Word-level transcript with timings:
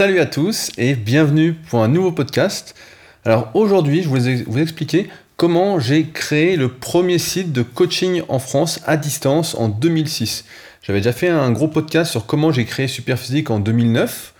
Salut 0.00 0.20
à 0.20 0.24
tous 0.24 0.70
et 0.78 0.94
bienvenue 0.94 1.52
pour 1.52 1.82
un 1.82 1.88
nouveau 1.88 2.10
podcast. 2.10 2.74
Alors 3.26 3.50
aujourd'hui, 3.52 4.02
je 4.02 4.08
vais 4.08 4.44
vous 4.46 4.58
expliquer 4.58 5.10
comment 5.36 5.78
j'ai 5.78 6.06
créé 6.06 6.56
le 6.56 6.70
premier 6.70 7.18
site 7.18 7.52
de 7.52 7.60
coaching 7.60 8.22
en 8.28 8.38
France 8.38 8.80
à 8.86 8.96
distance 8.96 9.54
en 9.56 9.68
2006. 9.68 10.46
J'avais 10.80 11.00
déjà 11.00 11.12
fait 11.12 11.28
un 11.28 11.50
gros 11.50 11.68
podcast 11.68 12.10
sur 12.10 12.24
comment 12.24 12.50
j'ai 12.50 12.64
créé 12.64 12.88
Superphysique 12.88 13.50
en 13.50 13.60
2009. 13.60 14.32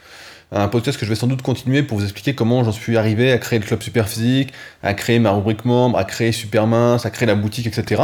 Un 0.53 0.67
podcast 0.69 0.99
que 0.99 1.05
je 1.05 1.11
vais 1.11 1.15
sans 1.15 1.27
doute 1.27 1.43
continuer 1.43 1.83
pour 1.83 1.99
vous 1.99 2.05
expliquer 2.05 2.35
comment 2.35 2.65
j'en 2.65 2.73
suis 2.73 2.97
arrivé 2.97 3.31
à 3.31 3.37
créer 3.37 3.59
le 3.59 3.67
club 3.67 3.83
Superphysique, 3.83 4.55
à 4.83 4.95
créer 4.95 5.19
ma 5.19 5.31
rubrique 5.31 5.67
membre, 5.67 5.99
à 5.99 6.05
créer 6.05 6.33
Supermince, 6.33 7.05
à 7.05 7.11
créer 7.11 7.27
la 7.27 7.35
boutique, 7.35 7.67
etc. 7.67 8.01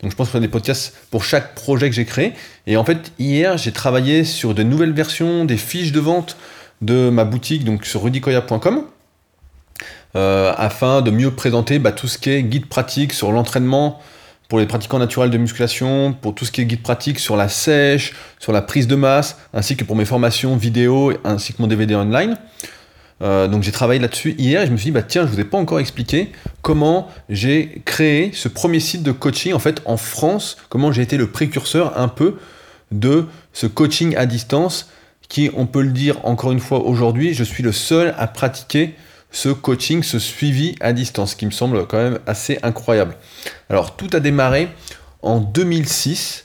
Donc 0.00 0.12
je 0.12 0.16
pense 0.16 0.32
y 0.32 0.36
a 0.36 0.40
des 0.40 0.46
podcasts 0.46 0.96
pour 1.10 1.24
chaque 1.24 1.56
projet 1.56 1.90
que 1.90 1.96
j'ai 1.96 2.04
créé. 2.04 2.34
Et 2.68 2.76
en 2.76 2.84
fait, 2.84 3.10
hier, 3.18 3.58
j'ai 3.58 3.72
travaillé 3.72 4.22
sur 4.22 4.54
de 4.54 4.62
nouvelles 4.62 4.92
versions 4.92 5.44
des 5.44 5.56
fiches 5.56 5.90
de 5.90 5.98
vente 5.98 6.36
de 6.84 7.10
ma 7.10 7.24
boutique 7.24 7.64
donc 7.64 7.84
sur 7.86 8.02
rudicoya.com 8.02 8.84
euh, 10.16 10.52
afin 10.56 11.02
de 11.02 11.10
mieux 11.10 11.32
présenter 11.32 11.78
bah, 11.78 11.92
tout 11.92 12.06
ce 12.06 12.18
qui 12.18 12.30
est 12.30 12.42
guide 12.42 12.66
pratique 12.66 13.12
sur 13.12 13.32
l'entraînement 13.32 14.00
pour 14.48 14.58
les 14.58 14.66
pratiquants 14.66 14.98
naturels 14.98 15.30
de 15.30 15.38
musculation, 15.38 16.12
pour 16.12 16.34
tout 16.34 16.44
ce 16.44 16.52
qui 16.52 16.60
est 16.60 16.66
guide 16.66 16.82
pratique 16.82 17.18
sur 17.18 17.36
la 17.36 17.48
sèche, 17.48 18.14
sur 18.38 18.52
la 18.52 18.62
prise 18.62 18.86
de 18.86 18.94
masse, 18.94 19.38
ainsi 19.52 19.76
que 19.76 19.84
pour 19.84 19.96
mes 19.96 20.04
formations 20.04 20.56
vidéo, 20.56 21.12
ainsi 21.24 21.54
que 21.54 21.62
mon 21.62 21.66
DVD 21.66 21.96
online. 21.96 22.36
Euh, 23.22 23.48
donc 23.48 23.62
j'ai 23.62 23.72
travaillé 23.72 24.00
là-dessus 24.00 24.34
hier 24.38 24.62
et 24.62 24.66
je 24.66 24.70
me 24.70 24.76
suis 24.76 24.86
dit, 24.86 24.90
bah 24.92 25.02
tiens, 25.02 25.26
je 25.26 25.32
vous 25.32 25.40
ai 25.40 25.44
pas 25.44 25.56
encore 25.58 25.80
expliqué 25.80 26.30
comment 26.62 27.08
j'ai 27.28 27.82
créé 27.84 28.30
ce 28.34 28.48
premier 28.48 28.80
site 28.80 29.02
de 29.02 29.12
coaching 29.12 29.54
en 29.54 29.58
fait 29.58 29.80
en 29.86 29.96
France, 29.96 30.56
comment 30.68 30.92
j'ai 30.92 31.02
été 31.02 31.16
le 31.16 31.28
précurseur 31.28 31.98
un 31.98 32.08
peu 32.08 32.36
de 32.92 33.26
ce 33.52 33.66
coaching 33.66 34.14
à 34.16 34.26
distance 34.26 34.90
qui, 35.28 35.50
on 35.56 35.66
peut 35.66 35.82
le 35.82 35.92
dire 35.92 36.24
encore 36.24 36.52
une 36.52 36.60
fois 36.60 36.80
aujourd'hui, 36.80 37.34
je 37.34 37.44
suis 37.44 37.62
le 37.62 37.72
seul 37.72 38.14
à 38.18 38.26
pratiquer 38.26 38.94
ce 39.30 39.48
coaching, 39.48 40.02
ce 40.02 40.18
suivi 40.18 40.76
à 40.80 40.92
distance, 40.92 41.34
qui 41.34 41.44
me 41.44 41.50
semble 41.50 41.86
quand 41.86 41.98
même 41.98 42.18
assez 42.26 42.58
incroyable. 42.62 43.16
Alors 43.68 43.96
tout 43.96 44.08
a 44.12 44.20
démarré 44.20 44.68
en 45.22 45.40
2006 45.40 46.44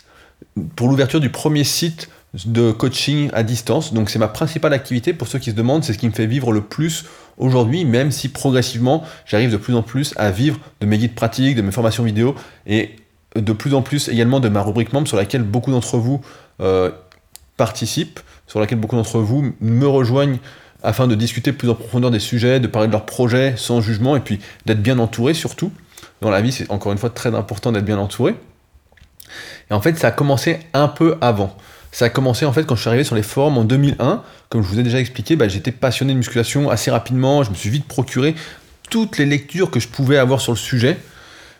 pour 0.76 0.88
l'ouverture 0.88 1.20
du 1.20 1.30
premier 1.30 1.64
site 1.64 2.10
de 2.46 2.72
coaching 2.72 3.30
à 3.34 3.44
distance. 3.44 3.94
Donc 3.94 4.10
c'est 4.10 4.20
ma 4.20 4.28
principale 4.28 4.74
activité 4.74 5.14
pour 5.14 5.28
ceux 5.28 5.40
qui 5.40 5.52
se 5.52 5.56
demandent, 5.56 5.84
c'est 5.84 5.94
ce 5.94 5.98
qui 5.98 6.08
me 6.08 6.14
fait 6.14 6.26
vivre 6.26 6.52
le 6.52 6.62
plus 6.62 7.06
aujourd'hui, 7.38 7.86
même 7.86 8.12
si 8.12 8.30
progressivement 8.30 9.04
j'arrive 9.26 9.52
de 9.52 9.58
plus 9.58 9.76
en 9.76 9.82
plus 9.82 10.14
à 10.18 10.32
vivre 10.32 10.60
de 10.82 10.86
mes 10.86 10.98
guides 10.98 11.16
pratiques, 11.16 11.56
de 11.56 11.62
mes 11.62 11.72
formations 11.72 12.04
vidéo 12.04 12.36
et 12.68 12.96
de 13.36 13.54
plus 13.54 13.74
en 13.74 13.82
plus 13.82 14.10
également 14.10 14.40
de 14.40 14.50
ma 14.50 14.62
rubrique 14.62 14.94
membre 14.94 15.08
sur 15.08 15.18
laquelle 15.18 15.44
beaucoup 15.44 15.72
d'entre 15.72 15.98
vous 15.98 16.22
euh, 16.62 16.92
participent 17.60 18.22
sur 18.48 18.62
laquelle 18.62 18.80
beaucoup 18.80 18.96
d'entre 18.96 19.20
vous 19.20 19.54
me 19.60 19.86
rejoignent 19.86 20.40
afin 20.82 21.08
de 21.08 21.16
discuter 21.16 21.52
plus 21.52 21.70
en 21.70 21.76
profondeur 21.76 22.10
des 22.10 22.20
sujets, 22.20 22.62
de 22.62 22.68
parler 22.68 22.88
de 22.88 22.94
leurs 22.94 23.06
projets 23.06 23.56
sans 23.58 23.82
jugement 23.82 24.16
et 24.16 24.22
puis 24.22 24.40
d'être 24.66 24.82
bien 24.82 24.98
entouré 24.98 25.34
surtout. 25.34 25.70
Dans 26.22 26.30
la 26.30 26.40
vie, 26.40 26.54
c'est 26.54 26.72
encore 26.72 26.94
une 26.94 26.98
fois 26.98 27.10
très 27.10 27.36
important 27.36 27.74
d'être 27.74 27.84
bien 27.84 27.98
entouré. 27.98 28.36
Et 29.70 29.74
en 29.74 29.82
fait, 29.82 29.98
ça 29.98 30.08
a 30.08 30.12
commencé 30.12 30.60
un 30.74 30.88
peu 30.88 31.18
avant. 31.20 31.56
Ça 31.92 32.06
a 32.06 32.10
commencé 32.10 32.46
en 32.46 32.54
fait 32.54 32.64
quand 32.64 32.76
je 32.76 32.82
suis 32.82 32.88
arrivé 32.88 33.04
sur 33.04 33.16
les 33.16 33.24
forums 33.24 33.58
en 33.58 33.66
2001. 33.66 34.24
Comme 34.48 34.64
je 34.64 34.68
vous 34.68 34.80
ai 34.80 34.84
déjà 34.84 35.00
expliqué, 35.00 35.36
bah, 35.36 35.50
j'étais 35.50 35.74
passionné 35.74 36.14
de 36.14 36.18
musculation 36.18 36.70
assez 36.70 36.92
rapidement. 36.92 37.44
Je 37.44 37.50
me 37.50 37.56
suis 37.56 37.70
vite 37.70 37.88
procuré 37.90 38.36
toutes 38.90 39.18
les 39.18 39.26
lectures 39.26 39.70
que 39.70 39.82
je 39.82 39.90
pouvais 39.90 40.18
avoir 40.18 40.40
sur 40.40 40.54
le 40.54 40.58
sujet. 40.58 40.98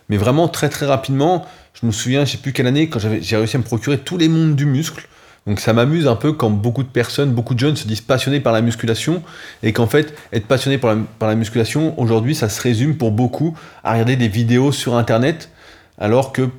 Mais 0.08 0.16
vraiment 0.16 0.48
très 0.48 0.70
très 0.70 0.86
rapidement, 0.86 1.46
je 1.74 1.84
me 1.84 1.92
souviens, 1.92 2.24
je 2.24 2.32
sais 2.32 2.38
plus 2.38 2.54
quelle 2.54 2.66
année, 2.66 2.88
quand 2.88 2.98
j'ai 2.98 3.36
réussi 3.36 3.56
à 3.56 3.58
me 3.58 3.64
procurer 3.64 3.98
tous 3.98 4.16
les 4.16 4.28
mondes 4.28 4.56
du 4.56 4.64
muscle. 4.64 5.06
Donc 5.46 5.60
ça 5.60 5.72
m'amuse 5.72 6.06
un 6.06 6.16
peu 6.16 6.32
quand 6.32 6.50
beaucoup 6.50 6.82
de 6.82 6.88
personnes, 6.88 7.32
beaucoup 7.32 7.54
de 7.54 7.58
jeunes 7.58 7.76
se 7.76 7.86
disent 7.86 8.02
passionnés 8.02 8.40
par 8.40 8.52
la 8.52 8.60
musculation 8.60 9.22
et 9.62 9.72
qu'en 9.72 9.86
fait 9.86 10.14
être 10.32 10.46
passionné 10.46 10.78
par 10.78 10.96
la, 11.20 11.34
musculation 11.34 11.98
aujourd'hui 11.98 12.34
ça 12.34 12.48
se 12.48 12.60
résume 12.60 12.96
pour 12.96 13.10
beaucoup 13.10 13.56
à 13.82 13.92
regarder 13.92 14.16
des 14.16 14.28
vidéos 14.28 14.70
sur 14.70 14.96
internet 14.96 15.50
alors 15.98 16.32
que 16.32 16.50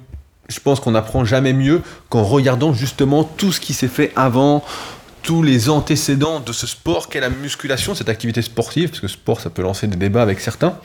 je 0.50 0.60
pense 0.60 0.80
qu'on 0.80 0.92
n'apprend 0.92 1.24
jamais 1.26 1.54
mieux 1.54 1.82
qu'en 2.10 2.24
regardant 2.24 2.74
justement 2.74 3.24
tout 3.24 3.52
ce 3.52 3.62
qui 3.62 3.74
s'est 3.74 3.88
fait 3.88 4.12
avant, 4.16 4.64
tous 5.24 5.44
les 5.44 5.70
antécédents 5.70 6.40
de 6.40 6.52
ce 6.52 6.68
sport 6.68 7.10
qu'est 7.10 7.20
la 7.20 7.30
musculation, 7.30 7.96
cette 7.96 8.10
activité 8.10 8.42
sportive, 8.42 8.90
parce 8.90 9.00
que 9.00 9.08
sport 9.08 9.42
ça 9.42 9.50
peut 9.50 9.62
lancer 9.62 9.88
des 9.88 9.98
débats 9.98 10.22
avec 10.22 10.40
certains. 10.40 10.78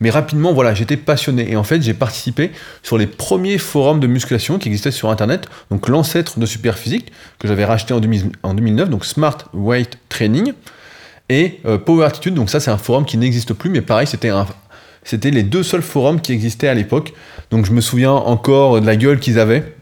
Mais 0.00 0.10
rapidement, 0.10 0.54
voilà, 0.54 0.72
j'étais 0.72 0.96
passionné. 0.96 1.50
Et 1.50 1.56
en 1.56 1.64
fait, 1.64 1.82
j'ai 1.82 1.92
participé 1.92 2.52
sur 2.82 2.96
les 2.96 3.06
premiers 3.06 3.58
forums 3.58 4.00
de 4.00 4.06
musculation 4.06 4.58
qui 4.58 4.68
existaient 4.68 4.90
sur 4.90 5.10
Internet. 5.10 5.46
Donc 5.70 5.88
l'ancêtre 5.88 6.38
de 6.38 6.46
Superphysique, 6.46 7.12
que 7.38 7.46
j'avais 7.46 7.66
racheté 7.66 7.92
en, 7.92 8.00
2009, 8.00 8.88
donc 8.88 9.04
Smart 9.04 9.38
Weight 9.52 9.98
Training. 10.08 10.54
Et 11.28 11.60
euh, 11.66 11.78
Power 11.78 12.06
Attitude, 12.06 12.34
donc 12.34 12.50
ça 12.50 12.58
c'est 12.58 12.72
un 12.72 12.78
forum 12.78 13.04
qui 13.04 13.16
n'existe 13.16 13.52
plus, 13.52 13.70
mais 13.70 13.82
pareil, 13.82 14.08
c'était 14.08 14.30
un, 14.30 14.46
c'était 15.04 15.30
les 15.30 15.44
deux 15.44 15.62
seuls 15.62 15.82
forums 15.82 16.20
qui 16.20 16.32
existaient 16.32 16.68
à 16.68 16.74
l'époque. 16.74 17.12
Donc 17.50 17.66
je 17.66 17.72
me 17.72 17.80
souviens 17.80 18.12
encore 18.12 18.80
de 18.80 18.86
la 18.86 18.96
gueule 18.96 19.20
qu'ils 19.20 19.38
avaient. 19.38 19.74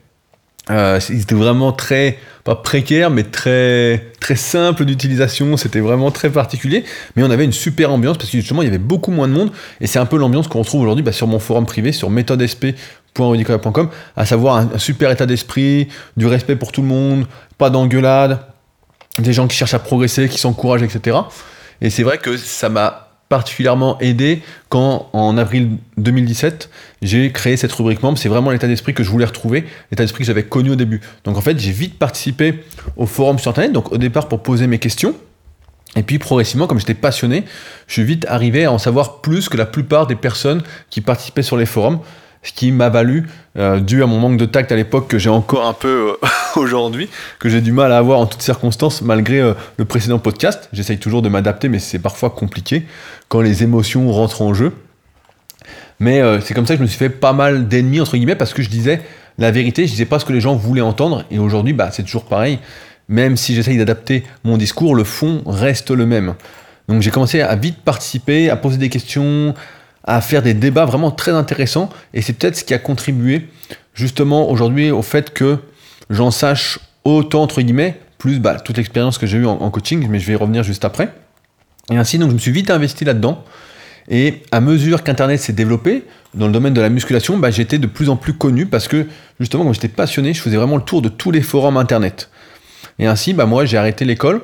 Euh, 0.70 1.00
c'était 1.00 1.34
vraiment 1.34 1.72
très, 1.72 2.18
pas 2.44 2.54
précaire, 2.54 3.10
mais 3.10 3.24
très, 3.24 4.12
très 4.20 4.36
simple 4.36 4.84
d'utilisation. 4.84 5.56
C'était 5.56 5.80
vraiment 5.80 6.10
très 6.10 6.30
particulier. 6.30 6.84
Mais 7.16 7.22
on 7.22 7.30
avait 7.30 7.44
une 7.44 7.52
super 7.52 7.92
ambiance 7.92 8.18
parce 8.18 8.30
que 8.30 8.38
justement, 8.38 8.62
il 8.62 8.66
y 8.66 8.68
avait 8.68 8.78
beaucoup 8.78 9.10
moins 9.10 9.28
de 9.28 9.32
monde. 9.32 9.50
Et 9.80 9.86
c'est 9.86 9.98
un 9.98 10.06
peu 10.06 10.18
l'ambiance 10.18 10.48
qu'on 10.48 10.60
retrouve 10.60 10.82
aujourd'hui 10.82 11.02
bah, 11.02 11.12
sur 11.12 11.26
mon 11.26 11.38
forum 11.38 11.66
privé, 11.66 11.92
sur 11.92 12.10
méthodesp.rudicoya.com, 12.10 13.88
à 14.16 14.26
savoir 14.26 14.56
un, 14.56 14.78
super 14.78 15.10
état 15.10 15.26
d'esprit, 15.26 15.88
du 16.16 16.26
respect 16.26 16.56
pour 16.56 16.72
tout 16.72 16.82
le 16.82 16.88
monde, 16.88 17.26
pas 17.56 17.70
d'engueulade, 17.70 18.40
des 19.18 19.32
gens 19.32 19.46
qui 19.48 19.56
cherchent 19.56 19.74
à 19.74 19.78
progresser, 19.78 20.28
qui 20.28 20.38
s'encouragent, 20.38 20.82
etc. 20.82 21.16
Et 21.80 21.90
c'est 21.90 22.02
vrai 22.02 22.18
que 22.18 22.36
ça 22.36 22.68
m'a 22.68 23.07
particulièrement 23.28 23.98
aidé 24.00 24.42
quand 24.68 25.10
en 25.12 25.36
avril 25.36 25.76
2017 25.96 26.70
j'ai 27.02 27.30
créé 27.30 27.56
cette 27.56 27.72
rubrique 27.72 28.02
membre. 28.02 28.18
C'est 28.18 28.28
vraiment 28.28 28.50
l'état 28.50 28.66
d'esprit 28.66 28.94
que 28.94 29.02
je 29.02 29.10
voulais 29.10 29.24
retrouver, 29.24 29.64
l'état 29.90 30.02
d'esprit 30.02 30.20
que 30.20 30.26
j'avais 30.26 30.44
connu 30.44 30.70
au 30.70 30.76
début. 30.76 31.00
Donc 31.24 31.36
en 31.36 31.40
fait 31.40 31.58
j'ai 31.58 31.72
vite 31.72 31.98
participé 31.98 32.64
au 32.96 33.06
forum 33.06 33.38
sur 33.38 33.50
internet, 33.50 33.72
donc 33.72 33.92
au 33.92 33.98
départ 33.98 34.28
pour 34.28 34.42
poser 34.42 34.66
mes 34.66 34.78
questions. 34.78 35.14
Et 35.96 36.02
puis 36.02 36.18
progressivement, 36.18 36.66
comme 36.66 36.78
j'étais 36.78 36.94
passionné, 36.94 37.44
je 37.86 37.94
suis 37.94 38.04
vite 38.04 38.26
arrivé 38.28 38.64
à 38.64 38.72
en 38.72 38.78
savoir 38.78 39.20
plus 39.20 39.48
que 39.48 39.56
la 39.56 39.66
plupart 39.66 40.06
des 40.06 40.16
personnes 40.16 40.62
qui 40.90 41.00
participaient 41.00 41.42
sur 41.42 41.56
les 41.56 41.66
forums 41.66 42.00
ce 42.42 42.52
qui 42.52 42.72
m'a 42.72 42.88
valu, 42.88 43.26
euh, 43.56 43.80
dû 43.80 44.02
à 44.02 44.06
mon 44.06 44.18
manque 44.18 44.36
de 44.36 44.44
tact 44.44 44.70
à 44.72 44.76
l'époque 44.76 45.08
que 45.08 45.18
j'ai 45.18 45.30
encore 45.30 45.66
un 45.66 45.72
peu 45.72 46.14
euh, 46.22 46.28
aujourd'hui, 46.56 47.08
que 47.38 47.48
j'ai 47.48 47.60
du 47.60 47.72
mal 47.72 47.92
à 47.92 47.98
avoir 47.98 48.20
en 48.20 48.26
toutes 48.26 48.42
circonstances 48.42 49.02
malgré 49.02 49.40
euh, 49.40 49.54
le 49.76 49.84
précédent 49.84 50.18
podcast. 50.18 50.68
J'essaye 50.72 50.98
toujours 50.98 51.22
de 51.22 51.28
m'adapter, 51.28 51.68
mais 51.68 51.78
c'est 51.78 51.98
parfois 51.98 52.30
compliqué 52.30 52.84
quand 53.28 53.40
les 53.40 53.62
émotions 53.62 54.10
rentrent 54.12 54.42
en 54.42 54.54
jeu. 54.54 54.72
Mais 56.00 56.22
c'est 56.42 56.54
comme 56.54 56.64
ça 56.64 56.74
que 56.74 56.78
je 56.78 56.82
me 56.82 56.86
suis 56.86 56.96
fait 56.96 57.08
pas 57.08 57.32
mal 57.32 57.66
d'ennemis, 57.66 58.00
entre 58.00 58.16
guillemets, 58.16 58.36
parce 58.36 58.54
que 58.54 58.62
je 58.62 58.70
disais 58.70 59.00
la 59.36 59.50
vérité, 59.50 59.84
je 59.84 59.90
disais 59.90 60.04
pas 60.04 60.20
ce 60.20 60.24
que 60.24 60.32
les 60.32 60.40
gens 60.40 60.54
voulaient 60.54 60.80
entendre, 60.80 61.24
et 61.32 61.40
aujourd'hui, 61.40 61.72
bah, 61.72 61.90
c'est 61.90 62.04
toujours 62.04 62.24
pareil. 62.24 62.60
Même 63.08 63.36
si 63.36 63.56
j'essaye 63.56 63.78
d'adapter 63.78 64.22
mon 64.44 64.56
discours, 64.56 64.94
le 64.94 65.02
fond 65.02 65.42
reste 65.44 65.90
le 65.90 66.06
même. 66.06 66.34
Donc 66.88 67.02
j'ai 67.02 67.10
commencé 67.10 67.40
à 67.40 67.54
vite 67.56 67.78
participer, 67.84 68.48
à 68.48 68.56
poser 68.56 68.78
des 68.78 68.90
questions, 68.90 69.54
à 70.08 70.22
faire 70.22 70.42
des 70.42 70.54
débats 70.54 70.86
vraiment 70.86 71.10
très 71.10 71.32
intéressants. 71.32 71.90
Et 72.14 72.22
c'est 72.22 72.32
peut-être 72.32 72.56
ce 72.56 72.64
qui 72.64 72.72
a 72.72 72.78
contribué 72.78 73.46
justement 73.94 74.50
aujourd'hui 74.50 74.90
au 74.90 75.02
fait 75.02 75.34
que 75.34 75.58
j'en 76.08 76.30
sache 76.30 76.80
autant, 77.04 77.42
entre 77.42 77.60
guillemets, 77.60 78.00
plus 78.16 78.40
bah, 78.40 78.58
toute 78.58 78.78
l'expérience 78.78 79.18
que 79.18 79.26
j'ai 79.26 79.36
eue 79.36 79.46
en, 79.46 79.70
coaching, 79.70 80.08
mais 80.08 80.18
je 80.18 80.26
vais 80.26 80.32
y 80.32 80.36
revenir 80.36 80.62
juste 80.62 80.86
après. 80.86 81.12
Et 81.90 81.96
ainsi, 81.96 82.18
donc, 82.18 82.30
je 82.30 82.34
me 82.34 82.38
suis 82.38 82.50
vite 82.50 82.70
investi 82.70 83.04
là-dedans. 83.04 83.44
Et 84.08 84.42
à 84.50 84.60
mesure 84.60 85.04
qu'Internet 85.04 85.40
s'est 85.40 85.52
développé, 85.52 86.04
dans 86.32 86.46
le 86.46 86.52
domaine 86.52 86.72
de 86.72 86.80
la 86.80 86.88
musculation, 86.88 87.36
bah, 87.36 87.50
j'étais 87.50 87.78
de 87.78 87.86
plus 87.86 88.08
en 88.08 88.16
plus 88.16 88.32
connu 88.32 88.64
parce 88.64 88.88
que 88.88 89.06
justement, 89.38 89.64
quand 89.64 89.74
j'étais 89.74 89.88
passionné, 89.88 90.32
je 90.32 90.40
faisais 90.40 90.56
vraiment 90.56 90.76
le 90.76 90.82
tour 90.82 91.02
de 91.02 91.10
tous 91.10 91.30
les 91.30 91.42
forums 91.42 91.76
Internet. 91.76 92.30
Et 92.98 93.06
ainsi, 93.06 93.34
bah, 93.34 93.44
moi, 93.44 93.66
j'ai 93.66 93.76
arrêté 93.76 94.06
l'école. 94.06 94.40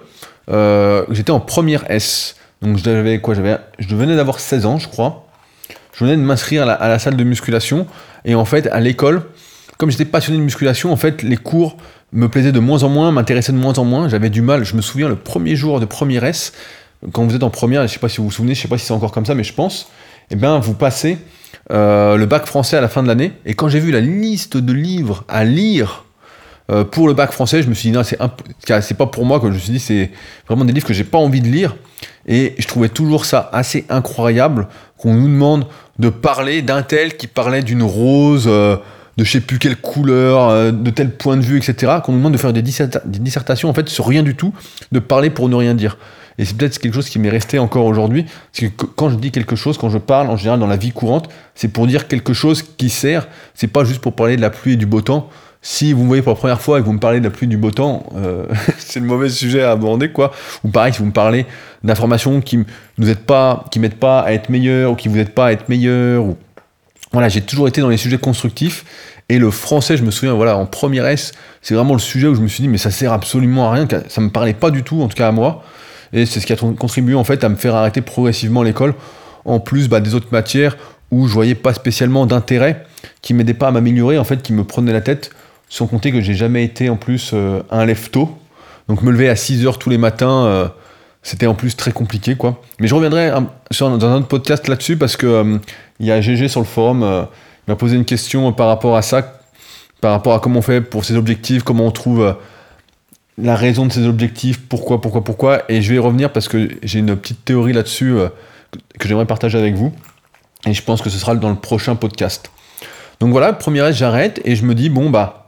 Euh, 0.51 1.07
j'étais 1.11 1.31
en 1.31 1.41
première 1.41 1.91
S. 1.91 2.37
Donc, 2.61 2.77
j'avais 2.77 3.19
quoi? 3.23 3.35
J'avais, 3.35 3.57
Je 3.79 3.97
venais 3.97 4.15
d'avoir 4.15 4.41
16 4.41 4.67
ans, 4.67 4.79
je 4.79 4.89
crois 4.89 5.24
je 5.97 6.05
venais 6.05 6.17
de 6.17 6.23
m'inscrire 6.23 6.69
à, 6.69 6.89
la 6.89 6.99
salle 6.99 7.17
de 7.17 7.25
musculation. 7.25 7.87
Et 8.25 8.35
en 8.35 8.45
fait, 8.45 8.67
à 8.69 8.81
l'école, 8.81 9.23
comme 9.79 9.91
j'étais 9.91 10.05
passionné 10.05 10.39
de 10.39 10.45
musculation, 10.45 10.93
en 10.93 10.97
fait, 10.97 11.23
les 11.23 11.37
cours 11.37 11.77
me 12.13 12.29
plaisaient 12.29 12.53
de 12.53 12.61
moins 12.61 12.83
en 12.83 12.89
moins, 12.89 13.11
m'intéressaient 13.13 13.53
de 13.53 13.59
moins 13.59 13.75
en 13.79 13.85
moins. 13.85 14.09
J'avais 14.09 14.31
du 14.31 14.43
mal. 14.43 14.65
Je 14.65 14.77
me 14.77 14.83
souviens 14.83 15.09
le 15.09 15.17
premier 15.17 15.57
jour 15.57 15.81
de 15.81 15.85
première 15.85 16.25
S, 16.25 16.53
quand 17.13 17.25
vous 17.25 17.35
êtes 17.35 17.43
en 17.43 17.51
première, 17.51 17.81
je 17.83 17.85
ne 17.85 17.89
sais 17.89 17.99
pas 17.99 18.09
si 18.09 18.19
vous 18.19 18.25
vous 18.25 18.31
souvenez, 18.31 18.55
je 18.55 18.61
ne 18.61 18.63
sais 18.63 18.69
pas 18.69 18.79
si 18.79 18.87
c'est 18.87 18.93
encore 18.93 19.13
comme 19.13 19.27
ça, 19.27 19.35
mais 19.35 19.45
je 19.45 19.53
pense, 19.53 19.89
eh 20.31 20.37
bien, 20.37 20.59
vous 20.59 20.75
passez 20.75 21.19
euh, 21.71 22.17
le 22.17 22.27
bac 22.27 22.47
français 22.47 22.77
à 22.77 22.81
la 22.81 22.89
fin 22.89 23.03
de 23.03 23.09
l'année. 23.09 23.33
Et 23.45 23.55
quand 23.55 23.69
j'ai 23.69 23.81
vu 23.81 23.91
la 23.91 24.01
liste 24.01 24.57
de 24.57 24.73
livres 24.73 25.25
à 25.29 25.45
lire 25.45 26.05
euh, 26.71 26.85
pour 26.85 27.07
le 27.09 27.15
bac 27.15 27.33
français, 27.33 27.63
je 27.63 27.69
me 27.69 27.75
suis 27.75 27.91
dit, 27.91 27.97
non, 27.97 28.03
c'est 28.05 28.97
pas 28.97 29.07
pour 29.07 29.25
moi. 29.25 29.41
Que 29.41 29.49
je 29.49 29.55
me 29.55 29.59
suis 29.59 29.73
dit, 29.73 29.81
c'est 29.81 30.11
vraiment 30.49 30.65
des 30.65 30.73
livres 30.73 30.87
que 30.87 30.95
j'ai 30.95 31.05
pas 31.05 31.19
envie 31.19 31.41
de 31.41 31.49
lire. 31.49 31.77
Et 32.27 32.55
je 32.59 32.67
trouvais 32.67 32.89
toujours 32.89 33.25
ça 33.25 33.51
assez 33.53 33.85
incroyable 33.89 34.69
qu'on 34.97 35.15
nous 35.15 35.29
demande 35.29 35.67
de 35.99 36.09
parler 36.09 36.63
d'un 36.63 36.83
tel 36.83 37.17
qui 37.17 37.27
parlait 37.27 37.63
d'une 37.63 37.83
rose 37.83 38.45
euh, 38.47 38.77
de 39.17 39.25
je 39.25 39.31
sais 39.31 39.41
plus 39.41 39.59
quelle 39.59 39.77
couleur, 39.77 40.49
euh, 40.49 40.73
de 40.73 40.91
tel 40.91 41.11
point 41.11 41.37
de 41.37 41.43
vue, 41.43 41.57
etc. 41.57 41.95
Qu'on 42.05 42.13
nous 42.13 42.19
demande 42.19 42.33
de 42.33 42.39
faire 42.39 42.53
des, 42.53 42.63
dissertations 42.63 43.69
en 43.69 43.75
fait 43.75 43.89
sur 43.89 44.07
rien 44.07 44.23
du 44.23 44.35
tout, 44.35 44.53
de 44.93 44.99
parler 44.99 45.31
pour 45.31 45.49
ne 45.49 45.55
rien 45.55 45.75
dire. 45.75 45.97
Et 46.37 46.45
c'est 46.45 46.57
peut-être 46.57 46.79
quelque 46.79 46.95
chose 46.95 47.09
qui 47.09 47.21
m'est 47.21 47.31
resté 47.31 47.61
encore 47.61 47.87
aujourd'hui. 47.87 48.25
Parce 48.25 48.73
que 48.73 48.85
quand 48.87 49.09
je 49.09 49.15
dis 49.15 49.31
quelque 49.31 49.55
chose, 49.55 49.79
quand 49.79 49.89
je 49.89 49.99
parle 49.99 50.31
en 50.31 50.37
général 50.37 50.59
dans 50.59 50.67
la 50.67 50.77
vie 50.77 50.91
courante, 50.91 51.29
c'est 51.55 51.69
pour 51.69 51.87
dire 51.87 52.09
quelque 52.09 52.33
chose 52.33 52.63
qui 52.63 52.91
sert. 52.91 53.29
C'est 53.55 53.69
pas 53.69 53.85
juste 53.85 54.01
pour 54.01 54.15
parler 54.15 54.35
de 54.35 54.41
la 54.41 54.51
pluie 54.51 54.73
et 54.73 54.77
du 54.77 54.87
beau 54.87 55.01
temps. 55.01 55.31
Si 55.67 55.95
vous 55.95 56.03
me 56.03 56.09
voyez 56.09 56.21
pour 56.21 56.33
la 56.33 56.39
première 56.39 56.61
fois 56.61 56.79
et 56.79 56.83
que 56.83 56.87
vous 56.87 56.93
me 56.93 56.99
parlez 56.99 57.21
de 57.21 57.25
la 57.25 57.31
pluie 57.31 57.47
du 57.47 57.57
beau 57.57 57.71
temps, 57.71 58.05
euh, 58.17 58.45
c'est 58.79 59.01
le 59.01 59.07
mauvais 59.07 59.31
sujet 59.31 59.63
à 59.63 59.71
aborder, 59.71 60.11
quoi. 60.11 60.31
Ou 60.63 60.69
pareil, 60.69 60.93
si 60.93 60.99
vous 60.99 61.07
me 61.07 61.11
parlez 61.11 61.47
d'informations 61.83 62.43
qui 62.43 62.59
nous 62.99 63.09
aident 63.09 63.17
pas, 63.17 63.65
qui 63.71 63.79
m'aident 63.79 63.95
pas 63.95 64.21
à 64.21 64.33
être 64.33 64.51
meilleur 64.51 64.93
ou 64.93 64.95
qui 64.95 65.09
vous 65.09 65.17
aident 65.17 65.31
pas 65.31 65.47
à 65.47 65.53
être 65.53 65.71
meilleur. 65.71 66.27
Voilà, 67.13 67.31
j'ai 67.31 67.41
toujours 67.41 67.67
été 67.67 67.81
dans 67.81 67.89
les 67.89 67.97
sujets 67.97 68.19
constructifs. 68.19 68.85
Et 69.31 69.39
le 69.39 69.51
français, 69.51 69.97
je 69.97 70.03
me 70.03 70.11
souviens, 70.11 70.35
voilà, 70.35 70.59
en 70.59 70.67
première 70.67 71.07
S, 71.07 71.33
c'est 71.63 71.75
vraiment 71.75 71.95
le 71.95 71.99
sujet 71.99 72.27
où 72.27 72.35
je 72.35 72.43
me 72.43 72.47
suis 72.47 72.61
dit, 72.61 72.69
mais 72.69 72.77
ça 72.77 72.91
sert 72.91 73.15
absolument 73.15 73.71
à 73.71 73.73
rien, 73.73 73.89
ça 74.09 74.21
me 74.21 74.29
parlait 74.29 74.53
pas 74.53 74.71
du 74.71 74.83
tout, 74.83 75.01
en 75.01 75.09
tout 75.09 75.17
cas 75.17 75.29
à 75.29 75.33
moi. 75.33 75.63
Et 76.13 76.27
c'est 76.27 76.41
ce 76.41 76.47
qui 76.47 76.53
a 76.53 76.57
contribué 76.57 77.15
en 77.15 77.25
fait 77.25 77.43
à 77.43 77.49
me 77.49 77.57
faire 77.57 77.75
arrêter 77.75 78.03
progressivement 78.03 78.63
l'école, 78.63 78.93
en 79.47 79.61
plus 79.61 79.89
bah, 79.89 80.01
des 80.01 80.15
autres 80.15 80.29
matières 80.31 80.77
où 81.11 81.27
je 81.27 81.33
voyais 81.33 81.55
pas 81.55 81.73
spécialement 81.73 82.27
d'intérêt, 82.27 82.85
qui 83.23 83.33
m'aidaient 83.33 83.55
pas 83.55 83.69
à 83.69 83.71
m'améliorer, 83.71 84.19
en 84.19 84.25
fait, 84.25 84.43
qui 84.43 84.53
me 84.53 84.65
prenaient 84.65 84.93
la 84.93 85.01
tête, 85.01 85.31
sans 85.75 85.89
compter 85.89 86.13
que 86.13 86.21
j'ai 86.21 86.35
jamais 86.35 86.63
été 86.63 86.89
en 86.89 86.95
plus 86.95 87.33
euh, 87.35 87.61
un 87.69 87.85
lève 87.85 88.09
tôt. 88.11 88.39
Donc 88.87 89.03
me 89.03 89.11
lever 89.11 89.29
à 89.29 89.35
6 89.35 89.67
heures 89.67 89.77
tous 89.77 89.91
les 89.91 89.99
matins, 89.99 90.45
euh, 90.45 90.69
c'était 91.25 91.49
en 91.49 91.55
plus 91.55 91.75
très 91.75 91.91
compliqué, 91.91 92.37
quoi. 92.37 92.63
Mais 92.79 92.87
je 92.87 92.95
reviendrai 92.95 93.33
dans 93.81 94.07
un 94.07 94.19
autre 94.19 94.29
podcast 94.29 94.69
là-dessus 94.69 94.97
parce 94.97 95.17
que 95.17 95.27
euh, 95.27 95.59
il 95.99 96.07
y 96.07 96.13
a 96.13 96.21
GG 96.21 96.47
sur 96.47 96.61
le 96.61 96.67
forum, 96.67 97.01
il 97.01 97.71
m'a 97.73 97.75
posé 97.75 97.97
une 97.97 98.05
question 98.05 98.53
par 98.53 98.69
rapport 98.69 98.97
à 98.97 99.03
ça, 99.03 99.41
par 100.01 100.13
rapport 100.13 100.35
à 100.35 100.39
comment 100.39 100.61
on 100.61 100.63
fait 100.63 100.81
pour 100.81 101.05
ses 101.05 101.17
objectifs, 101.17 101.65
comment 101.65 101.87
on 101.87 101.91
trouve 101.91 102.37
la 103.37 103.57
raison 103.57 103.87
de 103.87 103.93
ces 103.93 104.07
objectifs, 104.07 104.61
pourquoi, 104.69 105.01
pourquoi, 105.01 105.25
pourquoi. 105.25 105.63
Et 105.69 105.83
je 105.83 105.91
vais 105.91 105.97
y 105.97 105.99
revenir 105.99 106.33
parce 106.33 106.47
que 106.47 106.69
j'ai 106.85 107.01
une 107.01 107.17
petite 107.17 107.45
théorie 107.45 107.73
là-dessus 107.73 108.15
que 109.01 109.09
j'aimerais 109.09 109.27
partager 109.27 109.59
avec 109.59 109.75
vous. 109.75 109.93
Et 110.67 110.73
je 110.73 110.83
pense 110.85 111.03
que 111.03 111.11
ce 111.11 111.19
sera 111.19 111.35
dans 111.35 111.51
le 111.51 111.57
prochain 111.57 111.97
podcast. 111.97 112.53
Donc 113.19 113.33
voilà, 113.33 113.53
première 113.53 113.93
j'arrête 113.93 114.41
et 114.45 114.55
je 114.55 114.65
me 114.65 114.75
dis, 114.77 114.89
bon, 114.89 115.11
bah, 115.11 115.44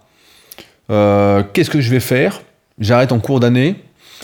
euh, 0.90 1.42
qu'est-ce 1.52 1.70
que 1.70 1.80
je 1.80 1.90
vais 1.90 2.00
faire? 2.00 2.40
J'arrête 2.78 3.12
en 3.12 3.18
cours 3.18 3.40
d'année. 3.40 3.76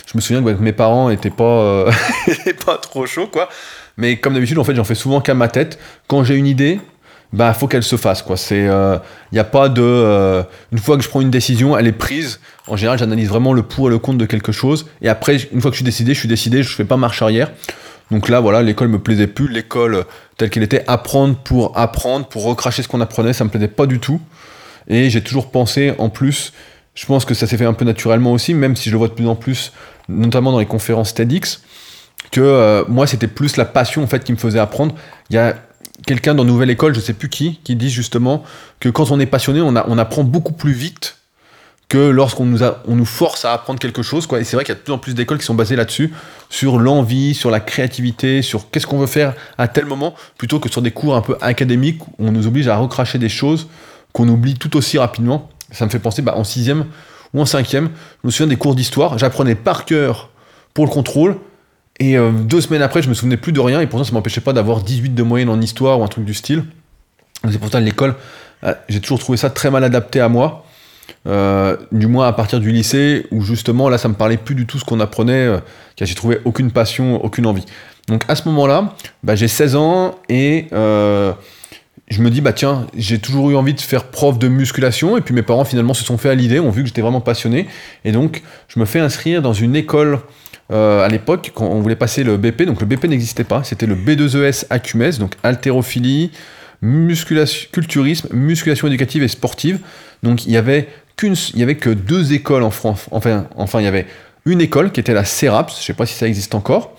Je 0.07 0.17
me 0.17 0.21
souviens 0.21 0.43
que 0.43 0.63
mes 0.63 0.73
parents 0.73 1.11
n'étaient 1.11 1.31
pas, 1.31 1.45
euh, 1.45 1.93
pas 2.67 2.79
trop 2.79 3.07
chauds, 3.07 3.27
quoi. 3.27 3.49
Mais 3.97 4.17
comme 4.17 4.35
d'habitude, 4.35 4.59
en 4.59 4.65
fait, 4.65 4.75
j'en 4.75 4.85
fais 4.85 4.95
souvent 4.95 5.21
qu'à 5.21 5.35
ma 5.35 5.49
tête. 5.49 5.79
Quand 6.09 6.25
j'ai 6.25 6.35
une 6.35 6.47
idée, 6.47 6.81
bah 7.33 7.53
faut 7.55 7.67
qu'elle 7.67 7.83
se 7.83 7.97
fasse 7.97 8.23
quoi. 8.23 8.37
C'est, 8.37 8.61
il 8.61 8.69
euh, 8.69 8.99
a 9.37 9.45
pas 9.45 9.69
de, 9.69 10.45
une 10.71 10.79
fois 10.79 10.97
que 10.97 11.03
je 11.03 11.09
prends 11.09 11.21
une 11.21 11.31
décision, 11.31 11.77
elle 11.77 11.87
est 11.87 11.93
prise. 11.93 12.41
En 12.69 12.77
général, 12.77 12.99
j'analyse 12.99 13.29
vraiment 13.29 13.53
le 13.53 13.63
pour 13.63 13.89
et 13.89 13.91
le 13.91 13.99
contre 13.99 14.19
de 14.19 14.27
quelque 14.27 14.53
chose. 14.53 14.87
Et 15.03 15.09
après, 15.09 15.37
une 15.53 15.61
fois 15.61 15.71
que 15.71 15.75
je 15.75 15.79
suis 15.79 15.85
décidé, 15.85 16.15
je 16.15 16.19
suis 16.19 16.29
décidé, 16.29 16.63
je 16.63 16.75
fais 16.75 16.85
pas 16.85 16.97
marche 16.97 17.23
arrière. 17.23 17.51
Donc 18.11 18.29
là, 18.29 18.41
voilà, 18.41 18.63
l'école 18.63 18.89
me 18.89 18.99
plaisait 18.99 19.27
plus. 19.27 19.49
L'école 19.49 20.05
telle 20.37 20.51
qu'elle 20.51 20.63
était, 20.63 20.85
apprendre 20.87 21.37
pour 21.37 21.79
apprendre, 21.79 22.27
pour 22.27 22.45
recracher 22.45 22.83
ce 22.83 22.89
qu'on 22.89 23.01
apprenait, 23.01 23.33
ça 23.33 23.45
me 23.45 23.51
plaisait 23.51 23.69
pas 23.69 23.87
du 23.87 24.01
tout. 24.01 24.21
Et 24.89 25.11
j'ai 25.11 25.23
toujours 25.23 25.51
pensé, 25.51 25.95
en 25.99 26.09
plus, 26.09 26.53
je 26.95 27.07
pense 27.07 27.25
que 27.25 27.35
ça 27.35 27.47
s'est 27.47 27.57
fait 27.57 27.65
un 27.65 27.73
peu 27.73 27.85
naturellement 27.85 28.33
aussi, 28.33 28.55
même 28.55 28.77
si 28.77 28.89
je 28.89 28.95
le 28.95 28.99
vois 28.99 29.09
de 29.09 29.15
plus 29.15 29.27
en 29.27 29.35
plus, 29.35 29.73
notamment 30.09 30.53
dans 30.53 30.59
les 30.59 30.67
conférences 30.67 31.15
TEDx, 31.15 31.63
que 32.31 32.41
euh, 32.41 32.85
moi 32.89 33.07
c'était 33.07 33.29
plus 33.29 33.57
la 33.57 33.65
passion 33.65 34.03
en 34.03 34.07
fait 34.07 34.25
qui 34.25 34.33
me 34.33 34.37
faisait 34.37 34.59
apprendre. 34.59 34.95
Il 35.31 35.37
y 35.37 35.39
a 35.39 35.57
quelqu'un 36.07 36.35
dans 36.35 36.45
Nouvelle 36.45 36.71
École, 36.71 36.95
je 36.95 37.01
sais 37.01 37.15
plus 37.15 37.29
qui, 37.29 37.61
qui 37.65 37.77
dit 37.77 37.91
justement 37.91 38.43
que 38.81 38.89
quand 38.89 39.11
on 39.11 39.21
est 39.21 39.27
passionné, 39.27 39.61
on, 39.61 39.77
apprend 39.77 40.25
beaucoup 40.25 40.53
plus 40.53 40.73
vite 40.73 41.19
que 41.89 41.99
lorsqu'on 41.99 42.47
nous, 42.47 43.05
force 43.05 43.45
à 43.45 43.53
apprendre 43.53 43.79
quelque 43.79 44.03
chose. 44.03 44.27
Et 44.39 44.45
c'est 44.45 44.57
vrai 44.57 44.65
qu'il 44.65 44.75
y 44.75 44.77
a 44.77 44.79
de 44.79 44.85
plus 44.85 44.93
en 44.93 44.99
plus 44.99 45.15
d'écoles 45.15 45.39
qui 45.39 45.45
sont 45.45 45.55
basées 45.55 45.77
là-dessus, 45.77 46.13
sur 46.49 46.79
l'envie, 46.79 47.35
sur 47.35 47.51
la 47.51 47.61
créativité, 47.61 48.41
sur 48.41 48.71
qu'est-ce 48.71 48.87
qu'on 48.87 48.99
veut 48.99 49.07
faire 49.07 49.35
à 49.59 49.69
tel 49.69 49.85
moment, 49.85 50.15
plutôt 50.39 50.59
que 50.59 50.71
sur 50.71 50.81
des 50.81 50.91
cours 50.91 51.15
un 51.15 51.21
peu 51.21 51.37
académiques 51.43 52.03
où 52.19 52.27
on 52.27 52.33
nous 52.33 52.47
oblige 52.47 52.67
à 52.69 52.77
recracher 52.77 53.19
des 53.19 53.29
choses 53.29 53.69
qu'on 54.13 54.29
oublie 54.29 54.55
tout 54.55 54.77
aussi 54.77 54.99
rapidement. 54.99 55.49
Ça 55.71 55.85
me 55.85 55.91
fait 55.91 55.99
penser 55.99 56.23
bah, 56.23 56.35
en 56.37 56.45
sixième 56.45 56.87
ou 57.35 57.41
en 57.41 57.47
cinquième, 57.47 57.91
je 58.23 58.27
me 58.27 58.31
souviens 58.31 58.47
des 58.47 58.57
cours 58.57 58.75
d'histoire, 58.75 59.19
j'apprenais 59.19 59.55
par 59.55 59.85
cœur 59.85 60.29
pour 60.75 60.85
le 60.85 60.91
contrôle, 60.91 61.37
et 61.99 62.17
euh, 62.17 62.31
deux 62.31 62.61
semaines 62.61 62.83
après, 62.83 63.03
je 63.03 63.09
me 63.09 63.15
souvenais 63.15 63.37
plus 63.37 63.53
de 63.53 63.61
rien, 63.61 63.81
et 63.81 63.87
pourtant 63.87 64.05
ça 64.05 64.13
m'empêchait 64.13 64.41
pas 64.41 64.53
d'avoir 64.53 64.83
18 64.83 65.15
de 65.15 65.23
moyenne 65.23 65.49
en 65.49 65.61
histoire 65.61 66.01
ou 66.01 66.05
un 66.05 66.09
truc 66.09 66.25
du 66.25 66.35
style. 66.35 66.65
C'est 67.51 67.59
pourtant 67.59 67.81
l'école, 67.81 68.15
euh, 68.65 68.75
j'ai 68.89 69.01
toujours 69.01 69.19
trouvé 69.19 69.39
ça 69.39 69.51
très 69.51 69.71
mal 69.71 69.85
adapté 69.85 70.21
à 70.21 70.29
moi. 70.29 70.65
Euh, 71.27 71.77
du 71.91 72.07
moins 72.07 72.27
à 72.27 72.33
partir 72.33 72.61
du 72.61 72.71
lycée, 72.71 73.27
où 73.31 73.43
justement 73.43 73.89
là 73.89 73.99
ça 73.99 74.09
me 74.09 74.15
parlait 74.15 74.37
plus 74.37 74.55
du 74.55 74.67
tout 74.67 74.79
ce 74.79 74.85
qu'on 74.85 75.01
apprenait, 75.01 75.61
car 75.97 76.07
j'ai 76.07 76.15
trouvé 76.15 76.41
aucune 76.45 76.71
passion, 76.71 77.23
aucune 77.25 77.47
envie. 77.47 77.65
Donc 78.09 78.25
à 78.29 78.35
ce 78.35 78.49
moment-là, 78.49 78.95
bah, 79.23 79.37
j'ai 79.37 79.49
16 79.49 79.77
ans 79.77 80.17
et 80.29 80.69
je 82.13 82.23
me 82.23 82.31
dis 82.31 82.41
bah 82.41 82.53
tiens, 82.53 82.87
j'ai 82.97 83.19
toujours 83.19 83.51
eu 83.51 83.57
envie 83.57 83.75
de 83.75 83.81
faire 83.81 84.05
prof 84.05 84.39
de 84.39 84.49
musculation, 84.49 85.17
et 85.17 85.21
puis 85.21 85.35
mes 85.35 85.43
parents 85.43 85.65
finalement 85.65 85.95
se 85.95 86.05
sont 86.05 86.19
fait 86.19 86.31
à 86.31 86.35
l'idée, 86.35 86.61
ont 86.61 86.71
vu 86.71 86.83
que 86.83 86.89
j'étais 86.89 87.03
vraiment 87.03 87.21
passionné, 87.21 87.67
et 88.05 88.13
donc 88.13 88.43
je 88.69 88.79
me 88.79 88.85
fais 88.85 89.01
inscrire 89.01 89.43
dans 89.43 89.53
une 89.53 89.75
école 89.75 90.21
euh, 90.71 91.05
à 91.05 91.09
l'époque, 91.09 91.53
quand 91.55 91.67
on 91.67 91.81
voulait 91.81 91.97
passer 91.97 92.25
le 92.25 92.37
BP, 92.37 92.63
donc 92.63 92.81
le 92.81 92.87
BP 92.87 93.05
n'existait 93.05 93.45
pas, 93.45 93.63
c'était 93.65 93.87
le 93.87 93.95
B2ES 93.95 94.67
ACUMES, 94.71 95.19
donc 95.19 95.35
haltérophilie, 95.43 96.31
culturisme, 97.73 98.29
musculation 98.33 98.89
éducative 98.89 99.23
et 99.23 99.29
sportive. 99.29 99.81
Donc 100.23 100.47
il 100.47 100.53
y 100.53 100.57
avait 100.57 100.89
qu'une, 101.17 101.35
il 101.55 101.77
que 101.77 101.91
deux 101.91 102.33
écoles 102.33 102.63
en 102.63 102.71
France. 102.71 103.07
Enfin, 103.11 103.47
enfin, 103.57 103.81
il 103.81 103.85
y 103.85 103.89
avait 103.89 104.07
une 104.45 104.61
école 104.61 104.91
qui 104.91 105.01
était 105.01 105.15
la 105.15 105.25
CERAPS, 105.25 105.79
je 105.79 105.85
sais 105.85 105.93
pas 105.93 106.07
si 106.07 106.15
ça 106.15 106.27
existe 106.27 106.55
encore, 106.55 106.97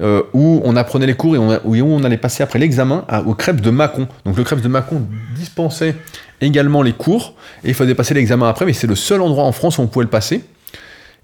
euh, 0.00 0.22
où 0.32 0.62
on 0.64 0.74
apprenait 0.76 1.06
les 1.06 1.14
cours 1.14 1.34
et 1.36 1.38
on, 1.38 1.60
où 1.64 1.76
on 1.76 2.02
allait 2.04 2.16
passer 2.16 2.42
après 2.42 2.58
l'examen 2.58 3.04
au 3.26 3.34
CREPS 3.34 3.60
de 3.60 3.70
Mâcon. 3.70 4.08
Donc 4.24 4.36
le 4.36 4.44
CREPS 4.44 4.62
de 4.62 4.68
Mâcon 4.68 5.02
dispensait 5.36 5.96
également 6.40 6.82
les 6.82 6.92
cours 6.92 7.34
et 7.64 7.68
il 7.68 7.74
fallait 7.74 7.94
passer 7.94 8.14
l'examen 8.14 8.48
après, 8.48 8.64
mais 8.64 8.72
c'est 8.72 8.86
le 8.86 8.96
seul 8.96 9.20
endroit 9.20 9.44
en 9.44 9.52
France 9.52 9.78
où 9.78 9.82
on 9.82 9.86
pouvait 9.86 10.04
le 10.04 10.10
passer. 10.10 10.42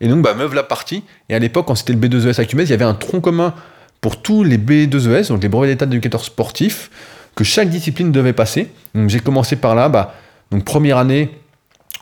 Et 0.00 0.08
donc, 0.08 0.22
bah, 0.22 0.34
meuf 0.34 0.54
la 0.54 0.62
partie. 0.62 1.02
Et 1.28 1.34
à 1.34 1.38
l'époque, 1.38 1.66
quand 1.66 1.74
c'était 1.74 1.92
le 1.92 1.98
B2ES 1.98 2.40
à 2.40 2.44
il 2.44 2.70
y 2.70 2.72
avait 2.72 2.84
un 2.84 2.94
tronc 2.94 3.20
commun 3.20 3.54
pour 4.00 4.22
tous 4.22 4.44
les 4.44 4.58
B2ES, 4.58 5.28
donc 5.28 5.42
les 5.42 5.48
brevets 5.48 5.72
d'état 5.72 5.86
d'éducateur 5.86 6.24
sportif, 6.24 6.90
que 7.34 7.44
chaque 7.44 7.68
discipline 7.68 8.12
devait 8.12 8.32
passer. 8.32 8.68
Donc, 8.94 9.08
j'ai 9.10 9.20
commencé 9.20 9.56
par 9.56 9.74
là. 9.74 9.88
Bah, 9.88 10.14
donc, 10.50 10.64
première 10.64 10.98
année, 10.98 11.30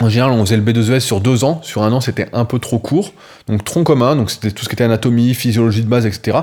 en 0.00 0.08
général, 0.08 0.32
on 0.32 0.44
faisait 0.44 0.56
le 0.56 0.62
B2ES 0.62 1.00
sur 1.00 1.20
deux 1.20 1.44
ans. 1.44 1.60
Sur 1.62 1.82
un 1.82 1.92
an, 1.92 2.00
c'était 2.00 2.28
un 2.32 2.44
peu 2.44 2.58
trop 2.58 2.78
court. 2.78 3.12
Donc, 3.48 3.64
tronc 3.64 3.84
commun, 3.84 4.16
donc 4.16 4.30
c'était 4.30 4.50
tout 4.50 4.62
ce 4.62 4.68
qui 4.68 4.74
était 4.74 4.84
anatomie, 4.84 5.34
physiologie 5.34 5.82
de 5.82 5.88
base, 5.88 6.04
etc. 6.06 6.38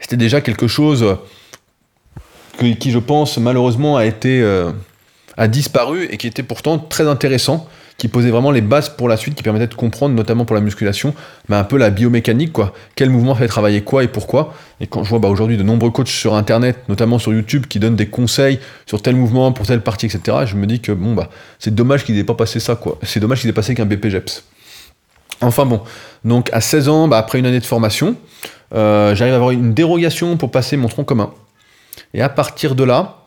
C'était 0.00 0.16
déjà 0.16 0.40
quelque 0.40 0.66
chose 0.66 1.16
qui, 2.58 2.90
je 2.90 2.98
pense, 2.98 3.38
malheureusement, 3.38 3.96
a 3.96 4.04
été. 4.04 4.40
Euh, 4.40 4.72
a 5.36 5.48
disparu 5.48 6.04
et 6.10 6.16
qui 6.16 6.26
était 6.26 6.42
pourtant 6.42 6.78
très 6.78 7.06
intéressant 7.06 7.68
qui 7.98 8.08
posait 8.08 8.30
vraiment 8.30 8.50
les 8.50 8.60
bases 8.60 8.90
pour 8.90 9.08
la 9.08 9.16
suite, 9.16 9.34
qui 9.34 9.42
permettait 9.42 9.66
de 9.66 9.74
comprendre, 9.74 10.14
notamment 10.14 10.44
pour 10.44 10.54
la 10.54 10.60
musculation, 10.60 11.14
bah, 11.48 11.58
un 11.58 11.64
peu 11.64 11.78
la 11.78 11.90
biomécanique, 11.90 12.52
quoi. 12.52 12.74
Quel 12.94 13.10
mouvement 13.10 13.34
fait 13.34 13.48
travailler 13.48 13.82
quoi 13.82 14.04
et 14.04 14.08
pourquoi. 14.08 14.54
Et 14.80 14.86
quand 14.86 15.02
je 15.02 15.08
vois 15.08 15.18
bah, 15.18 15.28
aujourd'hui 15.28 15.56
de 15.56 15.62
nombreux 15.62 15.90
coachs 15.90 16.08
sur 16.08 16.34
Internet, 16.34 16.78
notamment 16.88 17.18
sur 17.18 17.32
YouTube, 17.32 17.66
qui 17.66 17.78
donnent 17.78 17.96
des 17.96 18.08
conseils 18.08 18.60
sur 18.84 19.00
tel 19.00 19.16
mouvement, 19.16 19.52
pour 19.52 19.66
telle 19.66 19.80
partie, 19.80 20.06
etc., 20.06 20.38
je 20.44 20.56
me 20.56 20.66
dis 20.66 20.80
que 20.80 20.92
bon, 20.92 21.14
bah, 21.14 21.30
c'est 21.58 21.74
dommage 21.74 22.04
qu'ils 22.04 22.16
n'aient 22.16 22.24
pas 22.24 22.34
passé 22.34 22.60
ça, 22.60 22.76
quoi. 22.76 22.98
C'est 23.02 23.20
dommage 23.20 23.40
qu'ils 23.40 23.50
aient 23.50 23.54
passé 23.54 23.74
qu'un 23.74 23.86
BPGEPS. 23.86 24.44
Enfin 25.42 25.66
bon, 25.66 25.82
donc 26.24 26.48
à 26.52 26.60
16 26.60 26.88
ans, 26.88 27.08
bah, 27.08 27.18
après 27.18 27.38
une 27.38 27.46
année 27.46 27.60
de 27.60 27.66
formation, 27.66 28.16
euh, 28.74 29.14
j'arrive 29.14 29.34
à 29.34 29.36
avoir 29.36 29.50
une 29.50 29.74
dérogation 29.74 30.36
pour 30.36 30.50
passer 30.50 30.76
mon 30.76 30.88
tronc 30.88 31.04
commun. 31.04 31.30
Et 32.14 32.22
à 32.22 32.28
partir 32.28 32.74
de 32.74 32.84
là, 32.84 33.18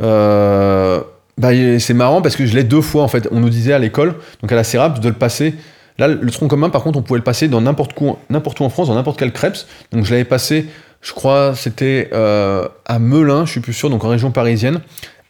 euh, 0.00 1.02
bah, 1.38 1.50
c'est 1.78 1.94
marrant 1.94 2.20
parce 2.20 2.36
que 2.36 2.46
je 2.46 2.54
l'ai 2.54 2.64
deux 2.64 2.82
fois 2.82 3.02
en 3.02 3.08
fait. 3.08 3.28
On 3.30 3.40
nous 3.40 3.48
disait 3.48 3.72
à 3.72 3.78
l'école, 3.78 4.16
donc 4.42 4.52
à 4.52 4.56
la 4.56 4.64
CERAP, 4.64 5.00
de 5.00 5.08
le 5.08 5.14
passer. 5.14 5.54
Là, 5.98 6.06
le 6.08 6.30
tronc 6.30 6.48
commun, 6.48 6.70
par 6.70 6.82
contre, 6.82 6.98
on 6.98 7.02
pouvait 7.02 7.18
le 7.18 7.24
passer 7.24 7.48
dans 7.48 7.60
n'importe 7.60 7.92
où, 8.00 8.16
n'importe 8.28 8.60
où 8.60 8.64
en 8.64 8.68
France, 8.68 8.88
dans 8.88 8.94
n'importe 8.94 9.18
quel 9.18 9.32
CREPS. 9.32 9.66
Donc 9.92 10.04
je 10.04 10.10
l'avais 10.10 10.24
passé, 10.24 10.66
je 11.00 11.12
crois, 11.12 11.54
c'était 11.56 12.10
euh, 12.12 12.68
à 12.84 12.98
Melun, 12.98 13.46
je 13.46 13.52
suis 13.52 13.60
plus 13.60 13.72
sûr, 13.72 13.90
donc 13.90 14.04
en 14.04 14.08
région 14.08 14.30
parisienne, 14.30 14.80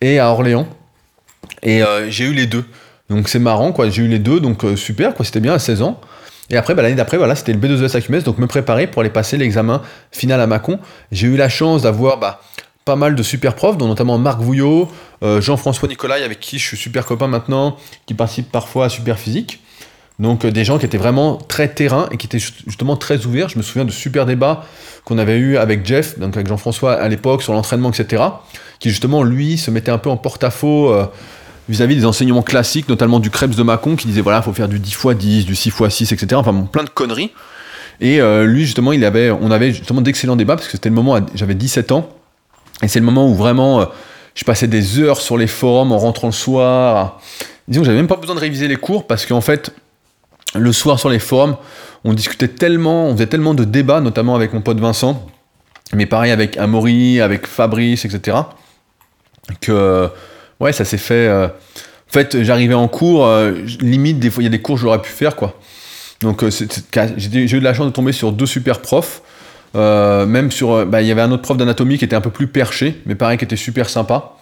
et 0.01 0.19
à 0.19 0.31
Orléans. 0.31 0.67
Et 1.63 1.83
euh, 1.83 2.11
j'ai 2.11 2.25
eu 2.25 2.35
les 2.35 2.47
deux. 2.47 2.65
Donc 3.09 3.29
c'est 3.29 3.39
marrant, 3.39 3.73
quoi. 3.73 3.89
J'ai 3.89 4.03
eu 4.03 4.09
les 4.09 4.19
deux, 4.19 4.41
donc 4.41 4.65
euh, 4.65 4.77
super, 4.77 5.15
quoi. 5.15 5.25
C'était 5.25 5.41
bien 5.41 5.55
à 5.55 5.59
16 5.59 5.83
ans. 5.83 6.01
Et 6.51 6.57
après, 6.57 6.75
bah, 6.75 6.83
l'année 6.83 6.95
d'après, 6.95 7.19
voilà, 7.19 7.35
c'était 7.35 7.53
le 7.53 7.59
B2ES 7.59 7.97
AQMS, 7.97 8.23
donc 8.23 8.39
me 8.39 8.47
préparer 8.47 8.87
pour 8.87 9.01
aller 9.01 9.11
passer 9.11 9.37
l'examen 9.37 9.83
final 10.11 10.41
à 10.41 10.47
Mâcon. 10.47 10.79
J'ai 11.13 11.27
eu 11.27 11.37
la 11.37 11.49
chance 11.49 11.83
d'avoir 11.83 12.19
bah, 12.19 12.41
pas 12.89 12.97
mal 12.97 13.15
de 13.15 13.23
super 13.23 13.55
profs, 13.55 13.77
dont 13.77 13.87
notamment 13.87 14.17
Marc 14.17 14.41
Vouillot, 14.41 14.89
euh, 15.23 15.43
Jean-François 15.43 15.89
Nicolai, 15.89 16.23
avec 16.23 16.41
qui 16.41 16.59
je 16.59 16.67
suis 16.67 16.77
super 16.79 17.05
copain 17.05 17.27
maintenant, 17.27 17.77
qui 18.07 18.15
participe 18.15 18.51
parfois 18.51 18.87
à 18.87 18.89
Super 18.89 19.19
Physique. 19.19 19.61
Donc 20.19 20.47
euh, 20.47 20.51
des 20.51 20.65
gens 20.65 20.79
qui 20.79 20.87
étaient 20.87 20.97
vraiment 20.97 21.37
très 21.37 21.69
terrain 21.69 22.09
et 22.13 22.17
qui 22.17 22.27
étaient 22.27 22.39
justement 22.39 22.97
très 22.97 23.27
ouverts. 23.27 23.51
Je 23.51 23.59
me 23.59 23.63
souviens 23.63 23.85
de 23.85 23.91
super 23.91 24.25
débats 24.25 24.65
qu'on 25.05 25.19
avait 25.19 25.37
eu 25.37 25.59
avec 25.59 25.85
Jeff, 25.85 26.19
donc 26.19 26.35
avec 26.35 26.49
Jean-François 26.49 26.95
à 26.95 27.07
l'époque 27.09 27.43
sur 27.43 27.53
l'entraînement, 27.53 27.91
etc. 27.91 28.23
Qui 28.79 28.89
justement 28.89 29.23
lui 29.23 29.59
se 29.59 29.71
mettait 29.71 29.91
un 29.91 29.99
peu 29.99 30.09
en 30.09 30.17
porte-à-faux 30.17 30.91
euh, 30.91 31.05
vis-à-vis 31.69 31.97
des 31.97 32.07
enseignements 32.07 32.41
classiques, 32.41 32.89
notamment 32.89 33.21
du 33.21 33.29
Krebs 33.29 33.55
de 33.55 33.63
Macon, 33.63 33.97
qui 33.97 34.07
disait 34.07 34.23
voilà, 34.23 34.39
il 34.39 34.45
faut 34.45 34.55
faire 34.55 34.69
du 34.69 34.79
10 34.79 34.93
x 34.93 35.07
10, 35.15 35.45
du 35.45 35.55
6 35.55 35.69
x 35.79 35.95
6, 35.95 36.13
etc. 36.13 36.37
Enfin 36.37 36.55
plein 36.73 36.85
de 36.85 36.89
conneries. 36.89 37.33
Et 38.01 38.21
lui, 38.47 38.65
justement, 38.65 38.93
il 38.93 39.05
avait, 39.05 39.31
on 39.33 39.51
avait 39.51 39.73
justement 39.73 40.01
d'excellents 40.01 40.37
débats 40.37 40.55
parce 40.55 40.69
que 40.69 40.73
c'était 40.75 40.89
le 40.89 40.95
moment, 40.95 41.19
j'avais 41.35 41.57
17 41.57 41.91
ans, 41.91 42.09
et 42.83 42.89
c'est 42.89 43.01
le 43.01 43.05
moment 43.05 43.29
où 43.29 43.35
vraiment 43.35 43.87
je 44.35 44.45
passais 44.45 44.69
des 44.69 45.01
heures 45.01 45.21
sur 45.21 45.37
les 45.37 45.47
forums 45.47 45.93
en 45.93 45.99
rentrant 45.99 46.29
le 46.29 46.33
soir. 46.33 47.21
Disons 47.67 47.83
que 47.83 47.87
j'avais 47.87 47.99
même 47.99 48.07
pas 48.07 48.17
besoin 48.17 48.35
de 48.35 48.41
réviser 48.41 48.69
les 48.69 48.77
cours 48.77 49.07
parce 49.07 49.27
qu'en 49.27 49.41
fait, 49.41 49.73
le 50.55 50.73
soir 50.73 50.99
sur 50.99 51.09
les 51.09 51.19
forums, 51.19 51.57
on 52.05 52.15
discutait 52.15 52.49
tellement, 52.49 53.07
on 53.07 53.13
faisait 53.15 53.27
tellement 53.27 53.55
de 53.55 53.65
débats, 53.65 54.01
notamment 54.01 54.35
avec 54.35 54.53
mon 54.53 54.61
pote 54.61 54.79
Vincent, 54.79 55.27
mais 55.93 56.07
pareil 56.07 56.31
avec 56.31 56.57
Amaury, 56.57 57.21
avec 57.21 57.47
Fabrice, 57.47 58.05
etc. 58.05 58.37
Que 59.61 60.09
ouais, 60.61 60.73
ça 60.73 60.85
s'est 60.85 60.99
fait. 60.99 61.27
Euh, 61.27 61.47
en 61.49 62.13
fait, 62.13 62.43
j'arrivais 62.43 62.75
en 62.75 62.89
cours, 62.89 63.27
euh, 63.27 63.53
limite, 63.81 64.19
des 64.19 64.31
fois, 64.31 64.43
il 64.43 64.47
y 64.47 64.49
a 64.49 64.51
des 64.51 64.63
cours 64.63 64.77
que 64.77 64.83
j'aurais 64.83 65.03
pu 65.03 65.11
faire, 65.11 65.37
quoi. 65.37 65.59
Donc, 66.23 66.43
euh, 66.43 66.51
j'ai 67.17 67.41
eu 67.43 67.59
de 67.59 67.65
la 67.65 67.75
chance 67.75 67.87
de 67.87 67.93
tomber 67.93 68.13
sur 68.13 68.33
deux 68.33 68.47
super 68.47 68.81
profs. 68.81 69.23
Euh, 69.77 70.27
même 70.27 70.51
sur, 70.51 70.73
euh, 70.73 70.85
bah, 70.85 71.03
il 71.03 71.09
y 71.09 71.13
avait 71.13 71.21
un 71.21 71.31
autre 71.31 71.43
prof 71.43 71.57
d'anatomie 71.57 71.99
qui 71.99 72.05
était 72.05 72.17
un 72.17 72.21
peu 72.21 72.31
plus 72.31 72.47
perché, 72.47 73.01
mais 73.07 73.15
pareil 73.15 73.39
qui 73.39 73.45
était 73.45 73.57
super 73.57 73.89
sympa. 73.89 74.35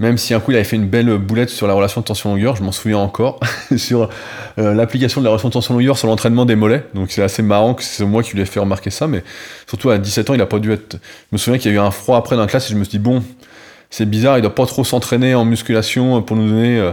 Même 0.00 0.16
si 0.16 0.32
un 0.32 0.38
coup 0.38 0.52
il 0.52 0.54
avait 0.54 0.64
fait 0.64 0.76
une 0.76 0.86
belle 0.86 1.18
boulette 1.18 1.48
sur 1.50 1.66
la 1.66 1.74
relation 1.74 2.00
de 2.00 2.06
tension-longueur, 2.06 2.54
je 2.54 2.62
m'en 2.62 2.70
souviens 2.70 2.98
encore, 2.98 3.40
sur 3.76 4.08
euh, 4.58 4.72
l'application 4.72 5.20
de 5.20 5.24
la 5.24 5.30
relation 5.30 5.48
de 5.48 5.54
tension-longueur 5.54 5.98
sur 5.98 6.06
l'entraînement 6.06 6.44
des 6.44 6.54
mollets. 6.54 6.84
Donc 6.94 7.10
c'est 7.10 7.22
assez 7.22 7.42
marrant 7.42 7.74
que 7.74 7.82
c'est 7.82 8.04
moi 8.04 8.22
qui 8.22 8.34
lui 8.34 8.42
ai 8.42 8.44
fait 8.44 8.60
remarquer 8.60 8.90
ça, 8.90 9.08
mais 9.08 9.24
surtout 9.66 9.90
à 9.90 9.98
17 9.98 10.30
ans, 10.30 10.34
il 10.34 10.40
a 10.40 10.46
pas 10.46 10.60
dû 10.60 10.72
être. 10.72 10.94
Je 10.94 11.32
me 11.32 11.38
souviens 11.38 11.58
qu'il 11.58 11.72
y 11.72 11.74
a 11.74 11.76
eu 11.78 11.80
un 11.80 11.90
froid 11.90 12.16
après 12.16 12.36
dans 12.36 12.42
la 12.42 12.48
classe 12.48 12.70
et 12.70 12.72
je 12.72 12.78
me 12.78 12.84
suis 12.84 12.92
dit, 12.92 12.98
bon, 12.98 13.24
c'est 13.90 14.08
bizarre, 14.08 14.38
il 14.38 14.42
doit 14.42 14.54
pas 14.54 14.66
trop 14.66 14.84
s'entraîner 14.84 15.34
en 15.34 15.44
musculation 15.44 16.22
pour 16.22 16.36
nous 16.36 16.48
donner 16.48 16.92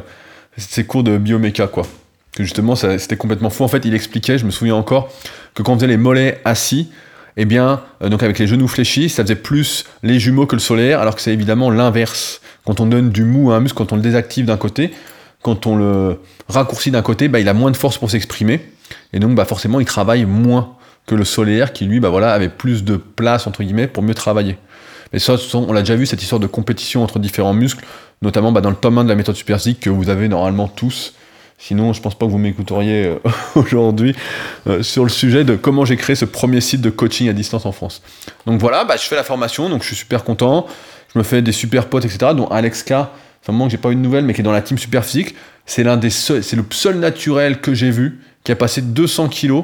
ses 0.57 0.85
cours 0.85 1.03
de 1.03 1.17
bioméca, 1.17 1.67
quoi. 1.67 1.85
Que 2.35 2.43
justement, 2.43 2.75
c'était 2.75 3.17
complètement 3.17 3.49
fou. 3.49 3.63
En 3.63 3.67
fait, 3.67 3.85
il 3.85 3.93
expliquait, 3.93 4.37
je 4.37 4.45
me 4.45 4.51
souviens 4.51 4.75
encore, 4.75 5.09
que 5.53 5.61
quand 5.61 5.73
on 5.73 5.75
faisait 5.75 5.87
les 5.87 5.97
mollets 5.97 6.41
assis, 6.43 6.89
eh 7.37 7.45
bien, 7.45 7.81
euh, 8.01 8.09
donc 8.09 8.23
avec 8.23 8.39
les 8.39 8.47
genoux 8.47 8.67
fléchis, 8.67 9.09
ça 9.09 9.23
faisait 9.23 9.35
plus 9.35 9.85
les 10.03 10.19
jumeaux 10.19 10.45
que 10.45 10.55
le 10.55 10.61
solaire, 10.61 10.99
alors 10.99 11.15
que 11.15 11.21
c'est 11.21 11.33
évidemment 11.33 11.69
l'inverse. 11.69 12.41
Quand 12.65 12.79
on 12.79 12.85
donne 12.85 13.09
du 13.09 13.23
mou 13.23 13.51
à 13.51 13.57
un 13.57 13.59
muscle, 13.59 13.77
quand 13.77 13.93
on 13.93 13.97
le 13.97 14.01
désactive 14.01 14.45
d'un 14.45 14.57
côté, 14.57 14.91
quand 15.41 15.67
on 15.67 15.75
le 15.75 16.19
raccourcit 16.47 16.91
d'un 16.91 17.01
côté, 17.01 17.27
bah, 17.27 17.39
il 17.39 17.49
a 17.49 17.53
moins 17.53 17.71
de 17.71 17.77
force 17.77 17.97
pour 17.97 18.09
s'exprimer, 18.09 18.61
et 19.13 19.19
donc 19.19 19.35
bah, 19.35 19.45
forcément 19.45 19.79
il 19.79 19.85
travaille 19.85 20.25
moins 20.25 20.75
que 21.05 21.13
le 21.13 21.23
solaire 21.23 21.73
qui 21.73 21.85
lui 21.85 21.99
bah, 21.99 22.09
voilà, 22.09 22.33
avait 22.33 22.49
plus 22.49 22.83
de 22.83 22.95
place 22.95 23.45
entre 23.47 23.63
guillemets 23.63 23.87
pour 23.87 24.01
mieux 24.01 24.15
travailler. 24.15 24.57
Mais 25.13 25.19
ça, 25.19 25.35
on 25.53 25.71
l'a 25.71 25.81
déjà 25.81 25.95
vu, 25.95 26.05
cette 26.05 26.21
histoire 26.23 26.39
de 26.39 26.47
compétition 26.47 27.03
entre 27.03 27.19
différents 27.19 27.53
muscles, 27.53 27.85
notamment 28.21 28.51
bah, 28.51 28.61
dans 28.61 28.71
le 28.71 28.75
tome 28.75 28.97
1 28.97 29.03
de 29.03 29.09
la 29.09 29.15
méthode 29.15 29.35
superphysique 29.35 29.81
que 29.81 29.89
vous 29.89 30.09
avez 30.09 30.27
normalement 30.27 30.67
tous, 30.67 31.13
Sinon, 31.57 31.93
je 31.93 32.01
pense 32.01 32.15
pas 32.15 32.25
que 32.25 32.31
vous 32.31 32.37
m'écouteriez 32.37 33.05
euh, 33.05 33.19
aujourd'hui 33.55 34.15
euh, 34.67 34.83
sur 34.83 35.03
le 35.03 35.09
sujet 35.09 35.43
de 35.43 35.55
comment 35.55 35.85
j'ai 35.85 35.95
créé 35.95 36.15
ce 36.15 36.25
premier 36.25 36.61
site 36.61 36.81
de 36.81 36.89
coaching 36.89 37.29
à 37.29 37.33
distance 37.33 37.65
en 37.65 37.71
France. 37.71 38.01
Donc 38.45 38.59
voilà, 38.59 38.83
bah, 38.83 38.95
je 38.97 39.03
fais 39.03 39.15
la 39.15 39.23
formation, 39.23 39.69
donc 39.69 39.81
je 39.81 39.87
suis 39.87 39.95
super 39.95 40.23
content. 40.23 40.67
Je 41.13 41.19
me 41.19 41.23
fais 41.23 41.41
des 41.41 41.53
super 41.53 41.87
potes, 41.87 42.05
etc. 42.05 42.33
Dont 42.35 42.47
Alex 42.47 42.83
K, 42.83 42.91
enfin 42.91 43.53
moi 43.53 43.69
j'ai 43.69 43.77
pas 43.77 43.89
eu 43.91 43.95
de 43.95 44.01
nouvelles, 44.01 44.25
mais 44.25 44.33
qui 44.33 44.41
est 44.41 44.43
dans 44.43 44.51
la 44.51 44.61
team 44.61 44.77
super 44.77 45.05
physique. 45.05 45.35
C'est 45.65 45.83
l'un 45.83 45.97
des 45.97 46.09
c'est 46.09 46.53
le 46.53 46.65
seul 46.71 46.97
naturel 46.99 47.61
que 47.61 47.73
j'ai 47.73 47.89
vu 47.89 48.19
qui 48.43 48.51
a 48.51 48.55
passé 48.55 48.81
200 48.81 49.29
kilos, 49.29 49.63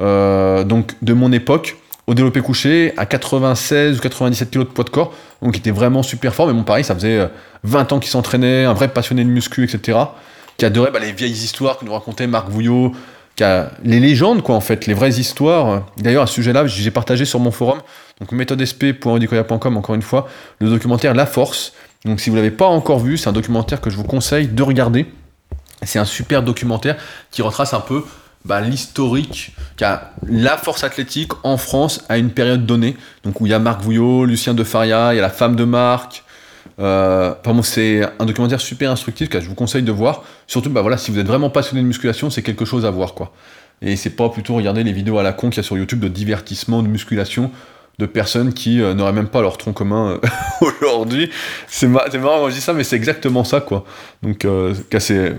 euh, 0.00 0.62
donc 0.62 0.92
de 1.02 1.14
mon 1.14 1.32
époque, 1.32 1.78
au 2.06 2.14
développé 2.14 2.42
couché 2.42 2.92
à 2.96 3.06
96 3.06 3.98
ou 3.98 4.00
97 4.00 4.50
kilos 4.50 4.68
de 4.68 4.72
poids 4.72 4.84
de 4.84 4.90
corps, 4.90 5.14
donc 5.42 5.56
il 5.56 5.60
était 5.60 5.70
vraiment 5.72 6.02
super 6.02 6.34
fort. 6.34 6.46
Mais 6.46 6.52
bon, 6.52 6.62
pareil, 6.62 6.84
ça 6.84 6.94
faisait 6.94 7.28
20 7.64 7.92
ans 7.94 7.98
qu'il 7.98 8.10
s'entraînait, 8.10 8.66
un 8.66 8.74
vrai 8.74 8.88
passionné 8.88 9.24
de 9.24 9.30
muscu, 9.30 9.64
etc 9.64 9.98
qui 10.60 10.66
adorait 10.66 10.90
bah, 10.90 10.98
les 10.98 11.12
vieilles 11.12 11.32
histoires 11.32 11.78
que 11.78 11.86
nous 11.86 11.92
racontait 11.92 12.26
Marc 12.26 12.50
Vouillot, 12.50 12.92
qui 13.34 13.42
a 13.44 13.70
les 13.82 13.98
légendes, 13.98 14.42
quoi, 14.42 14.54
en 14.54 14.60
fait, 14.60 14.86
les 14.86 14.92
vraies 14.92 15.18
histoires. 15.18 15.86
D'ailleurs, 15.96 16.24
à 16.24 16.26
ce 16.26 16.34
sujet-là, 16.34 16.66
j'ai 16.66 16.90
partagé 16.90 17.24
sur 17.24 17.40
mon 17.40 17.50
forum, 17.50 17.80
donc 18.20 18.30
méthodesp.audicoya.com, 18.32 19.78
encore 19.78 19.94
une 19.94 20.02
fois, 20.02 20.28
le 20.58 20.68
documentaire 20.68 21.14
La 21.14 21.24
Force. 21.24 21.72
Donc, 22.04 22.20
si 22.20 22.28
vous 22.28 22.36
ne 22.36 22.42
l'avez 22.42 22.54
pas 22.54 22.66
encore 22.66 22.98
vu, 22.98 23.16
c'est 23.16 23.28
un 23.30 23.32
documentaire 23.32 23.80
que 23.80 23.88
je 23.88 23.96
vous 23.96 24.04
conseille 24.04 24.48
de 24.48 24.62
regarder. 24.62 25.06
C'est 25.82 25.98
un 25.98 26.04
super 26.04 26.42
documentaire 26.42 26.98
qui 27.30 27.40
retrace 27.40 27.72
un 27.72 27.80
peu 27.80 28.04
bah, 28.44 28.60
l'historique 28.60 29.56
qu'a 29.78 30.12
la 30.28 30.58
force 30.58 30.84
athlétique 30.84 31.32
en 31.42 31.56
France 31.56 32.04
à 32.10 32.18
une 32.18 32.32
période 32.32 32.66
donnée. 32.66 32.98
Donc, 33.24 33.40
où 33.40 33.46
il 33.46 33.48
y 33.48 33.54
a 33.54 33.58
Marc 33.58 33.80
Vouillot, 33.80 34.26
Lucien 34.26 34.52
de 34.52 34.62
Faria, 34.62 35.14
il 35.14 35.16
y 35.16 35.20
a 35.20 35.22
la 35.22 35.30
femme 35.30 35.56
de 35.56 35.64
Marc, 35.64 36.22
euh, 36.80 37.34
c'est 37.62 38.02
un 38.18 38.24
documentaire 38.24 38.60
super 38.60 38.90
instructif 38.90 39.28
que 39.28 39.40
je 39.40 39.48
vous 39.48 39.54
conseille 39.54 39.82
de 39.82 39.92
voir. 39.92 40.24
Surtout, 40.46 40.70
bah 40.70 40.80
voilà, 40.80 40.96
si 40.96 41.10
vous 41.10 41.18
êtes 41.18 41.26
vraiment 41.26 41.50
passionné 41.50 41.82
de 41.82 41.86
musculation, 41.86 42.30
c'est 42.30 42.42
quelque 42.42 42.64
chose 42.64 42.86
à 42.86 42.90
voir, 42.90 43.14
quoi. 43.14 43.32
Et 43.82 43.96
c'est 43.96 44.10
pas 44.10 44.28
plutôt 44.28 44.54
regarder 44.54 44.84
les 44.84 44.92
vidéos 44.92 45.18
à 45.18 45.22
la 45.22 45.32
con 45.32 45.50
qu'il 45.50 45.58
y 45.58 45.60
a 45.60 45.62
sur 45.62 45.76
YouTube 45.76 46.00
de 46.00 46.08
divertissement, 46.08 46.82
de 46.82 46.88
musculation, 46.88 47.50
de 47.98 48.06
personnes 48.06 48.52
qui 48.52 48.80
euh, 48.80 48.94
n'auraient 48.94 49.12
même 49.12 49.28
pas 49.28 49.42
leur 49.42 49.58
tronc 49.58 49.72
commun 49.72 50.18
euh, 50.24 50.28
aujourd'hui. 50.82 51.30
C'est 51.68 51.86
marrant 51.86 52.08
quand 52.10 52.48
je 52.48 52.54
dis 52.54 52.60
ça, 52.60 52.72
mais 52.72 52.84
c'est 52.84 52.96
exactement 52.96 53.44
ça, 53.44 53.60
quoi. 53.60 53.84
Donc, 54.22 54.44
euh, 54.44 54.74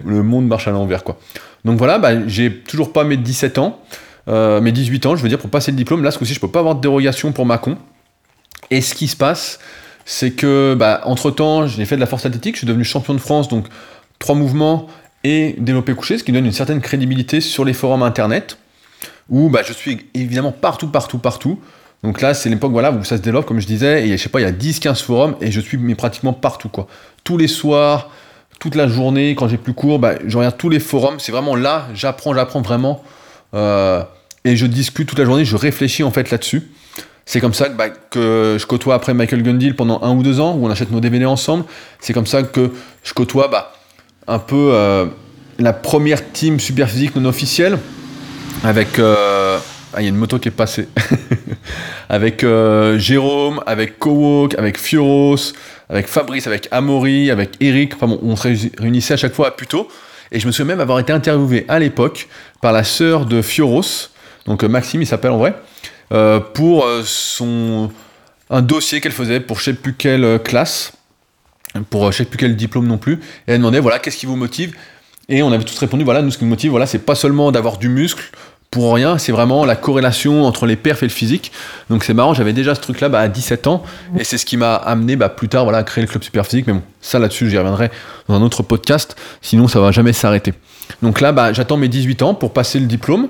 le 0.06 0.24
monde 0.24 0.48
marche 0.48 0.68
à 0.68 0.72
l'envers, 0.72 1.04
quoi. 1.04 1.20
Donc 1.66 1.78
voilà, 1.78 2.00
bah, 2.00 2.28
j'ai 2.28 2.52
toujours 2.52 2.94
pas 2.94 3.04
mes 3.04 3.18
17 3.18 3.60
ans, 3.60 3.80
mes 4.28 4.72
18 4.72 5.06
ans, 5.06 5.16
je 5.16 5.22
veux 5.22 5.30
dire, 5.30 5.38
pour 5.38 5.50
passer 5.50 5.72
le 5.72 5.78
diplôme. 5.78 6.04
Là, 6.04 6.10
ce 6.10 6.18
coup-ci, 6.18 6.34
je 6.34 6.40
peux 6.40 6.48
pas 6.48 6.60
avoir 6.60 6.76
de 6.76 6.82
dérogation 6.82 7.32
pour 7.32 7.46
ma 7.46 7.60
con. 7.60 7.78
Et 8.72 8.82
ce 8.82 8.96
qui 8.96 9.08
se 9.08 9.16
passe, 9.16 9.60
c'est 10.06 10.32
que, 10.32 10.76
bah, 10.78 11.02
entre-temps, 11.06 11.68
j'ai 11.68 11.86
fait 11.86 11.96
de 11.96 12.02
la 12.02 12.08
force 12.08 12.26
athlétique, 12.26 12.56
je 12.56 12.60
suis 12.60 12.68
devenu 12.68 12.84
champion 12.84 13.14
de 13.14 13.20
France, 13.20 13.48
donc 13.48 13.66
trois 14.20 14.36
mouvements 14.36 14.88
et 15.24 15.56
développé 15.58 15.94
couché, 15.94 16.18
ce 16.18 16.24
qui 16.24 16.32
donne 16.32 16.46
une 16.46 16.52
certaine 16.52 16.82
crédibilité 16.82 17.42
sur 17.42 17.66
les 17.66 17.74
forums 17.74 18.04
internet, 18.04 18.58
où 19.30 19.50
bah, 19.50 19.62
je 19.66 19.74
suis 19.74 20.08
évidemment 20.14 20.52
partout, 20.52 20.88
partout, 20.88 21.18
partout. 21.18 21.60
Donc 22.04 22.22
là, 22.22 22.34
c'est 22.34 22.50
l'époque 22.50 22.72
voilà, 22.72 22.92
où 22.92 23.04
ça 23.04 23.18
se 23.18 23.22
développe, 23.22 23.46
comme 23.46 23.60
je 23.60 23.68
disais, 23.68 24.08
et 24.08 24.18
je 24.18 24.22
sais 24.22 24.30
pas, 24.30 24.40
il 24.40 24.44
y 24.44 24.48
a 24.48 24.52
10-15 24.52 25.04
forums, 25.04 25.36
et 25.42 25.52
je 25.52 25.62
suis 25.62 25.78
mais 25.78 25.96
pratiquement 25.96 26.34
partout, 26.34 26.70
quoi. 26.70 26.88
Tous 27.24 27.38
les 27.38 27.48
soirs, 27.48 28.10
toute 28.60 28.76
la 28.76 28.88
journée, 28.88 29.32
quand 29.32 29.48
j'ai 29.48 29.58
plus 29.58 29.74
cours, 29.74 30.00
bah, 30.00 30.16
je 30.26 30.38
regarde 30.38 30.58
tous 30.58 30.70
les 30.70 30.80
forums, 30.80 31.20
c'est 31.20 31.32
vraiment 31.32 31.56
là, 31.56 31.88
j'apprends, 31.94 32.34
j'apprends 32.34 32.62
vraiment, 32.62 33.04
euh, 33.54 34.04
et 34.44 34.56
je 34.56 34.66
discute 34.66 35.08
toute 35.08 35.20
la 35.20 35.26
journée, 35.26 35.46
je 35.46 35.56
réfléchis 35.56 36.04
en 36.04 36.12
fait 36.12 36.32
là-dessus. 36.32 36.72
C'est 37.26 37.40
comme 37.40 37.54
ça 37.54 37.70
bah, 37.70 37.90
que 37.90 38.58
je 38.60 38.66
côtoie 38.66 38.96
après 38.96 39.14
Michael 39.14 39.44
Gundil 39.44 39.74
pendant 39.76 40.02
un 40.02 40.16
ou 40.16 40.24
deux 40.24 40.40
ans, 40.40 40.56
où 40.56 40.66
on 40.66 40.70
achète 40.70 40.92
nos 40.92 41.00
DVD 41.00 41.26
ensemble. 41.26 41.66
C'est 42.00 42.14
comme 42.14 42.26
ça 42.26 42.44
que 42.44 42.72
je 43.04 43.14
côtoie 43.14 43.48
bah, 43.48 43.74
un 44.28 44.40
peu 44.40 44.72
euh, 44.74 45.06
la 45.60 45.74
première 45.74 46.32
team 46.32 46.60
super 46.60 46.90
physique 46.90 47.16
non 47.16 47.26
officielle, 47.26 47.78
avec... 48.64 49.00
Euh, 49.00 49.60
ah, 49.94 50.00
il 50.00 50.06
y 50.06 50.08
a 50.08 50.10
une 50.10 50.16
moto 50.16 50.40
qui 50.40 50.48
est 50.48 50.52
passée. 50.52 50.88
avec 52.10 52.46
euh, 52.46 52.98
Jérôme, 52.98 53.62
avec 53.66 54.00
Kowok, 54.00 54.56
avec 54.58 54.78
Fioros, 54.78 55.54
avec 55.90 56.08
Fabrice, 56.08 56.48
avec 56.48 56.70
Amaury, 56.72 57.30
avec 57.30 57.52
Eric. 57.60 57.96
Enfin 57.96 58.08
bon, 58.08 58.20
on 58.24 58.38
se 58.38 58.48
réunissait 58.78 59.16
à 59.16 59.18
chaque 59.18 59.34
fois 59.34 59.48
à 59.48 59.52
Puto. 59.52 59.90
Et 60.32 60.40
je 60.40 60.48
me 60.48 60.52
souviens 60.54 60.76
même 60.76 60.80
avoir 60.80 61.00
été 61.00 61.12
interviewé 61.12 61.66
à 61.68 61.78
l'époque 61.78 62.30
par 62.62 62.72
la 62.72 62.86
sœur 62.86 63.26
de 63.26 63.42
Fioros, 63.42 64.10
donc 64.46 64.64
Maxime 64.64 65.02
il 65.02 65.06
s'appelle 65.06 65.32
en 65.32 65.38
vrai, 65.38 65.56
euh, 66.12 66.40
pour 66.40 66.86
euh, 66.86 67.04
son, 67.06 67.90
un 68.50 68.62
dossier 68.62 69.02
qu'elle 69.02 69.12
faisait 69.12 69.40
pour 69.40 69.60
je 69.60 69.66
sais 69.66 69.74
plus 69.74 69.94
quelle 69.94 70.26
euh, 70.26 70.38
classe, 70.38 70.94
pour 71.90 72.12
je 72.12 72.18
sais 72.18 72.26
plus 72.26 72.38
quel 72.38 72.56
diplôme 72.56 72.88
non 72.88 72.98
plus, 72.98 73.14
et 73.48 73.54
elle 73.54 73.60
demandait 73.60 73.80
voilà 73.80 74.00
qu'est-ce 74.00 74.18
qui 74.18 74.26
vous 74.26 74.36
motive? 74.36 74.76
Et 75.30 75.44
on 75.44 75.52
avait 75.52 75.64
tous 75.64 75.78
répondu 75.78 76.04
voilà 76.04 76.22
nous 76.22 76.32
ce 76.32 76.38
qui 76.38 76.44
nous 76.44 76.50
motive 76.50 76.72
voilà 76.72 76.86
c'est 76.86 77.00
pas 77.00 77.16
seulement 77.16 77.52
d'avoir 77.52 77.78
du 77.78 77.88
muscle 77.88 78.32
pour 78.72 78.96
rien, 78.96 79.18
c'est 79.18 79.34
vraiment 79.34 79.66
la 79.66 79.76
corrélation 79.76 80.46
entre 80.46 80.66
les 80.66 80.78
perfs 80.78 81.04
et 81.04 81.06
le 81.06 81.12
physique. 81.12 81.52
Donc 81.90 82.06
c'est 82.06 82.14
marrant, 82.14 82.34
j'avais 82.34 82.54
déjà 82.54 82.74
ce 82.74 82.80
truc-là 82.80 83.10
bah, 83.10 83.20
à 83.20 83.28
17 83.28 83.68
ans, 83.68 83.84
et 84.18 84.24
c'est 84.24 84.38
ce 84.38 84.46
qui 84.46 84.56
m'a 84.56 84.76
amené 84.76 85.18
bah, 85.18 85.28
plus 85.28 85.50
tard 85.50 85.66
voilà, 85.66 85.80
à 85.80 85.84
créer 85.84 86.02
le 86.02 86.08
club 86.08 86.24
super 86.24 86.46
physique. 86.46 86.68
Mais 86.68 86.74
bon, 86.74 86.82
ça 87.02 87.20
là-dessus, 87.20 87.50
j'y 87.50 87.58
reviendrai 87.58 87.92
dans 88.30 88.36
un 88.36 88.42
autre 88.42 88.64
podcast, 88.64 89.18
sinon 89.42 89.68
ça 89.68 89.82
va 89.82 89.92
jamais 89.92 90.14
s'arrêter. 90.14 90.54
Donc 91.02 91.20
là, 91.20 91.34
bah, 91.34 91.52
j'attends 91.52 91.76
mes 91.76 91.90
18 91.90 92.22
ans 92.22 92.34
pour 92.34 92.54
passer 92.54 92.80
le 92.80 92.86
diplôme, 92.86 93.28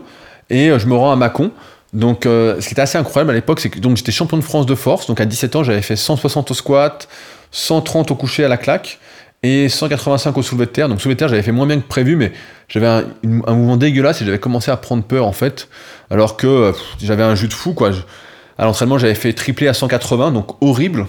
et 0.52 0.78
je 0.78 0.86
me 0.86 0.96
rends 0.96 1.12
à 1.12 1.16
Mâcon. 1.16 1.52
Donc, 1.94 2.26
euh, 2.26 2.60
ce 2.62 2.68
qui 2.68 2.74
était 2.74 2.82
assez 2.82 2.98
incroyable 2.98 3.32
à 3.32 3.34
l'époque, 3.34 3.60
c'est 3.60 3.70
que 3.70 3.80
donc 3.80 3.98
j'étais 3.98 4.12
champion 4.12 4.38
de 4.38 4.44
France 4.44 4.66
de 4.66 4.76
force. 4.76 5.08
Donc, 5.08 5.20
à 5.20 5.26
17 5.26 5.56
ans, 5.58 5.64
j'avais 5.64 5.82
fait 5.82 5.96
160 5.96 6.52
au 6.52 6.54
squat, 6.54 7.08
130 7.52 8.12
au 8.12 8.16
coucher 8.16 8.46
à 8.46 8.48
la 8.48 8.58
claque 8.58 9.00
et 9.44 9.70
185 9.70 10.38
au 10.38 10.42
soulevé 10.42 10.68
de 10.68 10.72
terre. 10.72 10.88
Donc, 10.88 11.02
soulevé 11.02 11.16
de 11.16 11.20
terre, 11.20 11.28
j'avais 11.28 11.42
fait 11.42 11.52
moins 11.52 11.68
bien 11.68 11.80
que 11.80 11.88
prévu, 11.88 12.16
mais 12.16 12.32
j'avais 12.70 12.88
un, 12.88 13.04
mouvement 13.24 13.78
dégueulasse 13.78 14.22
et 14.22 14.26
j'avais 14.26 14.40
commencé 14.40 14.72
à 14.72 14.78
prendre 14.78 15.04
peur 15.04 15.26
en 15.26 15.34
fait. 15.34 15.68
Alors 16.10 16.38
que 16.38 16.74
j'avais 17.02 17.24
un 17.24 17.36
jus 17.36 17.48
de 17.48 17.54
fou, 17.54 17.74
quoi. 17.74 17.92
à 18.58 18.66
l'entraînement, 18.66 18.98
j'avais 18.98 19.16
fait 19.16 19.34
tripler 19.34 19.68
à 19.68 19.74
180, 19.74 20.32
donc 20.32 20.62
horrible. 20.62 21.08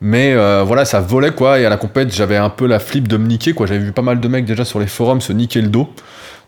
Mais 0.00 0.34
euh, 0.34 0.64
voilà, 0.66 0.84
ça 0.84 1.00
volait 1.00 1.30
quoi. 1.30 1.58
Et 1.58 1.64
à 1.64 1.70
la 1.70 1.78
compète, 1.78 2.14
j'avais 2.14 2.36
un 2.36 2.50
peu 2.50 2.66
la 2.66 2.78
flip 2.78 3.08
de 3.08 3.16
me 3.16 3.26
niquer 3.26 3.54
quoi. 3.54 3.66
J'avais 3.66 3.80
vu 3.80 3.92
pas 3.92 4.02
mal 4.02 4.20
de 4.20 4.28
mecs 4.28 4.44
déjà 4.44 4.66
sur 4.66 4.78
les 4.78 4.86
forums 4.86 5.22
se 5.22 5.32
niquer 5.32 5.62
le 5.62 5.68
dos. 5.68 5.88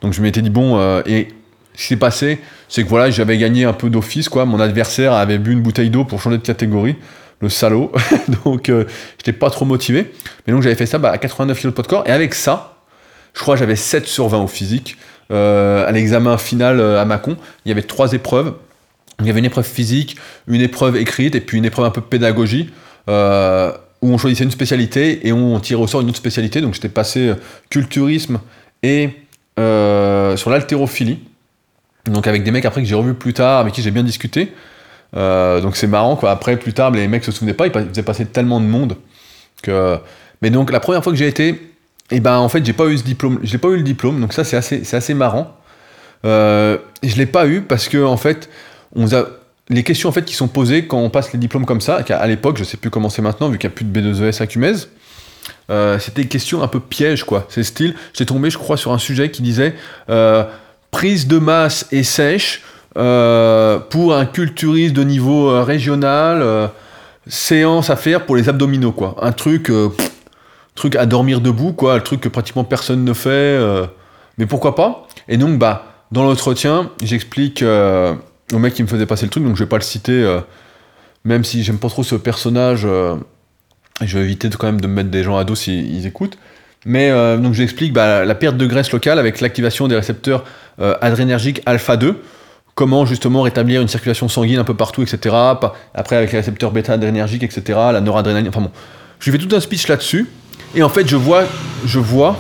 Donc 0.03 0.13
je 0.13 0.21
m'étais 0.21 0.43
dit 0.43 0.51
bon, 0.51 0.79
euh, 0.79 1.01
et 1.07 1.29
ce 1.77 1.83
qui 1.83 1.89
s'est 1.89 1.97
passé, 1.97 2.41
c'est 2.69 2.83
que 2.83 2.89
voilà, 2.89 3.11
j'avais 3.11 3.39
gagné 3.39 3.65
un 3.65 3.73
peu 3.73 3.91
d'office, 3.91 4.29
quoi. 4.29 4.45
Mon 4.45 4.59
adversaire 4.61 5.13
avait 5.13 5.39
bu 5.39 5.53
une 5.53 5.63
bouteille 5.63 5.91
d'eau 5.91 6.05
pour 6.05 6.21
changer 6.21 6.39
de 6.39 6.43
catégorie, 6.43 6.97
le 7.41 7.49
salaud. 7.49 7.93
donc, 8.45 8.69
euh, 8.69 8.85
j'étais 9.19 9.33
pas 9.33 9.51
trop 9.51 9.65
motivé. 9.65 10.13
Mais 10.47 10.53
donc, 10.53 10.63
j'avais 10.63 10.75
fait 10.75 10.87
ça 10.87 10.99
bah, 10.99 11.11
à 11.11 11.19
89 11.19 11.59
kg 11.59 11.67
de 11.67 11.71
poids 11.71 11.83
de 11.83 11.89
corps. 11.89 12.05
Et 12.07 12.11
avec 12.11 12.35
ça, 12.35 12.79
je 13.35 13.41
crois 13.41 13.55
que 13.55 13.61
j'avais 13.61 13.77
7 13.77 14.07
sur 14.07 14.29
20 14.29 14.39
au 14.39 14.47
physique. 14.49 14.97
Euh, 15.31 15.87
à 15.87 15.93
l'examen 15.93 16.39
final 16.39 16.79
euh, 16.79 17.01
à 17.01 17.05
Mâcon, 17.05 17.37
il 17.65 17.69
y 17.69 17.73
avait 17.73 17.83
trois 17.83 18.13
épreuves. 18.13 18.55
Il 19.21 19.27
y 19.27 19.31
avait 19.31 19.41
une 19.41 19.47
épreuve 19.47 19.67
physique, 19.67 20.17
une 20.47 20.61
épreuve 20.61 20.97
écrite 20.97 21.35
et 21.35 21.41
puis 21.41 21.59
une 21.59 21.65
épreuve 21.65 21.87
un 21.87 21.91
peu 21.91 22.01
pédagogie 22.01 22.71
euh, 23.09 23.73
où 24.03 24.13
on 24.13 24.19
choisissait 24.19 24.45
une 24.45 24.51
spécialité 24.51 25.27
et 25.27 25.33
on 25.33 25.59
tirait 25.59 25.81
au 25.81 25.87
sort 25.87 26.03
une 26.03 26.09
autre 26.09 26.19
spécialité. 26.19 26.61
Donc 26.61 26.75
j'étais 26.75 26.91
passé 26.91 27.33
culturisme 27.71 28.41
et 28.83 29.11
sur 29.57 30.51
l'haltérophilie. 30.51 31.21
Donc 32.11 32.27
avec 32.27 32.43
des 32.43 32.51
mecs 32.51 32.65
après 32.65 32.83
que 32.83 32.89
j'ai 32.89 32.95
revu 32.95 33.15
plus 33.15 33.33
tard, 33.33 33.61
avec 33.61 33.75
qui 33.75 33.83
j'ai 33.83 33.91
bien 33.91 34.05
discuté. 34.05 34.53
donc 35.13 35.77
c'est 35.77 35.87
marrant 35.87 36.17
quoi. 36.17 36.31
Après 36.31 36.57
plus 36.57 36.73
tard, 36.73 36.91
les 36.91 37.09
mecs 37.09 37.25
se 37.25 37.33
souvenaient 37.33 37.55
pas, 37.55 37.67
ils 37.67 37.73
faisaient 37.73 38.03
passer 38.03 38.27
tellement 38.27 38.61
de 38.61 38.67
monde 38.67 38.97
que. 39.63 39.99
Mais 40.43 40.51
donc 40.51 40.71
la 40.71 40.81
première 40.81 41.03
fois 41.03 41.13
que 41.13 41.19
j'ai 41.19 41.29
été 41.29 41.61
et 42.11 42.21
ben 42.21 42.39
en 42.39 42.49
fait 42.49 42.65
j'ai 42.65 42.73
pas 42.73 42.87
eu 42.87 42.99
ce 42.99 43.05
diplôme, 43.05 43.41
j'ai 43.43 43.59
pas 43.59 43.69
eu 43.69 43.77
le 43.77 43.83
diplôme, 43.83 44.21
donc 44.21 44.33
ça 44.33 44.45
c'est 44.45 44.57
assez, 44.57 44.85
c'est 44.85 44.97
assez 44.97 45.15
marrant. 45.15 45.57
Euh, 46.25 46.79
je 47.03 47.17
l'ai 47.17 47.27
pas 47.27 47.47
eu 47.47 47.63
parce 47.63 47.89
que 47.89 48.03
en 48.03 48.17
fait 48.17 48.49
on 48.95 49.13
a 49.15 49.25
les 49.69 49.83
questions 49.83 50.09
en 50.09 50.13
fait 50.13 50.25
qui 50.25 50.35
sont 50.35 50.49
posées 50.49 50.87
quand 50.87 50.99
on 50.99 51.11
passe 51.11 51.33
les 51.33 51.39
diplômes 51.39 51.67
comme 51.67 51.81
ça, 51.81 51.97
à 52.09 52.27
l'époque 52.27 52.57
je 52.59 52.65
sais 52.65 52.77
plus 52.77 52.91
comment 52.91 53.09
c'est 53.09 53.23
maintenant 53.23 53.49
vu 53.49 53.59
qu'il 53.59 53.69
n'y 53.69 53.75
a 53.75 53.77
plus 53.77 53.85
de 53.85 54.01
B2ES 54.01 54.43
à 54.43 54.47
Cumez, 54.47 54.73
euh, 55.71 55.99
c'était 55.99 56.23
des 56.23 56.29
questions 56.29 56.63
un 56.63 56.69
peu 56.69 56.79
pièges 56.79 57.25
quoi. 57.25 57.47
C'est 57.49 57.65
style, 57.65 57.95
j'ai 58.15 58.27
tombé 58.27 58.51
je 58.51 58.59
crois 58.59 58.77
sur 58.77 58.93
un 58.93 58.99
sujet 58.99 59.31
qui 59.31 59.43
disait 59.43 59.75
euh, 60.09 60.45
prise 60.91 61.27
de 61.27 61.39
masse 61.39 61.87
et 61.93 62.03
sèche 62.03 62.63
euh, 62.97 63.79
pour 63.79 64.15
un 64.15 64.27
culturiste 64.27 64.95
de 64.95 65.05
niveau 65.05 65.51
euh, 65.51 65.63
régional, 65.63 66.71
séance 67.27 67.91
à 67.91 67.97
faire 67.97 68.25
pour 68.25 68.37
les 68.37 68.49
abdominaux 68.49 68.93
quoi. 68.93 69.17
Un 69.21 69.33
truc 69.33 69.71
truc 70.77 70.95
à 70.95 71.07
dormir 71.07 71.41
debout, 71.41 71.73
quoi, 71.73 71.97
le 71.97 72.03
truc 72.05 72.21
que 72.21 72.29
pratiquement 72.29 72.63
personne 72.63 73.05
ne 73.05 73.13
fait. 73.13 73.31
Euh, 73.31 73.87
mais 74.39 74.47
pourquoi 74.47 74.77
pas? 74.77 75.09
Et 75.27 75.39
donc, 75.39 75.59
bah, 75.59 76.05
dans 76.13 76.23
l'entretien, 76.23 76.93
j'explique 77.03 77.63
euh, 77.63 78.15
au 78.53 78.61
mec 78.61 78.75
qui 78.75 78.83
me 78.85 78.89
faisait 78.89 79.07
passer 79.07 79.25
le 79.25 79.31
truc, 79.31 79.43
donc 79.43 79.57
je 79.57 79.65
vais 79.65 79.69
pas 79.69 79.79
le 79.79 79.83
citer, 79.83 80.13
euh, 80.13 80.41
même 81.25 81.43
si 81.43 81.65
j'aime 81.65 81.79
pas 81.79 81.89
trop 81.89 82.05
ce 82.05 82.15
personnage, 82.15 82.87
je 84.03 84.19
vais 84.19 84.25
éviter 84.25 84.49
quand 84.51 84.67
même 84.67 84.81
de 84.81 84.87
me 84.87 84.95
mettre 84.95 85.11
des 85.11 85.25
gens 85.25 85.37
à 85.37 85.43
dos 85.43 85.57
s'ils 85.57 86.07
écoutent. 86.07 86.39
Mais 86.87 87.11
donc 87.37 87.53
j'explique 87.53 87.93
bah, 87.93 88.25
la 88.25 88.35
perte 88.35 88.57
de 88.57 88.67
graisse 88.67 88.93
locale 88.93 89.19
avec 89.19 89.41
l'activation 89.41 89.89
des 89.89 89.97
récepteurs 89.97 90.45
adrénergiques 90.79 91.61
alpha 91.67 91.97
2 91.97 92.23
comment 92.77 93.07
justement 93.07 93.43
rétablir 93.43 93.81
une 93.81 93.89
circulation 93.89 94.29
sanguine 94.29 94.59
un 94.61 94.65
peu 94.65 94.75
partout, 94.75 95.03
etc. 95.03 95.35
Après 95.95 96.15
avec 96.15 96.31
les 96.31 96.39
récepteurs 96.39 96.71
bêta 96.71 96.93
adrénergiques, 96.93 97.43
etc. 97.43 97.63
La 97.93 98.01
noradrénaline, 98.01 98.51
enfin 98.51 98.61
bon. 98.61 98.71
Je 99.19 99.31
lui 99.31 99.39
fais 99.39 99.45
tout 99.45 99.57
un 99.57 99.61
speech 99.61 99.89
là-dessus. 99.89 100.29
Et 100.75 100.83
en 100.83 100.91
fait, 100.91 101.09
je 101.09 101.17
vois, 101.17 101.45
je 101.87 101.99
vois 101.99 102.39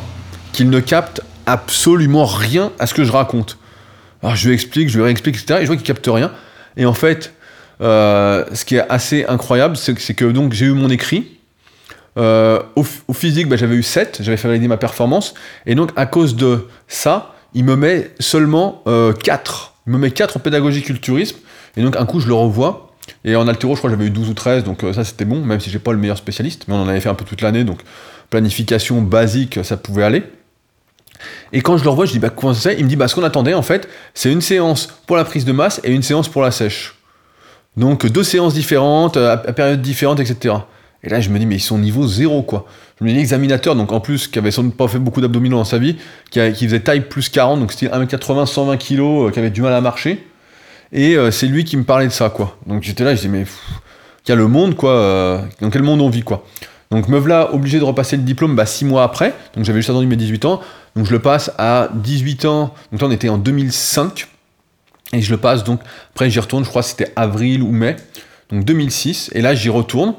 qu'il 0.53 0.69
ne 0.69 0.79
capte 0.79 1.23
absolument 1.47 2.27
rien 2.27 2.71
à 2.79 2.87
ce 2.87 2.93
que 2.93 3.03
je 3.03 3.13
raconte. 3.13 3.59
Alors 4.23 4.37
je 4.37 4.49
lui 4.49 4.55
explique, 4.55 4.91
je 4.91 4.99
lui 4.99 5.05
réexplique, 5.05 5.37
etc. 5.37 5.61
Et 5.61 5.63
je 5.63 5.67
vois 5.69 5.77
qu'il 5.77 5.87
capte 5.87 6.07
rien. 6.07 6.31
Et 6.77 6.85
en 6.85 6.93
fait, 6.95 7.33
euh, 7.81 8.45
ce 8.53 8.67
qui 8.67 8.77
est 8.77 8.85
assez 8.91 9.25
incroyable, 9.25 9.77
c'est 9.77 10.15
que, 10.15 10.27
donc 10.27 10.53
j'ai 10.53 10.67
eu 10.67 10.73
mon 10.73 10.91
écrit. 10.91 11.36
Euh, 12.17 12.61
au, 12.77 13.13
physique, 13.13 13.49
bah, 13.49 13.57
j'avais 13.57 13.77
eu 13.77 13.83
7, 13.83 14.19
j'avais 14.23 14.37
fait 14.37 14.49
valider 14.49 14.69
ma 14.69 14.77
performance. 14.77 15.35
Et 15.67 15.75
donc, 15.75 15.91
à 15.97 16.07
cause 16.07 16.37
de 16.37 16.67
ça, 16.89 17.35
il 17.55 17.65
me 17.65 17.77
met 17.77 18.11
seulement 18.21 18.83
4. 18.85 18.87
Euh, 18.89 19.13
il 19.87 19.93
me 19.93 19.99
met 19.99 20.11
4 20.11 20.37
en 20.37 20.41
pédagogie 20.41 20.83
culturisme. 20.83 21.37
Et 21.77 21.83
donc, 21.83 21.97
un 21.97 22.07
coup, 22.07 22.21
je 22.21 22.29
le 22.29 22.35
revois. 22.35 22.87
Et 23.25 23.37
en 23.37 23.47
altéro, 23.47 23.75
je 23.75 23.81
crois 23.81 23.91
que 23.91 23.97
j'avais 23.97 24.09
eu 24.09 24.11
12 24.11 24.31
ou 24.31 24.35
13, 24.35 24.65
donc 24.65 24.83
ça 24.93 25.05
c'était 25.05 25.25
bon, 25.25 25.41
même 25.41 25.61
si 25.61 25.71
j'ai 25.71 25.79
pas 25.79 25.93
le 25.93 25.99
meilleur 25.99 26.17
spécialiste. 26.17 26.65
Mais 26.67 26.75
on 26.75 26.83
en 26.83 26.89
avait 26.89 27.01
fait 27.01 27.09
un 27.09 27.15
peu 27.15 27.25
toute 27.25 27.41
l'année, 27.41 27.63
donc 27.63 27.81
planification 28.31 29.01
basique, 29.01 29.61
ça 29.63 29.77
pouvait 29.77 30.03
aller. 30.03 30.25
Et 31.53 31.61
quand 31.63 31.79
je 31.79 31.85
le 31.85 31.91
revois, 31.91 32.07
je 32.07 32.13
dis 32.13 32.19
bah 32.19 32.31
comment 32.31 32.55
ça 32.55 32.73
Il 32.73 32.85
me 32.85 32.89
dit 32.89 32.97
bah 32.97 33.09
ce 33.09 33.15
qu'on 33.15 33.25
attendait 33.25 33.55
en 33.55 33.63
fait, 33.63 33.89
c'est 34.15 34.31
une 34.31 34.41
séance 34.41 34.89
pour 35.07 35.17
la 35.17 35.25
prise 35.25 35.45
de 35.45 35.53
masse 35.53 35.81
et 35.85 35.93
une 35.93 36.03
séance 36.03 36.29
pour 36.29 36.43
la 36.43 36.51
sèche. 36.51 36.95
Donc 37.77 38.07
deux 38.07 38.23
séances 38.23 38.55
différentes, 38.55 39.17
à, 39.17 39.37
périodes 39.37 39.83
différentes, 39.83 40.21
etc. 40.21 40.55
Et 41.03 41.09
là 41.09 41.21
je 41.21 41.31
me 41.31 41.39
dis 41.39 41.47
mais 41.47 41.57
ils 41.57 41.61
sont 41.61 41.79
niveau 41.79 42.07
zéro 42.07 42.43
quoi. 42.43 42.67
Je 42.99 43.05
me 43.05 43.11
dis 43.11 43.17
l'examinateur, 43.17 43.77
donc 43.77 43.93
en 43.93 44.01
plus 44.01 44.29
qui 44.29 44.39
avait 44.39 44.51
sans 44.51 44.65
doute 44.65 44.77
pas 44.77 44.89
fait 44.89 44.99
beaucoup 44.99 45.21
d'abdominaux 45.21 45.59
dans 45.59 45.65
sa 45.65 45.79
vie, 45.79 45.97
qui, 46.31 46.41
faisait 46.41 46.81
taille 46.81 47.03
plus 47.03 47.29
40, 47.29 47.61
donc 47.61 47.73
c'était 47.73 47.95
1m80, 47.95 48.47
120 48.47 48.77
kg, 48.77 49.33
qui 49.33 49.39
avait 49.39 49.51
du 49.51 49.63
mal 49.63 49.75
à 49.75 49.81
marcher. 49.81 50.27
Et 50.93 51.17
euh, 51.17 51.31
c'est 51.31 51.47
lui 51.47 51.65
qui 51.65 51.77
me 51.77 51.85
parlait 51.85 52.07
de 52.07 52.13
ça 52.13 52.31
quoi. 52.31 52.57
Donc 52.67 52.83
j'étais 52.83 53.05
là, 53.05 53.15
je 53.15 53.21
dis 53.21 53.29
mais 53.29 53.45
il 54.27 54.31
y 54.31 54.33
a 54.33 54.37
le 54.37 54.49
monde 54.49 54.75
quoi, 54.75 54.93
euh, 54.93 55.41
dans 55.61 55.71
quel 55.71 55.83
monde 55.83 56.01
on 56.01 56.09
vit 56.09 56.23
quoi. 56.23 56.45
Donc 56.91 57.09
me 57.09 57.19
voilà 57.19 57.53
obligé 57.53 57.79
de 57.79 57.85
repasser 57.85 58.17
le 58.17 58.23
diplôme 58.23 58.55
bah, 58.55 58.67
6 58.67 58.85
mois 58.85 59.03
après, 59.03 59.35
donc 59.55 59.65
j'avais 59.65 59.81
juste 59.81 59.91
attendu 59.91 60.07
mes 60.07 60.17
18 60.17 60.45
ans, 60.45 60.61
donc 60.95 61.07
je 61.07 61.13
le 61.13 61.19
passe 61.19 61.51
à 61.59 61.89
18 61.95 62.45
ans, 62.45 62.75
donc 62.93 63.01
là 63.01 63.09
on 63.09 63.11
était 63.11 63.29
en 63.29 63.39
2005, 63.39 64.29
et 65.13 65.21
je 65.21 65.31
le 65.31 65.37
passe 65.37 65.65
donc, 65.65 65.81
après 66.15 66.31
j'y 66.31 66.39
retourne, 66.39 66.65
je 66.65 66.69
crois 66.69 66.83
que 66.83 66.89
c'était 66.89 67.13
avril 67.17 67.63
ou 67.63 67.73
mai, 67.73 67.97
donc 68.51 68.65
2006, 68.65 69.31
et 69.35 69.43
là 69.43 69.55
j'y 69.55 69.69
retourne, 69.69 70.15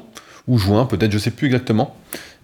ou 0.48 0.58
juin 0.58 0.86
peut-être, 0.86 1.12
je 1.12 1.18
sais 1.18 1.30
plus 1.30 1.46
exactement, 1.46 1.94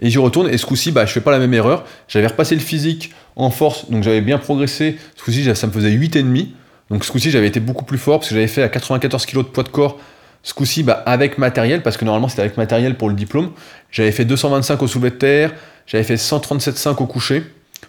et 0.01 0.11
j'y 0.11 0.19
retourne, 0.19 0.49
et 0.49 0.59
ce 0.59 0.67
coup-ci 0.67 0.93
bah, 0.93 1.07
je 1.07 1.13
fais 1.13 1.21
pas 1.21 1.33
la 1.33 1.39
même 1.39 1.55
erreur, 1.55 1.85
j'avais 2.07 2.27
repassé 2.27 2.55
le 2.55 2.61
physique 2.61 3.13
en 3.35 3.51
force, 3.51 3.91
donc 3.91 4.03
j'avais 4.05 4.21
bien 4.21 4.39
progressé, 4.39 4.99
ce 5.17 5.25
coup-ci 5.25 5.45
ça 5.55 5.67
me 5.67 5.73
faisait 5.73 5.91
8,5, 5.91 6.49
donc 6.91 7.05
ce 7.05 7.11
coup-ci 7.11 7.31
j'avais 7.31 7.49
été 7.49 7.61
beaucoup 7.61 7.85
plus 7.85 7.99
fort, 7.99 8.21
parce 8.21 8.29
que 8.29 8.35
j'avais 8.35 8.47
fait 8.47 8.63
à 8.63 8.69
94 8.69 9.27
kg 9.27 9.39
de 9.39 9.43
poids 9.43 9.65
de 9.65 9.69
corps, 9.71 9.99
ce 10.43 10.53
coup-ci, 10.55 10.83
bah, 10.83 11.03
avec 11.07 11.39
matériel, 11.39 11.83
parce 11.83 11.97
que 11.97 12.05
normalement 12.05 12.29
c'était 12.29 12.43
avec 12.43 12.57
matériel 12.59 12.97
pour 12.97 13.09
le 13.09 13.15
diplôme, 13.15 13.51
j'avais 13.91 14.13
fait 14.13 14.25
225 14.27 14.83
au 14.83 14.87
soulevé 14.87 15.11
de 15.11 15.17
terre, 15.17 15.55
j'avais 15.87 16.05
fait 16.05 16.17
137,5 16.17 17.03
au 17.03 17.07
coucher. 17.07 17.45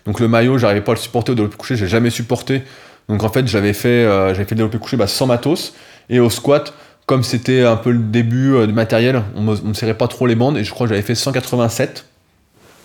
Donc 0.05 0.19
le 0.19 0.27
maillot, 0.27 0.57
j'arrivais 0.57 0.81
pas 0.81 0.91
à 0.91 0.95
le 0.95 0.99
supporter 0.99 1.31
au 1.31 1.35
développé 1.35 1.57
couché, 1.57 1.75
j'ai 1.75 1.87
jamais 1.87 2.09
supporté. 2.09 2.63
Donc 3.09 3.23
en 3.23 3.29
fait, 3.29 3.47
j'avais 3.47 3.73
fait, 3.73 3.87
euh, 3.87 4.33
fait 4.33 4.51
le 4.51 4.55
développé 4.55 4.77
couché 4.77 4.97
bah, 4.97 5.07
sans 5.07 5.25
matos. 5.25 5.73
Et 6.09 6.19
au 6.19 6.29
squat, 6.29 6.73
comme 7.05 7.23
c'était 7.23 7.63
un 7.63 7.75
peu 7.75 7.91
le 7.91 7.99
début 7.99 8.53
euh, 8.53 8.67
du 8.67 8.73
matériel, 8.73 9.23
on 9.35 9.41
ne 9.41 9.55
me 9.61 9.73
serrait 9.73 9.97
pas 9.97 10.07
trop 10.07 10.27
les 10.27 10.35
bandes 10.35 10.57
et 10.57 10.63
je 10.63 10.71
crois 10.71 10.87
que 10.87 10.93
j'avais 10.93 11.05
fait 11.05 11.15
187. 11.15 12.05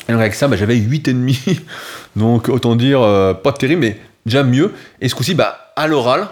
Et 0.09 0.13
donc 0.13 0.21
avec 0.21 0.35
ça, 0.35 0.49
bah, 0.49 0.57
j'avais 0.57 0.77
8,5. 0.77 1.61
donc 2.17 2.49
autant 2.49 2.77
dire, 2.77 3.03
euh, 3.03 3.35
pas 3.35 3.53
terrible, 3.53 3.81
mais 3.81 3.99
déjà 4.27 4.43
mieux. 4.43 4.73
Et 5.01 5.09
ce 5.09 5.15
coup-ci, 5.15 5.35
bah, 5.35 5.73
à 5.77 5.87
l'oral, 5.87 6.29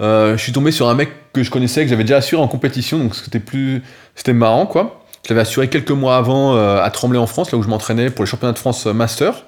je 0.00 0.36
suis 0.38 0.52
tombé 0.52 0.70
sur 0.70 0.88
un 0.88 0.94
mec 0.94 1.10
que 1.32 1.42
je 1.42 1.50
connaissais, 1.50 1.82
que 1.84 1.90
j'avais 1.90 2.04
déjà 2.04 2.16
assuré 2.16 2.42
en 2.42 2.48
compétition, 2.48 2.98
donc 2.98 3.14
c'était 3.14 3.38
plus, 3.38 3.82
c'était 4.14 4.32
marrant 4.32 4.66
quoi. 4.66 5.00
Je 5.24 5.30
l'avais 5.30 5.42
assuré 5.42 5.68
quelques 5.68 5.90
mois 5.90 6.16
avant 6.16 6.56
euh, 6.56 6.82
à 6.82 6.90
Tremblay 6.90 7.18
en 7.18 7.26
France, 7.26 7.52
là 7.52 7.58
où 7.58 7.62
je 7.62 7.68
m'entraînais 7.68 8.10
pour 8.10 8.24
les 8.24 8.30
championnats 8.30 8.52
de 8.52 8.58
France 8.58 8.86
euh, 8.86 8.92
Master. 8.92 9.44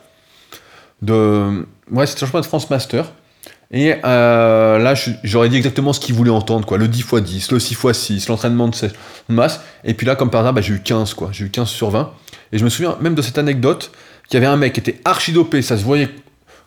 Ouais, 1.09 2.07
c'était 2.07 2.21
le 2.21 2.27
championnat 2.27 2.43
de 2.43 2.47
France 2.47 2.71
Master. 2.71 3.11
Et 3.73 3.95
euh, 4.05 4.79
là, 4.79 4.95
j'aurais 5.25 5.49
dit 5.49 5.57
exactement 5.57 5.93
ce 5.93 6.01
qu'il 6.01 6.15
voulait 6.15 6.31
entendre, 6.31 6.67
quoi. 6.67 6.77
Le 6.77 6.89
10 6.89 7.01
x 7.01 7.15
10, 7.15 7.53
le 7.53 7.59
6 7.59 7.73
x 7.73 7.99
6, 7.99 8.29
l'entraînement 8.29 8.69
de 8.69 8.75
masse. 9.29 9.61
Et 9.85 9.95
puis 9.95 10.07
là, 10.07 10.15
comme 10.15 10.31
par 10.31 10.43
hasard, 10.43 10.53
bah, 10.53 10.61
j'ai 10.61 10.75
eu 10.75 10.81
15, 10.81 11.15
quoi. 11.15 11.31
J'ai 11.33 11.47
eu 11.47 11.51
15 11.51 11.69
sur 11.69 11.91
20. 11.91 12.13
Et 12.53 12.59
je 12.59 12.65
me 12.65 12.69
souviens 12.69 12.97
même 13.01 13.15
de 13.15 13.23
cette 13.23 13.39
anecdote 13.39 13.91
qu'il 14.29 14.35
y 14.35 14.37
avait 14.37 14.53
un 14.53 14.57
mec 14.57 14.75
qui 14.75 14.81
était 14.81 15.01
archi 15.05 15.33
dopé, 15.33 15.63
ça 15.63 15.77
se 15.77 15.85
voyait 15.85 16.09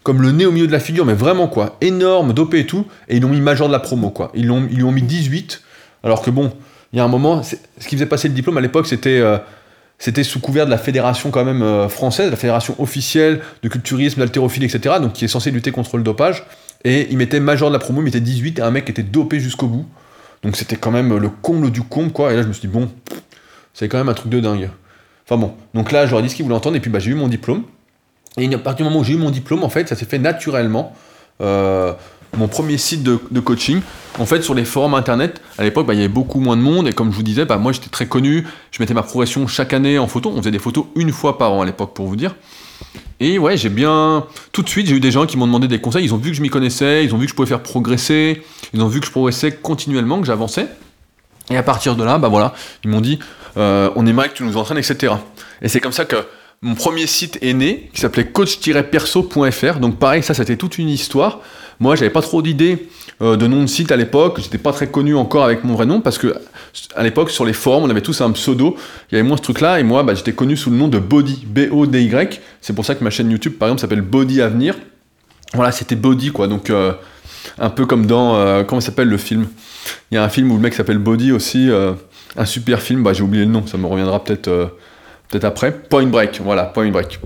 comme 0.03 0.21
le 0.21 0.31
nez 0.31 0.45
au 0.45 0.51
milieu 0.51 0.67
de 0.67 0.71
la 0.71 0.79
figure, 0.79 1.05
mais 1.05 1.13
vraiment 1.13 1.47
quoi, 1.47 1.77
énorme, 1.81 2.33
dopé 2.33 2.59
et 2.59 2.65
tout, 2.67 2.85
et 3.09 3.15
ils 3.17 3.21
l'ont 3.23 3.29
mis 3.29 3.41
major 3.41 3.67
de 3.67 3.73
la 3.73 3.79
promo 3.79 4.11
quoi. 4.11 4.31
Ils, 4.35 4.45
l'ont, 4.45 4.67
ils 4.69 4.77
lui 4.77 4.83
ont 4.83 4.91
mis 4.91 5.01
18, 5.01 5.63
alors 6.03 6.21
que 6.21 6.29
bon, 6.29 6.53
il 6.93 6.97
y 6.97 6.99
a 6.99 7.03
un 7.03 7.07
moment, 7.07 7.41
ce 7.41 7.55
qui 7.87 7.95
faisait 7.95 8.05
passer 8.05 8.27
le 8.27 8.35
diplôme 8.35 8.57
à 8.57 8.61
l'époque, 8.61 8.85
c'était, 8.85 9.19
euh, 9.19 9.39
c'était 9.97 10.23
sous 10.23 10.39
couvert 10.39 10.65
de 10.65 10.71
la 10.71 10.77
fédération 10.77 11.31
quand 11.31 11.43
même 11.43 11.63
euh, 11.63 11.89
française, 11.89 12.29
la 12.29 12.37
fédération 12.37 12.75
officielle 12.77 13.41
de 13.63 13.67
culturisme, 13.67 14.19
d'haltérophilie, 14.19 14.67
etc., 14.67 14.97
donc 15.01 15.13
qui 15.13 15.25
est 15.25 15.27
censée 15.27 15.49
lutter 15.49 15.71
contre 15.71 15.97
le 15.97 16.03
dopage, 16.03 16.45
et 16.85 17.07
il 17.11 17.17
mettait 17.17 17.41
major 17.41 17.69
de 17.69 17.73
la 17.73 17.79
promo, 17.79 17.99
il 17.99 18.05
mettait 18.05 18.21
18, 18.21 18.59
et 18.59 18.61
un 18.61 18.71
mec 18.71 18.89
était 18.89 19.03
dopé 19.03 19.41
jusqu'au 19.41 19.67
bout, 19.67 19.85
donc 20.43 20.55
c'était 20.55 20.77
quand 20.77 20.91
même 20.91 21.17
le 21.17 21.29
comble 21.29 21.71
du 21.71 21.81
comble 21.81 22.13
quoi, 22.13 22.31
et 22.31 22.37
là 22.37 22.43
je 22.43 22.47
me 22.47 22.53
suis 22.53 22.61
dit, 22.61 22.73
bon, 22.73 22.89
c'est 23.73 23.89
quand 23.89 23.97
même 23.97 24.09
un 24.09 24.13
truc 24.13 24.31
de 24.31 24.39
dingue. 24.39 24.69
Enfin 25.27 25.37
bon, 25.37 25.53
donc 25.73 25.91
là 25.91 26.05
j'aurais 26.05 26.23
dit 26.23 26.29
ce 26.29 26.35
qu'il 26.35 26.45
voulait 26.45 26.55
entendre, 26.55 26.77
et 26.77 26.79
puis 26.79 26.89
bah, 26.89 26.99
j'ai 26.99 27.11
eu 27.11 27.15
mon 27.15 27.27
diplôme, 27.27 27.63
et 28.37 28.53
à 28.53 28.57
partir 28.57 28.85
du 28.85 28.89
moment 28.89 29.01
où 29.01 29.03
j'ai 29.03 29.13
eu 29.13 29.17
mon 29.17 29.31
diplôme, 29.31 29.63
en 29.63 29.69
fait, 29.69 29.87
ça 29.87 29.95
s'est 29.95 30.05
fait 30.05 30.19
naturellement. 30.19 30.93
Euh, 31.41 31.93
mon 32.37 32.49
premier 32.49 32.77
site 32.77 33.01
de, 33.01 33.39
coaching, 33.39 33.79
en 34.19 34.25
fait, 34.25 34.41
sur 34.41 34.53
les 34.53 34.65
forums 34.65 34.93
internet, 34.93 35.41
à 35.57 35.63
l'époque, 35.63 35.87
bah, 35.87 35.93
il 35.93 35.97
y 35.97 35.99
avait 36.01 36.09
beaucoup 36.09 36.41
moins 36.41 36.57
de 36.57 36.61
monde, 36.61 36.87
et 36.87 36.91
comme 36.91 37.11
je 37.11 37.15
vous 37.15 37.23
disais, 37.23 37.45
bah, 37.45 37.57
moi 37.57 37.71
j'étais 37.71 37.89
très 37.89 38.07
connu, 38.07 38.45
je 38.71 38.83
mettais 38.83 38.93
ma 38.93 39.03
progression 39.03 39.47
chaque 39.47 39.71
année 39.73 39.97
en 39.97 40.07
photo, 40.07 40.33
on 40.35 40.39
faisait 40.39 40.51
des 40.51 40.59
photos 40.59 40.85
une 40.95 41.13
fois 41.13 41.37
par 41.37 41.53
an 41.53 41.61
à 41.61 41.65
l'époque, 41.65 41.93
pour 41.93 42.07
vous 42.07 42.17
dire. 42.17 42.35
Et 43.19 43.39
ouais, 43.39 43.57
j'ai 43.57 43.69
bien. 43.69 44.25
Tout 44.51 44.61
de 44.61 44.69
suite, 44.69 44.87
j'ai 44.87 44.95
eu 44.95 44.99
des 44.99 45.11
gens 45.11 45.25
qui 45.25 45.37
m'ont 45.37 45.47
demandé 45.47 45.67
des 45.67 45.79
conseils, 45.79 46.03
ils 46.03 46.13
ont 46.13 46.17
vu 46.17 46.31
que 46.31 46.37
je 46.37 46.41
m'y 46.41 46.49
connaissais, 46.49 47.05
ils 47.05 47.15
ont 47.15 47.17
vu 47.17 47.25
que 47.25 47.31
je 47.31 47.35
pouvais 47.35 47.47
faire 47.47 47.63
progresser, 47.63 48.43
ils 48.73 48.81
ont 48.81 48.87
vu 48.87 48.99
que 48.99 49.05
je 49.05 49.11
progressais 49.11 49.51
continuellement, 49.53 50.19
que 50.19 50.27
j'avançais. 50.27 50.67
Et 51.49 51.57
à 51.57 51.63
partir 51.63 51.95
de 51.95 52.03
là, 52.03 52.17
bah 52.17 52.27
voilà, 52.27 52.53
ils 52.83 52.89
m'ont 52.89 53.01
dit, 53.01 53.19
euh, 53.57 53.89
on 53.95 54.05
aimerait 54.05 54.29
que 54.29 54.33
tu 54.33 54.43
nous 54.43 54.57
entraînes, 54.57 54.79
etc. 54.79 55.13
Et 55.61 55.69
c'est 55.69 55.79
comme 55.79 55.91
ça 55.91 56.05
que 56.05 56.17
mon 56.61 56.75
premier 56.75 57.07
site 57.07 57.37
est 57.41 57.53
né, 57.53 57.89
qui 57.93 58.01
s'appelait 58.01 58.27
coach-perso.fr. 58.27 59.79
Donc 59.79 59.99
pareil, 59.99 60.23
ça, 60.23 60.33
c'était 60.33 60.57
toute 60.57 60.77
une 60.77 60.89
histoire. 60.89 61.39
Moi, 61.79 61.95
j'avais 61.95 62.11
pas 62.11 62.21
trop 62.21 62.41
d'idées 62.41 62.87
euh, 63.21 63.35
de 63.35 63.47
nom 63.47 63.61
de 63.61 63.67
site 63.67 63.91
à 63.91 63.95
l'époque. 63.95 64.39
J'étais 64.41 64.57
pas 64.57 64.71
très 64.71 64.87
connu 64.87 65.15
encore 65.15 65.43
avec 65.43 65.63
mon 65.63 65.73
vrai 65.73 65.85
nom 65.85 66.01
parce 66.01 66.17
que 66.17 66.35
à 66.95 67.03
l'époque, 67.03 67.31
sur 67.31 67.45
les 67.45 67.53
forums, 67.53 67.83
on 67.83 67.89
avait 67.89 68.01
tous 68.01 68.21
un 68.21 68.31
pseudo. 68.31 68.75
Il 69.11 69.15
y 69.15 69.19
avait 69.19 69.27
moins 69.27 69.37
ce 69.37 69.41
truc-là. 69.41 69.79
Et 69.79 69.83
moi, 69.83 70.03
bah, 70.03 70.13
j'étais 70.13 70.33
connu 70.33 70.55
sous 70.55 70.69
le 70.69 70.77
nom 70.77 70.87
de 70.87 70.99
Body, 70.99 71.45
B-O-D-Y. 71.47 72.41
C'est 72.61 72.73
pour 72.73 72.85
ça 72.85 72.95
que 72.95 73.03
ma 73.03 73.09
chaîne 73.09 73.29
YouTube, 73.29 73.53
par 73.53 73.67
exemple, 73.67 73.81
s'appelle 73.81 74.01
Body 74.01 74.41
Avenir. 74.41 74.75
Voilà, 75.53 75.71
c'était 75.71 75.95
Body, 75.95 76.31
quoi. 76.31 76.47
Donc, 76.47 76.69
euh, 76.69 76.93
Un 77.59 77.69
peu 77.69 77.85
comme 77.85 78.05
dans. 78.05 78.35
Euh, 78.35 78.63
comment 78.63 78.81
s'appelle 78.81 79.07
le 79.07 79.17
film? 79.17 79.47
Il 80.11 80.15
y 80.15 80.17
a 80.17 80.23
un 80.23 80.29
film 80.29 80.51
où 80.51 80.55
le 80.55 80.61
mec 80.61 80.73
s'appelle 80.73 80.97
Body 80.97 81.31
aussi. 81.31 81.69
Un 82.37 82.45
super 82.45 82.81
film, 82.81 83.03
bah, 83.03 83.13
j'ai 83.13 83.21
oublié 83.21 83.45
le 83.45 83.51
nom, 83.51 83.65
ça 83.67 83.77
me 83.77 83.85
reviendra 83.85 84.23
peut-être 84.23 84.49
peut-être 85.29 85.45
après. 85.45 85.71
Point 85.71 86.07
Break, 86.07 86.41
voilà, 86.43 86.63
Point 86.65 86.89
Break. 86.89 87.19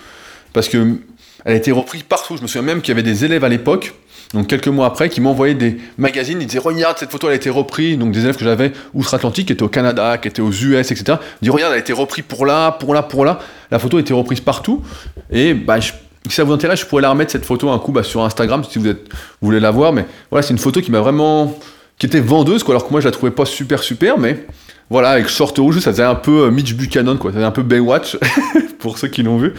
parce 0.54 0.68
que 0.68 0.98
elle 1.46 1.54
a 1.54 1.56
été 1.56 1.72
reprise 1.72 2.04
partout. 2.04 2.38
Je 2.38 2.42
me 2.42 2.48
souviens 2.48 2.62
même 2.62 2.82
qu'il 2.82 2.90
y 2.90 2.92
avait 2.92 3.04
des 3.04 3.26
élèves 3.26 3.44
à 3.44 3.50
l'époque, 3.50 3.94
donc 4.34 4.48
quelques 4.48 4.68
mois 4.68 4.86
après, 4.88 5.10
qui 5.10 5.20
m'envoyaient 5.22 5.56
des 5.56 5.78
magazines, 5.98 6.40
ils 6.42 6.48
disaient 6.48 6.60
regarde 6.60 6.98
cette 6.98 7.12
photo 7.12 7.28
elle 7.28 7.34
a 7.34 7.36
été 7.36 7.50
reprise, 7.50 7.98
donc 7.98 8.12
des 8.12 8.22
élèves 8.22 8.38
que 8.38 8.46
j'avais 8.46 8.72
outre-Atlantique, 8.94 9.48
qui 9.48 9.54
étaient 9.54 9.64
au 9.64 9.70
Canada, 9.70 10.18
qui 10.18 10.28
étaient 10.28 10.42
aux 10.42 10.52
US, 10.52 10.92
etc. 10.92 11.04
Ils 11.42 11.46
disaient 11.46 11.52
regarde 11.52 11.74
elle 11.74 11.80
a 11.80 11.82
été 11.82 11.94
reprise 11.94 12.24
pour 12.28 12.46
là, 12.46 12.72
pour 12.72 12.94
là, 12.94 13.04
pour 13.04 13.26
là. 13.26 13.40
La 13.72 13.80
photo 13.80 13.98
a 13.98 14.00
été 14.00 14.14
reprise 14.14 14.40
partout, 14.40 14.82
et 15.30 15.54
bah, 15.54 15.82
si 15.82 15.92
ça 16.30 16.44
vous 16.44 16.54
intéresse, 16.54 16.80
je 16.82 16.86
pourrais 16.86 17.02
la 17.02 17.10
remettre 17.10 17.32
cette 17.32 17.46
photo 17.46 17.70
un 17.70 17.80
coup 17.80 17.92
bah, 17.92 18.04
sur 18.04 18.24
Instagram 18.24 18.64
si 18.70 18.80
vous, 18.80 18.94
voulez 19.42 19.60
la 19.60 19.72
voir, 19.72 19.92
mais 19.92 20.06
voilà 20.30 20.44
c'est 20.44 20.54
une 20.54 20.60
photo 20.60 20.82
qui 20.82 20.92
m'a 20.92 21.00
vraiment, 21.02 21.58
qui 21.98 22.06
était 22.06 22.22
vendeuse 22.22 22.64
quoi, 22.64 22.74
alors 22.74 22.88
que 22.88 22.92
moi 22.92 23.02
je 23.02 23.08
la 23.08 23.12
trouvais 23.12 23.32
pas 23.32 23.46
super 23.46 23.84
super, 23.84 24.18
mais 24.18 24.46
voilà 24.92 25.12
avec 25.12 25.30
short 25.30 25.58
rouge 25.58 25.80
ça 25.80 25.92
faisait 25.92 26.04
un 26.04 26.16
peu 26.16 26.44
euh, 26.44 26.52
Mitch 26.52 26.74
Buchanan 26.74 27.18
quoi, 27.18 27.32
ça 27.32 27.36
faisait 27.36 27.46
un 27.46 27.52
peu 27.52 27.64
Baywatch 27.64 28.18
pour 28.80 28.98
ceux 28.98 29.08
qui 29.08 29.24
l'ont 29.24 29.38
vu. 29.38 29.54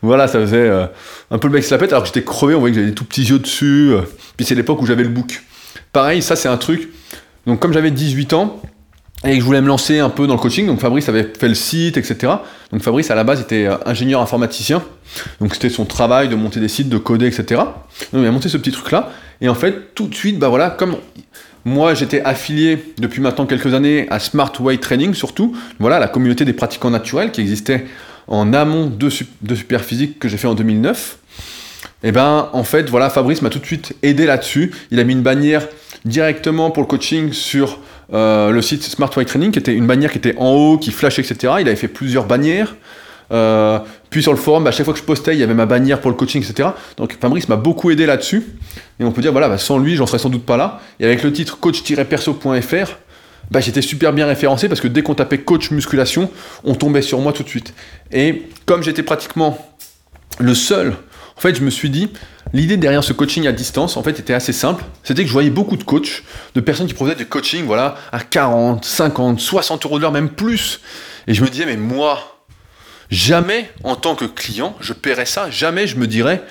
Voilà, 0.00 0.26
ça 0.26 0.40
faisait 0.40 0.56
euh, 0.56 0.86
un 1.30 1.36
peu 1.36 1.48
le 1.48 1.52
mec 1.52 1.64
se 1.64 1.74
alors 1.74 2.00
que 2.00 2.06
j'étais 2.06 2.24
crevé, 2.24 2.54
on 2.54 2.60
voyait 2.60 2.72
que 2.72 2.80
j'avais 2.80 2.90
des 2.90 2.94
tout 2.94 3.04
petits 3.04 3.24
yeux 3.24 3.38
dessus. 3.38 3.90
Euh. 3.92 4.00
puis 4.38 4.46
c'est 4.46 4.54
l'époque 4.54 4.80
où 4.80 4.86
j'avais 4.86 5.02
le 5.02 5.10
book. 5.10 5.42
Pareil, 5.92 6.22
ça 6.22 6.34
c'est 6.34 6.48
un 6.48 6.56
truc. 6.56 6.88
Donc 7.46 7.60
comme 7.60 7.74
j'avais 7.74 7.90
18 7.90 8.32
ans, 8.32 8.62
et 9.22 9.34
que 9.34 9.40
je 9.40 9.44
voulais 9.44 9.60
me 9.60 9.68
lancer 9.68 9.98
un 9.98 10.08
peu 10.08 10.26
dans 10.26 10.32
le 10.32 10.40
coaching, 10.40 10.66
donc 10.66 10.80
Fabrice 10.80 11.10
avait 11.10 11.30
fait 11.38 11.48
le 11.48 11.54
site, 11.54 11.98
etc. 11.98 12.32
Donc 12.72 12.80
Fabrice 12.80 13.10
à 13.10 13.14
la 13.14 13.24
base 13.24 13.42
était 13.42 13.68
ingénieur 13.84 14.22
informaticien, 14.22 14.82
donc 15.42 15.52
c'était 15.52 15.68
son 15.68 15.84
travail 15.84 16.30
de 16.30 16.36
monter 16.36 16.58
des 16.58 16.68
sites, 16.68 16.88
de 16.88 16.96
coder, 16.96 17.26
etc. 17.26 17.60
Donc 18.14 18.22
il 18.22 18.26
a 18.26 18.32
monté 18.32 18.48
ce 18.48 18.56
petit 18.56 18.72
truc 18.72 18.90
là, 18.92 19.10
et 19.42 19.50
en 19.50 19.54
fait 19.54 19.94
tout 19.94 20.06
de 20.06 20.14
suite, 20.14 20.38
bah 20.38 20.48
voilà, 20.48 20.70
comme 20.70 20.96
moi 21.64 21.94
j'étais 21.94 22.22
affilié 22.22 22.78
depuis 22.98 23.20
maintenant 23.20 23.46
quelques 23.46 23.74
années 23.74 24.06
à 24.10 24.18
Smart 24.18 24.52
Way 24.58 24.78
Training 24.78 25.14
surtout, 25.14 25.56
voilà 25.78 25.98
la 25.98 26.08
communauté 26.08 26.44
des 26.44 26.52
pratiquants 26.52 26.90
naturels 26.90 27.32
qui 27.32 27.40
existait 27.40 27.86
en 28.28 28.52
amont 28.52 28.86
de, 28.86 29.08
de 29.42 29.54
Superphysique 29.54 30.18
que 30.18 30.28
j'ai 30.28 30.36
fait 30.36 30.46
en 30.46 30.54
2009, 30.54 31.18
et 32.02 32.08
eh 32.08 32.12
ben 32.12 32.48
en 32.52 32.64
fait 32.64 32.88
voilà 32.88 33.10
Fabrice 33.10 33.42
m'a 33.42 33.50
tout 33.50 33.58
de 33.58 33.66
suite 33.66 33.94
aidé 34.02 34.24
là-dessus. 34.24 34.72
Il 34.90 34.98
a 35.00 35.04
mis 35.04 35.12
une 35.12 35.22
bannière 35.22 35.66
directement 36.06 36.70
pour 36.70 36.82
le 36.82 36.86
coaching 36.86 37.32
sur 37.32 37.78
euh, 38.12 38.50
le 38.50 38.62
site 38.62 38.82
Smart 38.82 39.10
Way 39.14 39.24
Training, 39.24 39.52
qui 39.52 39.58
était 39.58 39.74
une 39.74 39.86
bannière 39.86 40.10
qui 40.10 40.18
était 40.18 40.36
en 40.38 40.50
haut, 40.50 40.78
qui 40.78 40.90
flashait, 40.90 41.22
etc. 41.22 41.54
Il 41.60 41.68
avait 41.68 41.76
fait 41.76 41.88
plusieurs 41.88 42.26
bannières. 42.26 42.74
Euh, 43.32 43.78
puis 44.10 44.22
sur 44.22 44.32
le 44.32 44.38
forum, 44.38 44.66
à 44.66 44.72
chaque 44.72 44.84
fois 44.84 44.92
que 44.92 44.98
je 44.98 45.04
postais, 45.04 45.34
il 45.34 45.40
y 45.40 45.42
avait 45.44 45.54
ma 45.54 45.66
bannière 45.66 46.00
pour 46.00 46.10
le 46.10 46.16
coaching, 46.16 46.42
etc. 46.42 46.70
Donc 46.96 47.16
Fabrice 47.20 47.48
m'a 47.48 47.56
beaucoup 47.56 47.90
aidé 47.92 48.06
là-dessus. 48.06 48.44
Et 48.98 49.04
on 49.04 49.12
peut 49.12 49.22
dire, 49.22 49.30
voilà, 49.30 49.48
bah, 49.48 49.56
sans 49.56 49.78
lui, 49.78 49.94
j'en 49.94 50.06
serais 50.06 50.18
sans 50.18 50.28
doute 50.28 50.44
pas 50.44 50.56
là. 50.56 50.80
Et 50.98 51.06
avec 51.06 51.22
le 51.22 51.32
titre 51.32 51.58
coach-perso.fr, 51.60 52.96
bah, 53.50 53.60
j'étais 53.60 53.82
super 53.82 54.12
bien 54.12 54.26
référencé 54.26 54.68
parce 54.68 54.80
que 54.80 54.88
dès 54.88 55.02
qu'on 55.02 55.14
tapait 55.14 55.38
coach 55.38 55.70
musculation, 55.70 56.28
on 56.64 56.74
tombait 56.74 57.02
sur 57.02 57.20
moi 57.20 57.32
tout 57.32 57.44
de 57.44 57.48
suite. 57.48 57.72
Et 58.10 58.48
comme 58.66 58.82
j'étais 58.82 59.04
pratiquement 59.04 59.58
le 60.38 60.54
seul, 60.54 60.94
en 61.36 61.40
fait, 61.40 61.54
je 61.54 61.62
me 61.62 61.70
suis 61.70 61.88
dit, 61.88 62.10
l'idée 62.52 62.76
derrière 62.76 63.02
ce 63.04 63.12
coaching 63.12 63.46
à 63.46 63.52
distance, 63.52 63.96
en 63.96 64.02
fait, 64.02 64.18
était 64.18 64.34
assez 64.34 64.52
simple. 64.52 64.84
C'était 65.04 65.22
que 65.22 65.28
je 65.28 65.32
voyais 65.32 65.50
beaucoup 65.50 65.76
de 65.76 65.84
coachs, 65.84 66.22
de 66.54 66.60
personnes 66.60 66.86
qui 66.86 66.94
proposaient 66.94 67.16
du 67.16 67.26
coaching, 67.26 67.64
voilà, 67.64 67.94
à 68.12 68.20
40, 68.20 68.84
50, 68.84 69.40
60 69.40 69.84
euros 69.86 69.98
de 69.98 70.02
l'heure, 70.02 70.12
même 70.12 70.30
plus. 70.30 70.80
Et 71.26 71.34
je 71.34 71.42
me 71.42 71.48
disais, 71.48 71.64
mais 71.64 71.76
moi, 71.76 72.39
jamais, 73.10 73.70
en 73.84 73.96
tant 73.96 74.14
que 74.14 74.24
client, 74.24 74.76
je 74.80 74.92
paierais 74.92 75.26
ça. 75.26 75.50
Jamais 75.50 75.86
je 75.86 75.96
me 75.96 76.06
dirais, 76.06 76.42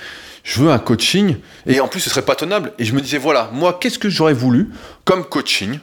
je 0.44 0.60
veux 0.60 0.70
un 0.70 0.78
coaching. 0.78 1.36
Et 1.66 1.80
en 1.80 1.88
plus, 1.88 2.00
ce 2.00 2.10
serait 2.10 2.22
pas 2.22 2.36
tenable. 2.36 2.72
Et 2.78 2.84
je 2.84 2.94
me 2.94 3.00
disais, 3.00 3.18
voilà, 3.18 3.50
moi, 3.52 3.78
qu'est-ce 3.80 3.98
que 3.98 4.08
j'aurais 4.08 4.34
voulu 4.34 4.70
comme 5.04 5.24
coaching 5.24 5.78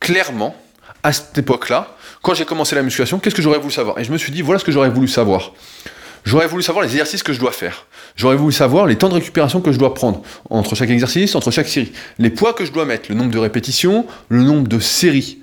clairement, 0.00 0.56
à 1.02 1.12
cette 1.12 1.36
époque-là, 1.38 1.96
quand 2.22 2.34
j'ai 2.34 2.44
commencé 2.44 2.74
la 2.74 2.82
musculation, 2.82 3.18
qu'est-ce 3.18 3.34
que 3.34 3.42
j'aurais 3.42 3.58
voulu 3.58 3.72
savoir? 3.72 3.98
Et 3.98 4.04
je 4.04 4.12
me 4.12 4.18
suis 4.18 4.32
dit, 4.32 4.42
voilà 4.42 4.58
ce 4.58 4.64
que 4.64 4.72
j'aurais 4.72 4.90
voulu 4.90 5.08
savoir. 5.08 5.52
J'aurais 6.24 6.46
voulu 6.46 6.62
savoir 6.62 6.84
les 6.84 6.90
exercices 6.90 7.22
que 7.22 7.32
je 7.32 7.38
dois 7.38 7.52
faire. 7.52 7.86
J'aurais 8.16 8.36
voulu 8.36 8.52
savoir 8.52 8.86
les 8.86 8.96
temps 8.96 9.08
de 9.08 9.14
récupération 9.14 9.60
que 9.60 9.72
je 9.72 9.78
dois 9.78 9.94
prendre 9.94 10.22
entre 10.50 10.74
chaque 10.74 10.90
exercice, 10.90 11.34
entre 11.34 11.50
chaque 11.50 11.68
série. 11.68 11.92
Les 12.18 12.30
poids 12.30 12.52
que 12.52 12.64
je 12.64 12.72
dois 12.72 12.84
mettre, 12.84 13.08
le 13.08 13.14
nombre 13.14 13.30
de 13.30 13.38
répétitions, 13.38 14.06
le 14.28 14.42
nombre 14.42 14.68
de 14.68 14.80
séries. 14.80 15.38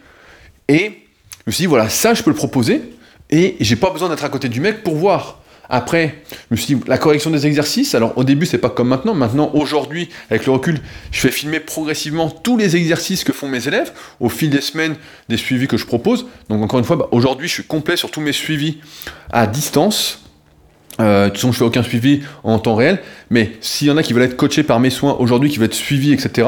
Et 0.68 0.86
je 0.88 1.44
me 1.48 1.52
suis 1.52 1.64
dit, 1.64 1.68
voilà, 1.68 1.90
ça, 1.90 2.14
je 2.14 2.22
peux 2.22 2.30
le 2.30 2.36
proposer. 2.36 2.82
Et 3.36 3.58
j'ai 3.60 3.76
pas 3.76 3.90
besoin 3.90 4.08
d'être 4.08 4.24
à 4.24 4.30
côté 4.30 4.48
du 4.48 4.62
mec 4.62 4.82
pour 4.82 4.96
voir. 4.96 5.40
Après, 5.68 6.24
je 6.32 6.36
me 6.52 6.56
suis 6.56 6.74
dit, 6.74 6.82
la 6.88 6.98
correction 6.98 7.32
des 7.32 7.46
exercices, 7.46 7.94
alors 7.94 8.18
au 8.18 8.24
début, 8.24 8.46
c'est 8.46 8.60
pas 8.60 8.70
comme 8.70 8.88
maintenant. 8.88 9.14
Maintenant, 9.14 9.52
aujourd'hui, 9.54 10.08
avec 10.30 10.46
le 10.46 10.54
recul, 10.54 10.80
je 11.12 11.20
fais 11.20 11.32
filmer 11.32 11.60
progressivement 11.60 12.30
tous 12.30 12.56
les 12.56 12.78
exercices 12.78 13.26
que 13.26 13.34
font 13.34 13.50
mes 13.50 13.68
élèves 13.68 13.92
au 14.22 14.30
fil 14.30 14.50
des 14.50 14.62
semaines, 14.62 14.96
des 15.28 15.36
suivis 15.36 15.68
que 15.68 15.76
je 15.76 15.86
propose. 15.86 16.28
Donc, 16.48 16.64
encore 16.64 16.80
une 16.80 16.86
fois, 16.86 16.96
bah, 16.96 17.10
aujourd'hui, 17.12 17.50
je 17.50 17.56
suis 17.56 17.64
complet 17.64 17.98
sur 17.98 18.10
tous 18.10 18.22
mes 18.22 18.32
suivis 18.32 18.78
à 19.34 19.48
distance. 19.48 20.22
Euh, 21.02 21.26
de 21.26 21.30
toute 21.32 21.40
façon, 21.40 21.52
je 21.52 21.58
fais 21.58 21.66
aucun 21.66 21.84
suivi 21.84 22.22
en 22.46 22.58
temps 22.58 22.76
réel. 22.76 23.02
Mais 23.32 23.52
s'il 23.60 23.90
y 23.90 23.92
en 23.92 23.98
a 23.98 24.04
qui 24.04 24.14
veulent 24.14 24.24
être 24.24 24.38
coachés 24.38 24.64
par 24.64 24.80
mes 24.80 24.92
soins 24.92 25.18
aujourd'hui, 25.20 25.50
qui 25.50 25.58
veulent 25.58 25.66
être 25.66 25.74
suivis, 25.74 26.14
etc., 26.14 26.48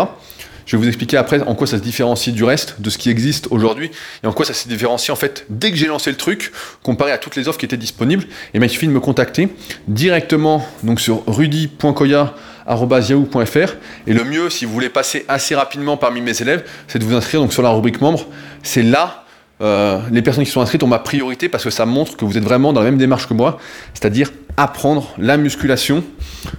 je 0.67 0.75
vais 0.75 0.83
vous 0.83 0.87
expliquer 0.87 1.17
après 1.17 1.41
en 1.41 1.55
quoi 1.55 1.65
ça 1.65 1.77
se 1.77 1.81
différencie 1.81 2.35
du 2.35 2.43
reste, 2.43 2.79
de 2.79 2.91
ce 2.91 2.97
qui 2.97 3.09
existe 3.09 3.47
aujourd'hui, 3.49 3.89
et 4.23 4.27
en 4.27 4.33
quoi 4.33 4.45
ça 4.45 4.53
se 4.53 4.67
différencie 4.67 5.09
en 5.09 5.15
fait 5.15 5.45
dès 5.49 5.71
que 5.71 5.77
j'ai 5.77 5.87
lancé 5.87 6.11
le 6.11 6.17
truc, 6.17 6.51
comparé 6.83 7.13
à 7.13 7.17
toutes 7.17 7.37
les 7.37 7.47
offres 7.47 7.57
qui 7.57 7.65
étaient 7.65 7.77
disponibles. 7.77 8.25
Et 8.53 8.59
bien, 8.59 8.67
il 8.67 8.69
suffit 8.69 8.87
de 8.87 8.91
me 8.91 8.99
contacter 8.99 9.47
directement 9.87 10.67
donc 10.83 10.99
sur 10.99 11.23
rudy.koya.yahoo.fr. 11.25 13.75
Et 14.07 14.13
le 14.13 14.25
mieux, 14.25 14.49
si 14.49 14.65
vous 14.65 14.73
voulez 14.73 14.89
passer 14.89 15.23
assez 15.29 15.55
rapidement 15.55 15.95
parmi 15.95 16.19
mes 16.21 16.41
élèves, 16.41 16.65
c'est 16.87 16.99
de 16.99 17.05
vous 17.05 17.15
inscrire 17.15 17.39
donc 17.39 17.53
sur 17.53 17.63
la 17.63 17.69
rubrique 17.69 18.01
membre. 18.01 18.25
C'est 18.61 18.83
là 18.83 19.23
euh, 19.61 20.01
les 20.11 20.21
personnes 20.21 20.43
qui 20.43 20.51
sont 20.51 20.59
inscrites 20.61 20.83
ont 20.83 20.87
ma 20.87 20.99
priorité 20.99 21.47
parce 21.49 21.63
que 21.63 21.69
ça 21.69 21.85
montre 21.85 22.17
que 22.17 22.25
vous 22.25 22.37
êtes 22.37 22.43
vraiment 22.43 22.73
dans 22.73 22.81
la 22.81 22.91
même 22.91 22.99
démarche 22.99 23.27
que 23.27 23.33
moi, 23.33 23.57
c'est-à-dire 23.93 24.31
apprendre 24.57 25.13
la 25.17 25.37
musculation 25.37 26.03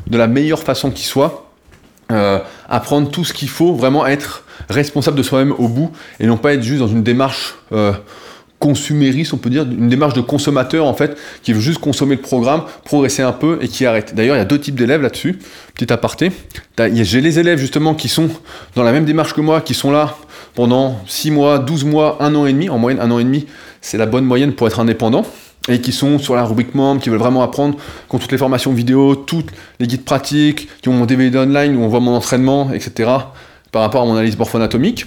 de 0.06 0.16
la 0.16 0.26
meilleure 0.26 0.62
façon 0.62 0.90
qui 0.90 1.04
soit 1.04 1.47
euh, 2.10 2.38
apprendre 2.68 3.10
tout 3.10 3.24
ce 3.24 3.32
qu'il 3.32 3.48
faut, 3.48 3.74
vraiment 3.74 4.06
être 4.06 4.44
responsable 4.68 5.16
de 5.16 5.22
soi-même 5.22 5.52
au 5.58 5.68
bout 5.68 5.92
et 6.20 6.26
non 6.26 6.36
pas 6.36 6.54
être 6.54 6.62
juste 6.62 6.80
dans 6.80 6.88
une 6.88 7.02
démarche 7.02 7.54
euh, 7.72 7.92
consumériste, 8.58 9.34
on 9.34 9.36
peut 9.36 9.50
dire, 9.50 9.62
une 9.62 9.88
démarche 9.88 10.14
de 10.14 10.20
consommateur 10.20 10.86
en 10.86 10.94
fait, 10.94 11.16
qui 11.42 11.52
veut 11.52 11.60
juste 11.60 11.78
consommer 11.78 12.16
le 12.16 12.22
programme, 12.22 12.62
progresser 12.84 13.22
un 13.22 13.32
peu 13.32 13.58
et 13.60 13.68
qui 13.68 13.86
arrête. 13.86 14.14
D'ailleurs, 14.14 14.36
il 14.36 14.38
y 14.38 14.42
a 14.42 14.46
deux 14.46 14.58
types 14.58 14.74
d'élèves 14.74 15.02
là-dessus, 15.02 15.38
petit 15.74 15.92
aparté. 15.92 16.32
J'ai 16.78 17.20
les 17.20 17.38
élèves 17.38 17.58
justement 17.58 17.94
qui 17.94 18.08
sont 18.08 18.28
dans 18.74 18.82
la 18.82 18.92
même 18.92 19.04
démarche 19.04 19.34
que 19.34 19.40
moi, 19.40 19.60
qui 19.60 19.74
sont 19.74 19.90
là 19.90 20.16
pendant 20.54 21.00
6 21.06 21.30
mois, 21.30 21.58
12 21.58 21.84
mois, 21.84 22.16
1 22.20 22.34
an 22.34 22.46
et 22.46 22.52
demi, 22.52 22.68
en 22.68 22.78
moyenne 22.78 23.00
1 23.00 23.10
an 23.10 23.18
et 23.18 23.24
demi, 23.24 23.46
c'est 23.80 23.98
la 23.98 24.06
bonne 24.06 24.24
moyenne 24.24 24.52
pour 24.52 24.66
être 24.66 24.80
indépendant, 24.80 25.24
et 25.68 25.81
qui 25.81 25.92
sont 25.92 26.18
sur 26.18 26.35
la 26.35 26.44
rubrique 26.44 26.74
membre, 26.74 27.00
qui 27.00 27.11
veulent 27.11 27.18
vraiment 27.18 27.42
apprendre, 27.42 27.76
qui 28.09 28.16
ont 28.16 28.18
toutes 28.18 28.33
les 28.33 28.38
formations 28.38 28.72
vidéo, 28.72 29.14
toutes 29.14 29.50
les 29.78 29.87
guides 29.87 30.04
pratiques, 30.04 30.68
qui 30.83 30.88
ont 30.88 30.94
mon 30.94 31.07
DVD 31.07 31.38
online 31.38 31.76
où 31.76 31.83
on 31.83 31.88
voit 31.88 32.00
mon 32.00 32.14
entraînement, 32.14 32.72
etc., 32.72 33.11
par 33.70 33.83
rapport 33.83 34.02
à 34.02 34.07
mon 34.07 34.14
analyse 34.14 34.37
morpho-anatomique. 34.38 35.07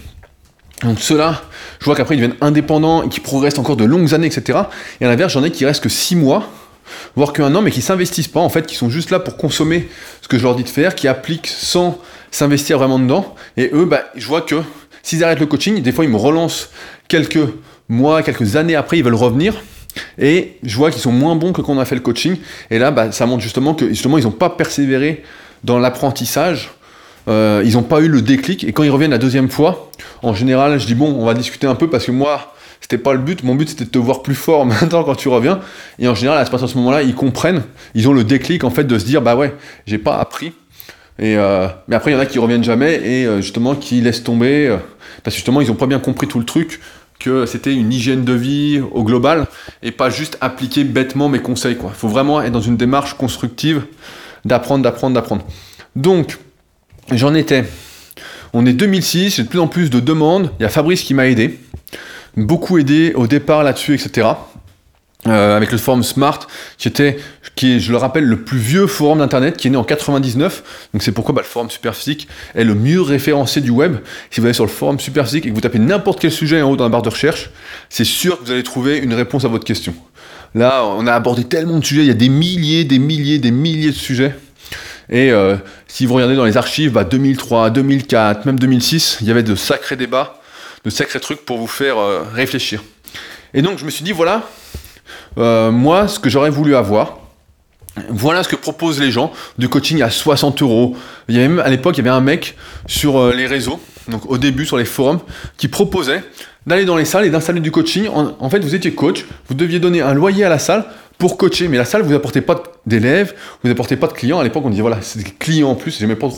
Donc 0.83 0.99
ceux-là, 0.99 1.41
je 1.79 1.85
vois 1.85 1.95
qu'après 1.95 2.15
ils 2.15 2.21
deviennent 2.21 2.37
indépendants 2.41 3.03
et 3.03 3.09
qui 3.09 3.19
progressent 3.19 3.59
encore 3.59 3.75
de 3.75 3.85
longues 3.85 4.13
années, 4.13 4.27
etc. 4.27 4.59
Et 4.99 5.05
à 5.05 5.09
l'inverse, 5.09 5.33
j'en 5.33 5.43
ai 5.43 5.51
qui 5.51 5.65
restent 5.65 5.83
que 5.83 5.89
6 5.89 6.15
mois, 6.15 6.47
voire 7.15 7.33
qu'un 7.33 7.53
an, 7.55 7.61
mais 7.61 7.71
qui 7.71 7.81
s'investissent 7.81 8.27
pas, 8.27 8.39
en 8.39 8.49
fait, 8.49 8.65
qui 8.65 8.75
sont 8.75 8.89
juste 8.89 9.11
là 9.11 9.19
pour 9.19 9.37
consommer 9.37 9.89
ce 10.21 10.27
que 10.27 10.37
je 10.37 10.43
leur 10.43 10.55
dis 10.55 10.63
de 10.63 10.69
faire, 10.69 10.95
qui 10.95 11.07
appliquent 11.07 11.47
sans 11.47 11.99
s'investir 12.31 12.77
vraiment 12.77 12.99
dedans. 12.99 13.35
Et 13.57 13.69
eux, 13.73 13.85
bah, 13.85 14.05
je 14.15 14.25
vois 14.27 14.41
que 14.41 14.61
s'ils 15.03 15.23
arrêtent 15.23 15.39
le 15.39 15.45
coaching, 15.45 15.81
des 15.81 15.91
fois 15.91 16.05
ils 16.05 16.11
me 16.11 16.17
relancent 16.17 16.69
quelques 17.07 17.39
mois, 17.89 18.23
quelques 18.23 18.55
années 18.55 18.75
après, 18.75 18.97
ils 18.97 19.03
veulent 19.03 19.15
revenir. 19.15 19.55
Et 20.19 20.57
je 20.63 20.75
vois 20.75 20.91
qu'ils 20.91 21.01
sont 21.01 21.11
moins 21.11 21.35
bons 21.35 21.53
que 21.53 21.61
quand 21.61 21.73
on 21.73 21.79
a 21.79 21.85
fait 21.85 21.95
le 21.95 22.01
coaching. 22.01 22.37
Et 22.69 22.79
là, 22.79 22.91
bah, 22.91 23.11
ça 23.11 23.25
montre 23.25 23.43
justement 23.43 23.73
que 23.73 23.89
justement 23.89 24.17
ils 24.17 24.23
n'ont 24.23 24.31
pas 24.31 24.49
persévéré 24.49 25.23
dans 25.63 25.79
l'apprentissage 25.79 26.71
euh, 27.27 27.61
ils 27.65 27.73
n'ont 27.73 27.83
pas 27.83 28.01
eu 28.01 28.07
le 28.07 28.21
déclic. 28.21 28.63
Et 28.63 28.73
quand 28.73 28.83
ils 28.83 28.89
reviennent 28.89 29.11
la 29.11 29.17
deuxième 29.17 29.49
fois, 29.49 29.91
en 30.23 30.33
général, 30.33 30.79
je 30.79 30.85
dis 30.85 30.95
bon, 30.95 31.13
on 31.17 31.25
va 31.25 31.33
discuter 31.33 31.67
un 31.67 31.75
peu 31.75 31.89
parce 31.89 32.05
que 32.05 32.11
moi, 32.11 32.53
c'était 32.79 32.97
pas 32.97 33.13
le 33.13 33.19
but. 33.19 33.43
Mon 33.43 33.55
but, 33.55 33.69
c'était 33.69 33.85
de 33.85 33.89
te 33.89 33.99
voir 33.99 34.21
plus 34.21 34.35
fort 34.35 34.65
maintenant 34.67 35.03
quand 35.03 35.15
tu 35.15 35.29
reviens. 35.29 35.59
Et 35.99 36.07
en 36.07 36.15
général, 36.15 36.39
à 36.39 36.45
ce 36.45 36.77
moment-là, 36.77 37.03
ils 37.03 37.15
comprennent, 37.15 37.63
ils 37.95 38.07
ont 38.07 38.13
le 38.13 38.23
déclic 38.23 38.63
en 38.63 38.69
fait 38.69 38.85
de 38.85 38.97
se 38.97 39.05
dire 39.05 39.21
bah 39.21 39.35
ouais, 39.35 39.53
j'ai 39.85 39.97
pas 39.97 40.17
appris. 40.17 40.53
Et 41.19 41.37
euh, 41.37 41.67
mais 41.87 41.95
après, 41.95 42.11
il 42.11 42.13
y 42.15 42.17
en 42.17 42.21
a 42.21 42.25
qui 42.25 42.39
reviennent 42.39 42.63
jamais 42.63 42.95
et 42.95 43.25
euh, 43.25 43.41
justement 43.41 43.75
qui 43.75 44.01
laissent 44.01 44.23
tomber 44.23 44.75
parce 45.23 45.35
que 45.35 45.37
justement, 45.37 45.61
ils 45.61 45.67
n'ont 45.67 45.75
pas 45.75 45.87
bien 45.87 45.99
compris 45.99 46.27
tout 46.27 46.39
le 46.39 46.45
truc 46.45 46.79
que 47.21 47.45
c'était 47.45 47.73
une 47.73 47.93
hygiène 47.93 48.25
de 48.25 48.33
vie 48.33 48.81
au 48.91 49.03
global 49.03 49.47
et 49.83 49.91
pas 49.91 50.09
juste 50.09 50.37
appliquer 50.41 50.83
bêtement 50.83 51.29
mes 51.29 51.39
conseils. 51.39 51.77
Il 51.81 51.89
faut 51.93 52.07
vraiment 52.07 52.41
être 52.41 52.51
dans 52.51 52.61
une 52.61 52.77
démarche 52.77 53.13
constructive 53.13 53.83
d'apprendre, 54.43 54.83
d'apprendre, 54.83 55.15
d'apprendre. 55.15 55.45
Donc, 55.95 56.37
j'en 57.11 57.33
étais. 57.33 57.65
On 58.53 58.65
est 58.65 58.73
2006, 58.73 59.35
j'ai 59.35 59.43
de 59.43 59.47
plus 59.47 59.59
en 59.59 59.67
plus 59.67 59.89
de 59.89 59.99
demandes. 59.99 60.51
Il 60.59 60.63
y 60.63 60.65
a 60.65 60.69
Fabrice 60.69 61.03
qui 61.03 61.13
m'a 61.13 61.27
aidé, 61.27 61.59
beaucoup 62.35 62.77
aidé 62.77 63.13
au 63.15 63.27
départ 63.27 63.63
là-dessus, 63.63 63.93
etc. 63.93 64.27
Euh, 65.27 65.55
avec 65.55 65.71
le 65.71 65.77
forum 65.77 66.01
Smart, 66.01 66.39
qui 66.79 66.87
était, 66.87 67.19
qui 67.55 67.73
est, 67.73 67.79
je 67.79 67.91
le 67.91 67.97
rappelle, 67.97 68.23
le 68.23 68.41
plus 68.41 68.57
vieux 68.57 68.87
forum 68.87 69.19
d'internet, 69.19 69.55
qui 69.55 69.67
est 69.67 69.69
né 69.69 69.77
en 69.77 69.83
99. 69.83 70.89
Donc 70.93 71.03
c'est 71.03 71.11
pourquoi 71.11 71.35
bah, 71.35 71.41
le 71.41 71.47
forum 71.47 71.69
Superphysique 71.69 72.27
est 72.55 72.63
le 72.63 72.73
mieux 72.73 73.01
référencé 73.01 73.61
du 73.61 73.69
web. 73.69 73.97
Si 74.31 74.39
vous 74.39 74.47
allez 74.47 74.55
sur 74.55 74.65
le 74.65 74.71
forum 74.71 74.99
Superphysique 74.99 75.45
et 75.45 75.49
que 75.49 75.53
vous 75.53 75.61
tapez 75.61 75.77
n'importe 75.77 76.19
quel 76.19 76.31
sujet 76.31 76.63
en 76.63 76.71
haut 76.71 76.75
dans 76.75 76.85
la 76.85 76.89
barre 76.89 77.03
de 77.03 77.09
recherche, 77.09 77.51
c'est 77.87 78.03
sûr 78.03 78.39
que 78.39 78.45
vous 78.45 78.51
allez 78.51 78.63
trouver 78.63 78.97
une 78.97 79.13
réponse 79.13 79.45
à 79.45 79.47
votre 79.47 79.63
question. 79.63 79.93
Là, 80.55 80.83
on 80.85 81.05
a 81.05 81.13
abordé 81.13 81.43
tellement 81.43 81.77
de 81.77 81.85
sujets, 81.85 82.01
il 82.01 82.07
y 82.07 82.11
a 82.11 82.15
des 82.15 82.29
milliers, 82.29 82.83
des 82.83 82.97
milliers, 82.97 83.37
des 83.37 83.51
milliers 83.51 83.91
de 83.91 83.95
sujets. 83.95 84.35
Et 85.11 85.31
euh, 85.31 85.55
si 85.87 86.07
vous 86.07 86.15
regardez 86.15 86.35
dans 86.35 86.45
les 86.45 86.57
archives, 86.57 86.93
2003, 86.93 87.65
bah, 87.65 87.69
2004, 87.69 88.45
même 88.47 88.57
2006, 88.57 89.19
il 89.21 89.27
y 89.27 89.31
avait 89.31 89.43
de 89.43 89.53
sacrés 89.53 89.97
débats, 89.97 90.41
de 90.83 90.89
sacrés 90.89 91.19
trucs 91.19 91.45
pour 91.45 91.59
vous 91.59 91.67
faire 91.67 91.99
euh, 91.99 92.23
réfléchir. 92.33 92.83
Et 93.53 93.61
donc 93.61 93.77
je 93.77 93.85
me 93.85 93.91
suis 93.91 94.03
dit, 94.03 94.13
voilà, 94.13 94.49
euh, 95.37 95.71
moi, 95.71 96.07
ce 96.07 96.19
que 96.19 96.29
j'aurais 96.29 96.49
voulu 96.49 96.75
avoir, 96.75 97.19
voilà 98.09 98.43
ce 98.43 98.49
que 98.49 98.55
proposent 98.55 98.99
les 98.99 99.11
gens, 99.11 99.31
du 99.57 99.69
coaching 99.69 100.01
à 100.01 100.09
60 100.09 100.61
euros. 100.61 100.95
Il 101.27 101.35
y 101.35 101.37
avait 101.39 101.47
même, 101.47 101.59
à 101.59 101.69
l'époque, 101.69 101.97
il 101.97 102.05
y 102.05 102.07
avait 102.07 102.15
un 102.15 102.21
mec 102.21 102.55
sur 102.87 103.31
les 103.33 103.47
réseaux, 103.47 103.79
donc 104.07 104.29
au 104.29 104.37
début 104.37 104.65
sur 104.65 104.77
les 104.77 104.85
forums, 104.85 105.19
qui 105.57 105.67
proposait 105.67 106.23
d'aller 106.65 106.85
dans 106.85 106.95
les 106.95 107.05
salles 107.05 107.25
et 107.25 107.29
d'installer 107.29 107.59
du 107.59 107.71
coaching. 107.71 108.07
En, 108.07 108.49
fait, 108.49 108.59
vous 108.59 108.75
étiez 108.75 108.93
coach, 108.93 109.25
vous 109.47 109.55
deviez 109.55 109.79
donner 109.79 110.01
un 110.01 110.13
loyer 110.13 110.43
à 110.43 110.49
la 110.49 110.59
salle 110.59 110.85
pour 111.17 111.37
coacher, 111.37 111.67
mais 111.67 111.77
la 111.77 111.85
salle, 111.85 112.01
vous 112.01 112.13
apportez 112.13 112.41
pas 112.41 112.63
d'élèves, 112.85 113.35
vous 113.63 113.69
apportez 113.69 113.95
pas 113.95 114.07
de 114.07 114.13
clients. 114.13 114.39
À 114.39 114.43
l'époque, 114.43 114.63
on 114.65 114.69
disait 114.69 114.81
voilà, 114.81 114.99
c'est 115.01 115.23
des 115.23 115.29
clients 115.29 115.69
en 115.69 115.75
plus. 115.75 115.99
J'aimais 115.99 116.15
pas 116.15 116.29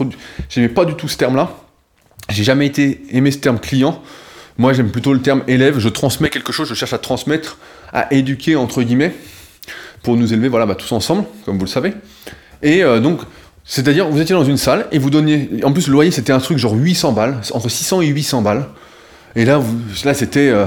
pas 0.76 0.86
du 0.86 0.96
tout 0.96 1.08
ce 1.08 1.18
terme-là. 1.18 1.52
J'ai 2.30 2.44
jamais 2.44 2.72
aimé 3.12 3.32
ce 3.32 3.38
terme 3.38 3.60
client. 3.60 4.02
Moi, 4.58 4.74
j'aime 4.74 4.92
plutôt 4.92 5.14
le 5.14 5.22
terme 5.22 5.44
élève. 5.48 5.80
Je 5.80 5.90
transmets 5.90 6.30
quelque 6.30 6.52
chose, 6.52 6.70
je 6.70 6.74
cherche 6.74 6.94
à 6.94 6.98
transmettre, 6.98 7.58
à 7.94 8.14
éduquer 8.14 8.56
entre 8.56 8.84
guillemets, 8.84 9.14
pour 10.02 10.18
nous 10.18 10.34
élever, 10.34 10.50
voilà, 10.50 10.66
bah, 10.66 10.76
tous 10.76 10.92
ensemble, 10.92 11.24
comme 11.46 11.58
vous 11.58 11.66
le 11.66 11.70
savez. 11.70 11.94
Et 12.62 12.84
euh, 12.84 13.00
donc, 13.00 13.22
c'est-à-dire, 13.64 14.10
vous 14.10 14.20
étiez 14.20 14.36
dans 14.36 14.44
une 14.44 14.58
salle 14.58 14.88
et 14.92 15.00
vous 15.00 15.10
donniez. 15.10 15.50
En 15.64 15.72
plus, 15.72 15.88
le 15.88 15.94
loyer, 15.94 16.12
c'était 16.12 16.34
un 16.34 16.40
truc 16.40 16.58
genre 16.58 16.74
800 16.74 17.14
balles, 17.14 17.38
entre 17.54 17.70
600 17.70 18.02
et 18.02 18.08
800 18.08 18.42
balles. 18.42 18.66
Et 19.36 19.46
là, 19.46 19.58
vous, 19.58 19.78
là, 20.04 20.14
c'était. 20.14 20.50
Euh, 20.50 20.66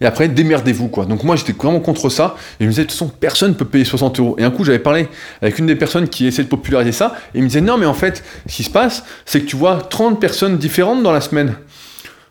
et 0.00 0.06
après, 0.06 0.28
démerdez-vous, 0.28 0.88
quoi. 0.88 1.04
Donc 1.04 1.24
moi, 1.24 1.36
j'étais 1.36 1.52
vraiment 1.52 1.80
contre 1.80 2.08
ça. 2.08 2.36
Et 2.60 2.64
je 2.64 2.66
me 2.66 2.70
disais, 2.70 2.82
de 2.82 2.86
toute 2.86 2.92
façon, 2.92 3.08
personne 3.08 3.50
ne 3.50 3.56
peut 3.56 3.64
payer 3.64 3.84
60 3.84 4.20
euros. 4.20 4.36
Et 4.38 4.44
un 4.44 4.50
coup, 4.50 4.64
j'avais 4.64 4.78
parlé 4.78 5.08
avec 5.42 5.58
une 5.58 5.66
des 5.66 5.74
personnes 5.74 6.08
qui 6.08 6.26
essaie 6.26 6.44
de 6.44 6.48
populariser 6.48 6.92
ça. 6.92 7.16
Et 7.34 7.38
il 7.38 7.42
me 7.42 7.48
disait, 7.48 7.60
non, 7.60 7.76
mais 7.76 7.86
en 7.86 7.94
fait, 7.94 8.22
ce 8.46 8.56
qui 8.56 8.62
se 8.62 8.70
passe, 8.70 9.04
c'est 9.26 9.40
que 9.40 9.46
tu 9.46 9.56
vois 9.56 9.82
30 9.90 10.20
personnes 10.20 10.56
différentes 10.56 11.02
dans 11.02 11.12
la 11.12 11.20
semaine. 11.20 11.56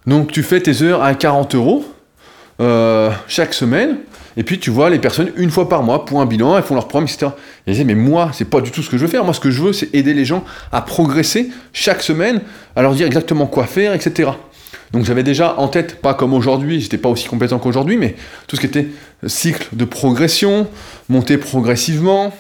Donc 0.07 0.31
tu 0.31 0.41
fais 0.41 0.61
tes 0.61 0.81
heures 0.81 1.03
à 1.03 1.13
40 1.13 1.53
euros 1.53 1.85
euh, 2.61 3.11
chaque 3.27 3.53
semaine. 3.53 3.97
Et 4.37 4.43
puis 4.43 4.59
tu 4.59 4.69
vois 4.69 4.89
les 4.89 4.99
personnes 4.99 5.31
une 5.35 5.49
fois 5.49 5.67
par 5.67 5.83
mois 5.83 6.05
pour 6.05 6.21
un 6.21 6.27
bilan, 6.27 6.55
elles 6.55 6.63
font 6.63 6.75
leur 6.75 6.87
programme, 6.87 7.09
etc. 7.09 7.31
Et 7.65 7.73
je 7.73 7.83
mais 7.83 7.95
moi, 7.95 8.29
c'est 8.33 8.45
pas 8.49 8.61
du 8.61 8.71
tout 8.71 8.83
ce 8.83 8.89
que 8.89 8.97
je 8.97 9.01
veux 9.01 9.09
faire. 9.09 9.25
Moi, 9.25 9.33
ce 9.33 9.39
que 9.39 9.49
je 9.49 9.61
veux, 9.61 9.73
c'est 9.73 9.93
aider 9.95 10.13
les 10.13 10.25
gens 10.25 10.45
à 10.71 10.81
progresser 10.81 11.49
chaque 11.73 12.03
semaine, 12.03 12.41
à 12.75 12.83
leur 12.83 12.93
dire 12.93 13.07
exactement 13.07 13.47
quoi 13.47 13.65
faire, 13.65 13.93
etc. 13.93 14.29
Donc 14.91 15.05
j'avais 15.05 15.23
déjà 15.23 15.55
en 15.57 15.67
tête, 15.67 16.01
pas 16.01 16.13
comme 16.13 16.33
aujourd'hui, 16.33 16.79
j'étais 16.79 16.97
pas 16.97 17.09
aussi 17.09 17.27
compétent 17.27 17.59
qu'aujourd'hui, 17.59 17.97
mais 17.97 18.15
tout 18.47 18.55
ce 18.55 18.61
qui 18.61 18.67
était 18.67 18.87
cycle 19.25 19.67
de 19.73 19.85
progression, 19.85 20.67
monter 21.09 21.37
progressivement. 21.37 22.33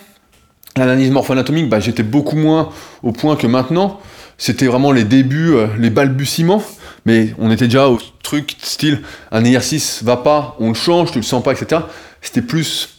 L'analyse 0.77 1.09
morpho-anatomique, 1.09 1.69
bah, 1.69 1.79
j'étais 1.79 2.03
beaucoup 2.03 2.35
moins 2.35 2.69
au 3.01 3.11
point 3.11 3.35
que 3.35 3.47
maintenant. 3.47 3.99
C'était 4.37 4.67
vraiment 4.67 4.91
les 4.91 5.03
débuts, 5.03 5.53
euh, 5.55 5.65
les 5.79 5.89
balbutiements, 5.89 6.61
mais 7.07 7.33
on 7.39 7.49
était 7.49 7.65
déjà 7.65 7.87
au 7.87 7.99
truc 8.21 8.57
style 8.61 8.99
un 9.31 9.45
exercice 9.45 10.03
va 10.03 10.17
pas, 10.17 10.57
on 10.59 10.67
le 10.67 10.73
change, 10.73 11.11
tu 11.11 11.19
le 11.19 11.23
sens 11.23 11.41
pas, 11.41 11.53
etc. 11.53 11.81
C'était 12.21 12.41
plus 12.41 12.89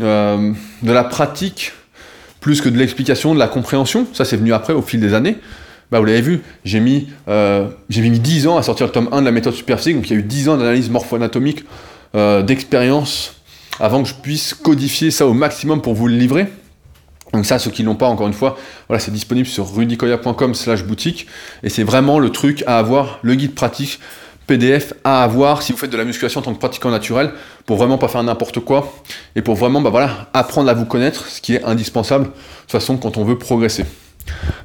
euh, 0.00 0.52
de 0.82 0.90
la 0.90 1.04
pratique, 1.04 1.72
plus 2.40 2.62
que 2.62 2.70
de 2.70 2.78
l'explication, 2.78 3.34
de 3.34 3.38
la 3.38 3.48
compréhension. 3.48 4.06
Ça, 4.14 4.24
c'est 4.24 4.38
venu 4.38 4.54
après, 4.54 4.72
au 4.72 4.80
fil 4.80 5.00
des 5.00 5.12
années. 5.12 5.36
Bah, 5.90 6.00
vous 6.00 6.06
l'avez 6.06 6.22
vu, 6.22 6.40
j'ai 6.64 6.80
mis, 6.80 7.08
euh, 7.28 7.68
mis 7.90 8.18
10 8.18 8.46
ans 8.46 8.56
à 8.56 8.62
sortir 8.62 8.86
le 8.86 8.92
tome 8.92 9.10
1 9.12 9.20
de 9.20 9.26
la 9.26 9.32
méthode 9.32 9.52
Superphysique, 9.52 9.96
donc 9.96 10.08
il 10.08 10.14
y 10.14 10.16
a 10.16 10.18
eu 10.20 10.22
10 10.22 10.48
ans 10.48 10.56
d'analyse 10.56 10.88
morpho-anatomique, 10.88 11.66
euh, 12.14 12.42
d'expérience, 12.42 13.34
avant 13.80 14.02
que 14.02 14.08
je 14.08 14.14
puisse 14.14 14.54
codifier 14.54 15.10
ça 15.10 15.26
au 15.26 15.34
maximum 15.34 15.82
pour 15.82 15.92
vous 15.92 16.08
le 16.08 16.16
livrer. 16.16 16.46
Donc 17.32 17.46
ça, 17.46 17.58
ceux 17.58 17.70
qui 17.70 17.82
l'ont 17.82 17.94
pas, 17.94 18.06
encore 18.06 18.26
une 18.26 18.34
fois, 18.34 18.58
voilà, 18.88 19.00
c'est 19.00 19.10
disponible 19.10 19.48
sur 19.48 19.74
rudicoya.com 19.74 20.54
slash 20.54 20.84
boutique, 20.84 21.26
et 21.62 21.70
c'est 21.70 21.82
vraiment 21.82 22.18
le 22.18 22.30
truc 22.30 22.62
à 22.66 22.78
avoir, 22.78 23.18
le 23.22 23.34
guide 23.34 23.54
pratique, 23.54 24.00
PDF 24.46 24.92
à 25.04 25.22
avoir 25.22 25.62
si 25.62 25.72
vous 25.72 25.78
faites 25.78 25.90
de 25.90 25.96
la 25.96 26.04
musculation 26.04 26.40
en 26.40 26.42
tant 26.42 26.52
que 26.52 26.58
pratiquant 26.58 26.90
naturel, 26.90 27.32
pour 27.64 27.76
vraiment 27.76 27.96
pas 27.96 28.08
faire 28.08 28.22
n'importe 28.22 28.60
quoi, 28.60 28.92
et 29.34 29.42
pour 29.42 29.54
vraiment 29.54 29.80
bah, 29.80 29.90
voilà, 29.90 30.28
apprendre 30.34 30.68
à 30.68 30.74
vous 30.74 30.84
connaître, 30.84 31.28
ce 31.28 31.40
qui 31.40 31.54
est 31.54 31.64
indispensable, 31.64 32.24
de 32.24 32.30
toute 32.30 32.72
façon, 32.72 32.96
quand 32.96 33.16
on 33.16 33.24
veut 33.24 33.38
progresser. 33.38 33.84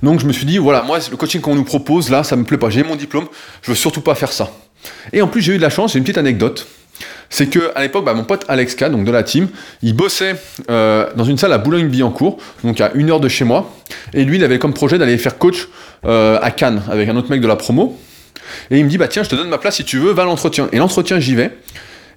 Donc 0.03 0.19
je 0.19 0.25
me 0.25 0.34
suis 0.34 0.45
dit, 0.45 0.58
voilà, 0.58 0.82
moi, 0.82 0.99
le 1.10 1.17
coaching 1.17 1.41
qu'on 1.41 1.56
nous 1.56 1.63
propose, 1.63 2.10
là, 2.10 2.23
ça 2.23 2.36
me 2.36 2.43
plaît 2.43 2.58
pas. 2.58 2.69
J'ai 2.69 2.84
mon 2.84 2.95
diplôme, 2.95 3.27
je 3.62 3.71
veux 3.71 3.75
surtout 3.75 4.01
pas 4.01 4.15
faire 4.15 4.32
ça. 4.32 4.51
Et 5.13 5.21
en 5.21 5.27
plus, 5.27 5.41
j'ai 5.41 5.53
eu 5.53 5.58
de 5.58 5.62
la 5.62 5.69
chance, 5.69 5.93
j'ai 5.93 5.99
une 5.99 6.03
petite 6.03 6.17
anecdote. 6.17 6.67
C'est 7.29 7.47
que 7.47 7.71
à 7.75 7.81
l'époque, 7.81 8.05
bah, 8.05 8.13
mon 8.13 8.23
pote 8.23 8.45
Alex 8.47 8.75
K, 8.75 8.86
donc 8.89 9.05
de 9.05 9.12
la 9.12 9.23
team, 9.23 9.47
il 9.81 9.93
bossait 9.93 10.36
euh, 10.69 11.07
dans 11.15 11.23
une 11.23 11.38
salle 11.38 11.53
à 11.53 11.57
Boulogne-Billancourt, 11.57 12.38
donc 12.63 12.79
à 12.81 12.91
une 12.95 13.10
heure 13.10 13.19
de 13.19 13.27
chez 13.27 13.45
moi. 13.45 13.73
Et 14.13 14.23
lui, 14.23 14.38
il 14.38 14.43
avait 14.43 14.60
comme 14.60 14.73
projet 14.73 14.97
d'aller 14.97 15.17
faire 15.17 15.38
coach 15.38 15.67
euh, 16.05 16.39
à 16.41 16.51
Cannes 16.51 16.81
avec 16.89 17.10
un 17.10 17.15
autre 17.15 17.29
mec 17.29 17.41
de 17.41 17.47
la 17.47 17.55
promo. 17.55 17.97
Et 18.71 18.79
il 18.79 18.86
me 18.86 18.89
dit, 18.89 18.97
bah 18.97 19.07
tiens, 19.07 19.23
je 19.23 19.29
te 19.29 19.36
donne 19.36 19.49
ma 19.49 19.57
place 19.57 19.75
si 19.75 19.83
tu 19.83 19.97
veux, 19.97 20.12
va 20.12 20.23
à 20.23 20.25
l'entretien. 20.25 20.69
Et 20.71 20.77
l'entretien, 20.77 21.19
j'y 21.19 21.36
vais. 21.36 21.51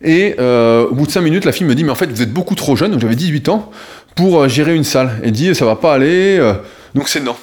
Et 0.03 0.37
euh, 0.39 0.87
au 0.87 0.95
bout 0.95 1.07
de 1.07 1.11
5 1.11 1.21
minutes, 1.21 1.45
la 1.45 1.53
fille 1.53 1.67
me 1.67 1.75
dit, 1.75 1.85
mais 1.85 1.91
en 1.91 1.97
fait, 1.97 2.07
vous 2.07 2.23
êtes 2.23 2.33
beaucoup 2.33 2.55
trop 2.55 2.77
jeune, 2.77 2.93
donc 2.93 3.01
j'avais 3.01 3.17
18 3.17 3.49
ans, 3.49 3.71
pour 4.15 4.49
gérer 4.49 4.75
une 4.75 4.85
salle. 4.85 5.11
Et 5.23 5.31
dit, 5.31 5.55
ça 5.55 5.65
va 5.65 5.77
pas 5.77 5.93
aller 5.93 6.41
donc 6.95 7.09
c'est 7.09 7.21
non. 7.21 7.37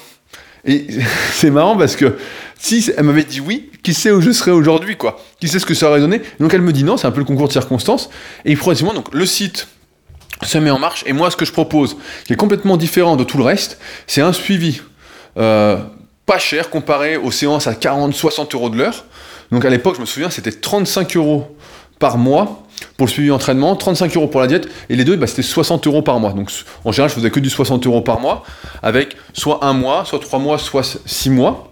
Et 0.65 0.87
c'est 1.31 1.51
marrant 1.51 1.77
parce 1.77 1.95
que 1.95 2.17
si 2.57 2.91
elle 2.95 3.03
m'avait 3.03 3.23
dit 3.23 3.39
oui, 3.39 3.71
qui 3.83 3.93
sait 3.93 4.11
où 4.11 4.21
je 4.21 4.31
serais 4.31 4.51
aujourd'hui, 4.51 4.97
quoi 4.97 5.19
Qui 5.39 5.47
sait 5.47 5.59
ce 5.59 5.65
que 5.65 5.73
ça 5.73 5.89
aurait 5.89 5.99
donné 5.99 6.21
Donc 6.39 6.53
elle 6.53 6.61
me 6.61 6.73
dit 6.73 6.83
non, 6.83 6.97
c'est 6.97 7.07
un 7.07 7.11
peu 7.11 7.19
le 7.19 7.25
concours 7.25 7.47
de 7.47 7.53
circonstances. 7.53 8.09
Et 8.45 8.55
progressivement, 8.55 8.93
donc 8.93 9.13
le 9.13 9.25
site 9.25 9.67
se 10.43 10.57
met 10.57 10.69
en 10.69 10.79
marche. 10.79 11.03
Et 11.07 11.13
moi, 11.13 11.31
ce 11.31 11.35
que 11.35 11.45
je 11.45 11.51
propose, 11.51 11.97
qui 12.25 12.33
est 12.33 12.37
complètement 12.37 12.77
différent 12.77 13.15
de 13.15 13.23
tout 13.23 13.37
le 13.37 13.43
reste, 13.43 13.79
c'est 14.05 14.21
un 14.21 14.33
suivi 14.33 14.81
euh, 15.37 15.77
pas 16.25 16.39
cher 16.39 16.69
comparé 16.69 17.17
aux 17.17 17.31
séances 17.31 17.67
à 17.67 17.73
40-60 17.73 18.53
euros 18.55 18.69
de 18.69 18.77
l'heure. 18.77 19.05
Donc 19.51 19.63
à 19.65 19.69
l'époque, 19.69 19.95
je 19.95 20.01
me 20.01 20.05
souviens, 20.05 20.29
c'était 20.29 20.51
35 20.51 21.15
euros 21.15 21.55
par 21.99 22.17
mois 22.17 22.63
pour 22.95 23.07
le 23.07 23.11
suivi 23.11 23.31
entraînement, 23.31 23.75
35 23.75 24.15
euros 24.15 24.27
pour 24.27 24.41
la 24.41 24.47
diète, 24.47 24.67
et 24.89 24.95
les 24.95 25.03
deux, 25.03 25.15
bah, 25.15 25.25
c'était 25.25 25.41
60 25.41 25.87
euros 25.87 26.01
par 26.01 26.19
mois. 26.19 26.33
Donc 26.33 26.51
en 26.83 26.91
général, 26.91 27.09
je 27.09 27.15
faisais 27.15 27.31
que 27.31 27.39
du 27.39 27.49
60 27.49 27.85
euros 27.87 28.01
par 28.01 28.19
mois, 28.19 28.43
avec 28.83 29.15
soit 29.33 29.65
un 29.65 29.73
mois, 29.73 30.05
soit 30.05 30.19
trois 30.19 30.39
mois, 30.39 30.57
soit 30.57 30.99
six 31.05 31.29
mois. 31.29 31.71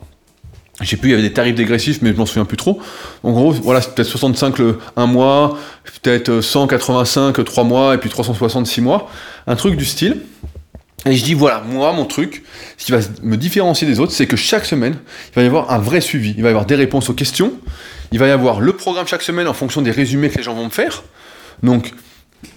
Je 0.81 0.89
sais 0.89 0.97
plus, 0.97 1.09
il 1.09 1.11
y 1.11 1.13
avait 1.13 1.23
des 1.23 1.33
tarifs 1.33 1.55
dégressifs, 1.55 2.01
mais 2.01 2.11
je 2.11 2.17
m'en 2.17 2.25
souviens 2.25 2.45
plus 2.45 2.57
trop. 2.57 2.81
En 3.23 3.31
gros, 3.31 3.51
voilà, 3.51 3.81
c'était 3.81 3.95
peut-être 3.95 4.09
65 4.09 4.57
le 4.59 4.79
1 4.97 5.05
mois, 5.07 5.57
peut-être 6.01 6.41
185 6.41 7.43
3 7.43 7.63
mois, 7.63 7.95
et 7.95 7.97
puis 7.97 8.09
366 8.09 8.81
mois. 8.81 9.09
Un 9.47 9.55
truc 9.55 9.77
du 9.77 9.85
style. 9.85 10.21
Et 11.05 11.15
je 11.15 11.23
dis, 11.23 11.33
voilà, 11.33 11.61
moi, 11.61 11.93
mon 11.93 12.05
truc, 12.05 12.43
ce 12.77 12.85
qui 12.85 12.91
va 12.91 12.99
me 13.21 13.37
différencier 13.37 13.87
des 13.87 13.99
autres, 13.99 14.11
c'est 14.11 14.25
que 14.25 14.35
chaque 14.35 14.65
semaine, 14.65 14.97
il 15.31 15.35
va 15.35 15.43
y 15.43 15.45
avoir 15.45 15.71
un 15.71 15.77
vrai 15.77 16.01
suivi. 16.01 16.33
Il 16.35 16.41
va 16.41 16.49
y 16.49 16.51
avoir 16.51 16.65
des 16.65 16.75
réponses 16.75 17.09
aux 17.09 17.13
questions. 17.13 17.53
Il 18.11 18.19
va 18.19 18.27
y 18.27 18.31
avoir 18.31 18.59
le 18.59 18.73
programme 18.73 19.07
chaque 19.07 19.21
semaine 19.21 19.47
en 19.47 19.53
fonction 19.53 19.81
des 19.81 19.91
résumés 19.91 20.29
que 20.29 20.37
les 20.37 20.43
gens 20.43 20.55
vont 20.55 20.65
me 20.65 20.71
faire. 20.71 21.03
Donc, 21.63 21.93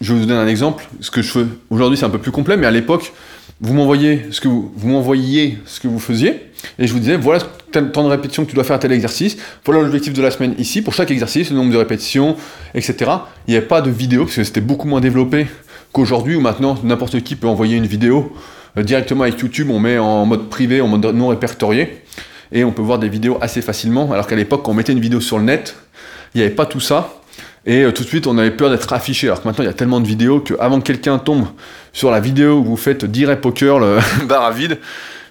je 0.00 0.12
vais 0.12 0.20
vous 0.20 0.26
donner 0.26 0.40
un 0.40 0.46
exemple. 0.46 0.88
Ce 1.00 1.10
que 1.10 1.22
je 1.22 1.30
fais 1.30 1.44
aujourd'hui, 1.70 1.98
c'est 1.98 2.04
un 2.04 2.10
peu 2.10 2.18
plus 2.18 2.30
complet, 2.30 2.56
mais 2.56 2.66
à 2.66 2.70
l'époque, 2.70 3.12
vous 3.60 3.74
m'envoyiez 3.74 4.26
ce 4.30 4.40
que 4.40 4.48
vous, 4.48 4.70
m'envoyiez 4.84 5.58
ce 5.64 5.80
que 5.80 5.88
vous 5.88 5.98
faisiez, 5.98 6.50
et 6.78 6.86
je 6.86 6.92
vous 6.92 7.00
disais, 7.00 7.16
voilà 7.16 7.42
tel 7.72 7.90
temps 7.90 8.04
de 8.04 8.08
répétition 8.08 8.44
que 8.44 8.50
tu 8.50 8.54
dois 8.54 8.64
faire 8.64 8.76
à 8.76 8.78
tel 8.78 8.92
exercice, 8.92 9.36
voilà 9.64 9.82
l'objectif 9.82 10.12
de 10.12 10.22
la 10.22 10.30
semaine 10.30 10.54
ici, 10.58 10.80
pour 10.80 10.94
chaque 10.94 11.10
exercice, 11.10 11.50
le 11.50 11.56
nombre 11.56 11.72
de 11.72 11.76
répétitions, 11.76 12.36
etc. 12.74 13.10
Il 13.46 13.50
n'y 13.50 13.56
avait 13.56 13.66
pas 13.66 13.80
de 13.80 13.90
vidéo, 13.90 14.24
parce 14.24 14.36
que 14.36 14.44
c'était 14.44 14.60
beaucoup 14.60 14.86
moins 14.86 15.00
développé 15.00 15.48
qu'aujourd'hui, 15.92 16.36
où 16.36 16.40
maintenant 16.40 16.78
n'importe 16.84 17.20
qui 17.22 17.34
peut 17.34 17.48
envoyer 17.48 17.76
une 17.76 17.86
vidéo 17.86 18.32
euh, 18.76 18.82
directement 18.82 19.22
avec 19.24 19.40
YouTube, 19.40 19.70
on 19.70 19.80
met 19.80 19.98
en 19.98 20.24
mode 20.24 20.48
privé, 20.48 20.80
en 20.80 20.86
mode 20.86 21.04
non 21.06 21.28
répertorié, 21.28 22.02
et 22.52 22.64
on 22.64 22.70
peut 22.70 22.82
voir 22.82 22.98
des 22.98 23.08
vidéos 23.08 23.38
assez 23.40 23.60
facilement, 23.60 24.12
alors 24.12 24.26
qu'à 24.28 24.36
l'époque, 24.36 24.62
quand 24.62 24.70
on 24.70 24.74
mettait 24.74 24.92
une 24.92 25.00
vidéo 25.00 25.20
sur 25.20 25.38
le 25.38 25.44
net, 25.44 25.74
il 26.34 26.38
n'y 26.38 26.46
avait 26.46 26.54
pas 26.54 26.66
tout 26.66 26.80
ça, 26.80 27.17
et 27.68 27.82
euh, 27.82 27.92
tout 27.92 28.02
de 28.02 28.08
suite, 28.08 28.26
on 28.26 28.38
avait 28.38 28.50
peur 28.50 28.70
d'être 28.70 28.90
affiché. 28.94 29.26
Alors 29.26 29.42
que 29.42 29.46
maintenant, 29.46 29.62
il 29.62 29.66
y 29.66 29.70
a 29.70 29.74
tellement 29.74 30.00
de 30.00 30.06
vidéos 30.06 30.40
qu'avant 30.40 30.80
que 30.80 30.86
quelqu'un 30.86 31.18
tombe 31.18 31.44
sur 31.92 32.10
la 32.10 32.18
vidéo 32.18 32.60
où 32.60 32.64
vous 32.64 32.76
faites 32.78 33.04
10 33.04 33.26
reps 33.26 33.42
poker, 33.42 33.78
le 33.78 33.98
bar 34.26 34.42
à 34.42 34.50
vide, 34.50 34.78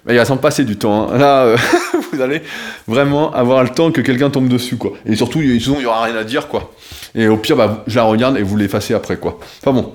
bah, 0.06 0.12
il 0.12 0.16
va 0.16 0.24
s'en 0.24 0.36
passer 0.36 0.64
du 0.64 0.76
temps. 0.76 1.10
Hein. 1.10 1.18
Là, 1.18 1.42
euh, 1.42 1.56
vous 2.12 2.20
allez 2.20 2.42
vraiment 2.86 3.34
avoir 3.34 3.64
le 3.64 3.70
temps 3.70 3.90
que 3.90 4.00
quelqu'un 4.00 4.30
tombe 4.30 4.46
dessus, 4.48 4.76
quoi. 4.76 4.92
Et 5.04 5.16
surtout, 5.16 5.42
il 5.42 5.58
n'y 5.58 5.84
aura 5.84 6.04
rien 6.04 6.14
à 6.14 6.22
dire, 6.22 6.46
quoi. 6.46 6.72
Et 7.16 7.26
au 7.26 7.38
pire, 7.38 7.56
bah, 7.56 7.82
je 7.88 7.96
la 7.96 8.04
regarde 8.04 8.38
et 8.38 8.42
vous 8.42 8.56
l'effacez 8.56 8.94
après, 8.94 9.16
quoi. 9.16 9.40
Enfin 9.60 9.72
bon. 9.72 9.92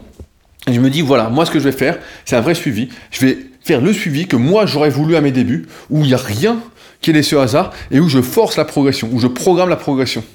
je 0.68 0.82
me 0.82 0.90
dis, 0.90 1.02
voilà, 1.02 1.30
moi, 1.30 1.46
ce 1.46 1.52
que 1.52 1.60
je 1.60 1.64
vais 1.64 1.72
faire, 1.72 1.98
c'est 2.26 2.36
un 2.36 2.42
vrai 2.42 2.56
suivi. 2.56 2.90
Je 3.12 3.26
vais 3.26 3.38
faire 3.62 3.80
le 3.80 3.94
suivi 3.94 4.28
que 4.28 4.36
moi, 4.36 4.66
j'aurais 4.66 4.90
voulu 4.90 5.16
à 5.16 5.22
mes 5.22 5.32
débuts, 5.32 5.66
où 5.90 6.02
il 6.02 6.08
n'y 6.08 6.14
a 6.14 6.18
rien 6.18 6.58
qui 7.00 7.12
est 7.12 7.14
laissé 7.14 7.38
au 7.38 7.40
hasard, 7.40 7.72
et 7.90 8.02
où 8.02 8.10
je 8.10 8.22
force 8.22 8.58
la 8.58 8.66
progression, 8.66 9.10
où 9.14 9.20
je 9.22 9.28
programme 9.28 9.70
la 9.70 9.78
progression. 9.78 10.26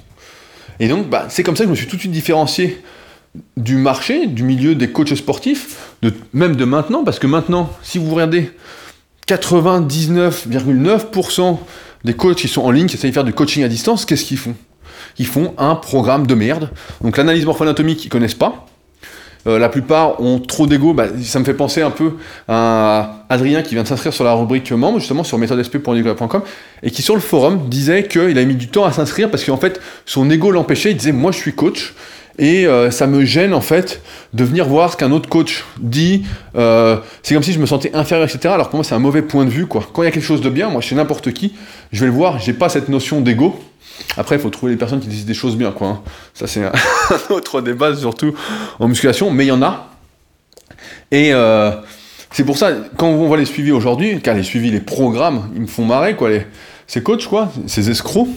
Et 0.80 0.88
donc, 0.88 1.08
bah, 1.08 1.26
c'est 1.28 1.42
comme 1.42 1.56
ça 1.56 1.64
que 1.64 1.68
je 1.68 1.72
me 1.72 1.76
suis 1.76 1.86
tout 1.86 1.96
de 1.96 2.00
suite 2.00 2.12
différencié 2.12 2.82
du 3.56 3.76
marché, 3.76 4.26
du 4.26 4.42
milieu 4.42 4.74
des 4.74 4.90
coachs 4.90 5.14
sportifs, 5.14 5.94
même 6.32 6.56
de 6.56 6.64
maintenant, 6.64 7.04
parce 7.04 7.18
que 7.18 7.26
maintenant, 7.26 7.70
si 7.82 7.98
vous 7.98 8.14
regardez 8.14 8.50
99,9% 9.26 11.58
des 12.04 12.14
coachs 12.14 12.36
qui 12.36 12.48
sont 12.48 12.62
en 12.62 12.70
ligne, 12.70 12.86
qui 12.86 12.96
essayent 12.96 13.10
de 13.10 13.14
faire 13.14 13.24
du 13.24 13.34
coaching 13.34 13.64
à 13.64 13.68
distance, 13.68 14.04
qu'est-ce 14.04 14.24
qu'ils 14.24 14.38
font? 14.38 14.54
Ils 15.18 15.26
font 15.26 15.54
un 15.58 15.74
programme 15.74 16.26
de 16.26 16.34
merde. 16.34 16.70
Donc 17.02 17.16
l'analyse 17.16 17.44
morpho-anatomique, 17.44 18.04
ils 18.04 18.08
connaissent 18.08 18.34
pas. 18.34 18.66
Euh, 19.48 19.58
la 19.58 19.68
plupart 19.68 20.20
ont 20.20 20.38
trop 20.38 20.66
d'ego. 20.66 20.92
Bah, 20.92 21.06
ça 21.22 21.38
me 21.38 21.44
fait 21.44 21.54
penser 21.54 21.82
un 21.82 21.90
peu 21.90 22.12
à 22.46 23.24
Adrien 23.28 23.62
qui 23.62 23.74
vient 23.74 23.82
de 23.82 23.88
s'inscrire 23.88 24.12
sur 24.12 24.24
la 24.24 24.34
rubrique 24.34 24.70
membre, 24.70 24.98
justement 24.98 25.24
sur 25.24 25.38
méthodesp.nicolas.com, 25.38 26.42
et 26.82 26.90
qui 26.90 27.02
sur 27.02 27.14
le 27.14 27.20
forum 27.20 27.68
disait 27.68 28.04
qu'il 28.04 28.38
a 28.38 28.44
mis 28.44 28.56
du 28.56 28.68
temps 28.68 28.84
à 28.84 28.92
s'inscrire 28.92 29.30
parce 29.30 29.44
qu'en 29.44 29.56
fait 29.56 29.80
son 30.04 30.30
ego 30.30 30.50
l'empêchait. 30.50 30.90
Il 30.90 30.96
disait 30.96 31.12
Moi 31.12 31.32
je 31.32 31.38
suis 31.38 31.54
coach. 31.54 31.94
Et 32.40 32.68
euh, 32.68 32.92
ça 32.92 33.08
me 33.08 33.24
gêne 33.24 33.52
en 33.52 33.60
fait 33.60 34.00
de 34.32 34.44
venir 34.44 34.64
voir 34.68 34.92
ce 34.92 34.96
qu'un 34.96 35.10
autre 35.10 35.28
coach 35.28 35.64
dit. 35.80 36.22
Euh, 36.54 36.98
c'est 37.24 37.34
comme 37.34 37.42
si 37.42 37.52
je 37.52 37.58
me 37.58 37.66
sentais 37.66 37.90
inférieur, 37.94 38.28
etc. 38.28 38.54
Alors 38.54 38.68
pour 38.68 38.76
moi 38.76 38.84
c'est 38.84 38.94
un 38.94 39.00
mauvais 39.00 39.22
point 39.22 39.44
de 39.44 39.50
vue 39.50 39.66
quoi. 39.66 39.84
Quand 39.92 40.02
il 40.02 40.04
y 40.04 40.08
a 40.08 40.12
quelque 40.12 40.22
chose 40.22 40.40
de 40.40 40.48
bien, 40.48 40.70
moi 40.70 40.80
chez 40.80 40.94
n'importe 40.94 41.32
qui, 41.32 41.54
je 41.90 41.98
vais 41.98 42.06
le 42.06 42.12
voir. 42.12 42.38
J'ai 42.38 42.52
pas 42.52 42.68
cette 42.68 42.88
notion 42.88 43.20
d'ego. 43.20 43.58
Après, 44.16 44.36
il 44.36 44.40
faut 44.40 44.50
trouver 44.50 44.72
les 44.72 44.78
personnes 44.78 45.00
qui 45.00 45.08
disent 45.08 45.26
des 45.26 45.34
choses 45.34 45.56
bien, 45.56 45.72
quoi. 45.72 45.88
Hein. 45.88 46.00
Ça, 46.34 46.46
c'est 46.46 46.64
un 46.64 46.72
autre 47.30 47.60
débat, 47.60 47.94
surtout 47.96 48.34
en 48.78 48.88
musculation, 48.88 49.30
mais 49.30 49.44
il 49.44 49.48
y 49.48 49.52
en 49.52 49.62
a. 49.62 49.88
Et 51.10 51.32
euh, 51.32 51.72
c'est 52.32 52.44
pour 52.44 52.58
ça, 52.58 52.72
quand 52.96 53.08
on 53.08 53.26
voit 53.26 53.36
les 53.36 53.44
suivis 53.44 53.72
aujourd'hui, 53.72 54.20
car 54.20 54.34
les 54.34 54.42
suivis, 54.42 54.70
les 54.70 54.80
programmes, 54.80 55.50
ils 55.54 55.62
me 55.62 55.66
font 55.66 55.84
marrer, 55.84 56.16
quoi. 56.16 56.30
Ces 56.86 57.02
coachs, 57.02 57.26
quoi, 57.26 57.52
ces 57.66 57.90
escrocs, 57.90 58.28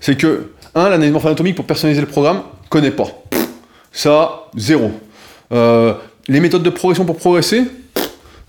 c'est 0.00 0.16
que, 0.16 0.50
un, 0.74 0.88
l'analyse 0.88 1.12
morpho-anatomique 1.12 1.56
pour 1.56 1.64
personnaliser 1.64 2.02
le 2.02 2.08
programme, 2.08 2.42
connaît 2.68 2.90
pas. 2.90 3.08
Ça, 3.92 4.46
zéro. 4.56 4.92
Euh, 5.52 5.94
les 6.28 6.40
méthodes 6.40 6.62
de 6.62 6.70
progression 6.70 7.04
pour 7.04 7.16
progresser, 7.16 7.64